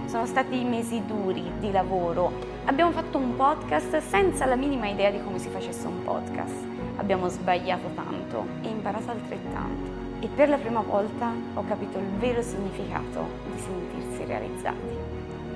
Sono 0.06 0.26
stati 0.26 0.62
mesi 0.64 1.02
duri 1.04 1.42
di 1.58 1.70
lavoro. 1.70 2.32
Abbiamo 2.66 2.92
fatto 2.92 3.18
un 3.18 3.36
podcast 3.36 3.98
senza 3.98 4.46
la 4.46 4.54
minima 4.54 4.88
idea 4.88 5.10
di 5.10 5.22
come 5.22 5.38
si 5.38 5.48
facesse 5.48 5.86
un 5.86 6.04
podcast. 6.04 6.54
Abbiamo 6.96 7.28
sbagliato 7.28 7.88
tanto 7.94 8.46
e 8.62 8.68
imparato 8.68 9.10
altrettanto. 9.10 10.02
E 10.20 10.28
per 10.28 10.48
la 10.48 10.56
prima 10.56 10.80
volta 10.80 11.32
ho 11.54 11.64
capito 11.64 11.98
il 11.98 12.08
vero 12.18 12.40
significato 12.40 13.26
di 13.52 13.60
sentirsi 13.60 14.24
realizzati. 14.24 14.96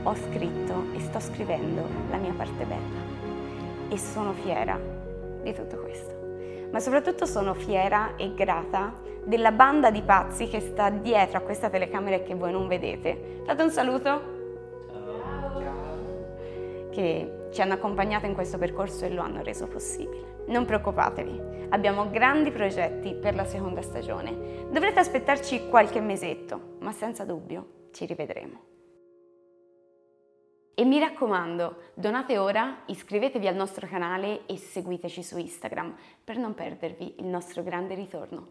Ho 0.02 0.14
scritto 0.14 0.84
e 0.94 1.00
sto 1.00 1.20
scrivendo 1.20 1.82
la 2.10 2.16
mia 2.16 2.32
parte 2.32 2.64
bella. 2.64 3.16
E 3.88 3.96
sono 3.96 4.32
fiera 4.32 4.97
di 5.50 5.54
tutto 5.54 5.78
questo. 5.78 6.16
Ma 6.70 6.80
soprattutto 6.80 7.26
sono 7.26 7.54
fiera 7.54 8.16
e 8.16 8.34
grata 8.34 8.92
della 9.24 9.52
banda 9.52 9.90
di 9.90 10.02
pazzi 10.02 10.48
che 10.48 10.60
sta 10.60 10.90
dietro 10.90 11.38
a 11.38 11.40
questa 11.40 11.68
telecamera 11.70 12.16
e 12.16 12.22
che 12.22 12.34
voi 12.34 12.52
non 12.52 12.66
vedete. 12.66 13.42
Date 13.44 13.62
un 13.62 13.70
saluto 13.70 14.36
che 16.90 17.48
ci 17.50 17.62
hanno 17.62 17.74
accompagnato 17.74 18.26
in 18.26 18.34
questo 18.34 18.58
percorso 18.58 19.04
e 19.04 19.10
lo 19.10 19.22
hanno 19.22 19.42
reso 19.42 19.66
possibile. 19.66 20.36
Non 20.46 20.64
preoccupatevi, 20.64 21.66
abbiamo 21.70 22.10
grandi 22.10 22.50
progetti 22.50 23.14
per 23.14 23.34
la 23.34 23.44
seconda 23.44 23.82
stagione. 23.82 24.66
Dovrete 24.70 24.98
aspettarci 24.98 25.68
qualche 25.68 26.00
mesetto, 26.00 26.76
ma 26.80 26.92
senza 26.92 27.24
dubbio 27.24 27.86
ci 27.92 28.06
rivedremo. 28.06 28.67
E 30.78 30.84
mi 30.84 31.00
raccomando, 31.00 31.90
donate 31.94 32.38
ora, 32.38 32.82
iscrivetevi 32.86 33.48
al 33.48 33.56
nostro 33.56 33.88
canale 33.88 34.46
e 34.46 34.56
seguiteci 34.56 35.24
su 35.24 35.36
Instagram 35.36 35.92
per 36.22 36.36
non 36.36 36.54
perdervi 36.54 37.16
il 37.18 37.24
nostro 37.24 37.64
grande 37.64 37.96
ritorno. 37.96 38.46